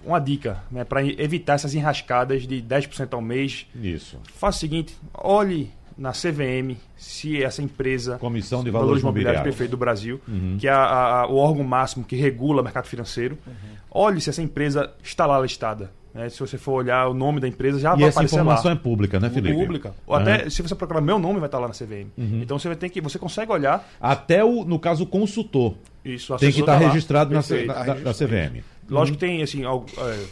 Uma 0.06 0.20
dica, 0.20 0.60
né, 0.72 0.84
para 0.84 1.04
evitar 1.06 1.54
essas 1.56 1.74
enrascadas 1.74 2.46
de 2.48 2.62
10% 2.62 3.14
ao 3.14 3.22
mês. 3.22 3.66
Isso. 3.76 4.20
Faça 4.36 4.58
o 4.58 4.60
seguinte, 4.60 4.96
olhe 5.14 5.72
na 5.98 6.12
CVM 6.12 6.76
se 6.98 7.42
essa 7.42 7.62
empresa 7.62 8.18
Comissão 8.18 8.64
de 8.64 8.70
Valores 8.70 9.02
Imobiliários. 9.02 9.44
perfeito 9.44 9.72
do 9.72 9.78
Brasil, 9.78 10.20
Uhum. 10.28 10.58
que 10.60 10.68
é 10.68 10.72
a- 10.72 11.22
a- 11.22 11.28
o 11.28 11.38
órgão 11.38 11.64
máximo 11.64 12.04
que 12.06 12.16
regula 12.16 12.62
o 12.62 12.64
mercado 12.64 12.86
financeiro. 12.86 13.38
Uhum. 13.48 13.54
Olhe 13.92 14.20
se 14.20 14.30
essa 14.30 14.42
empresa 14.42 14.92
está 15.04 15.26
lá 15.26 15.40
listada. 15.40 15.92
né? 16.14 16.30
Se 16.30 16.40
você 16.40 16.58
for 16.58 16.72
olhar 16.76 17.10
o 17.10 17.14
nome 17.14 17.42
da 17.42 17.48
empresa, 17.48 17.78
já 17.78 17.90
E 17.94 18.00
vai 18.00 18.04
essa 18.08 18.20
aparecer 18.20 18.36
informação 18.38 18.72
lá. 18.72 18.72
é 18.72 18.76
pública, 18.80 19.20
né, 19.20 19.30
Felipe? 19.30 19.54
Pública. 19.54 19.94
Ou 20.08 20.16
Aham. 20.16 20.22
até 20.24 20.50
se 20.50 20.62
você 20.62 20.74
procurar 20.74 21.02
meu 21.02 21.20
nome 21.20 21.40
vai 21.42 21.48
estar 21.50 21.60
lá 21.60 21.68
na 21.68 21.74
CVM. 21.74 22.08
Então 22.42 22.58
você 22.58 22.70
vai 22.70 22.78
ter 22.78 22.88
que 22.88 23.02
você 23.02 23.20
consegue 23.20 23.52
olhar 23.52 23.86
Até 24.00 24.42
o, 24.42 24.64
no 24.64 24.80
caso, 24.80 25.04
o 25.04 25.08
consultor. 25.08 25.76
isso. 26.06 26.34
o 26.34 26.38
Tem 26.38 26.54
que 26.54 26.62
estar 26.62 26.76
tá 26.78 26.80
lá. 26.80 26.88
registrado 26.88 27.34
na, 27.34 27.42
Perfeito. 27.44 27.68
na, 27.68 27.84
na- 27.84 27.96
na 27.96 28.14
CVM. 28.14 28.64
Lógico 28.90 29.18
que 29.18 29.26
tem, 29.26 29.42
assim, 29.42 29.64
algo, 29.64 29.86
é, 29.98 30.26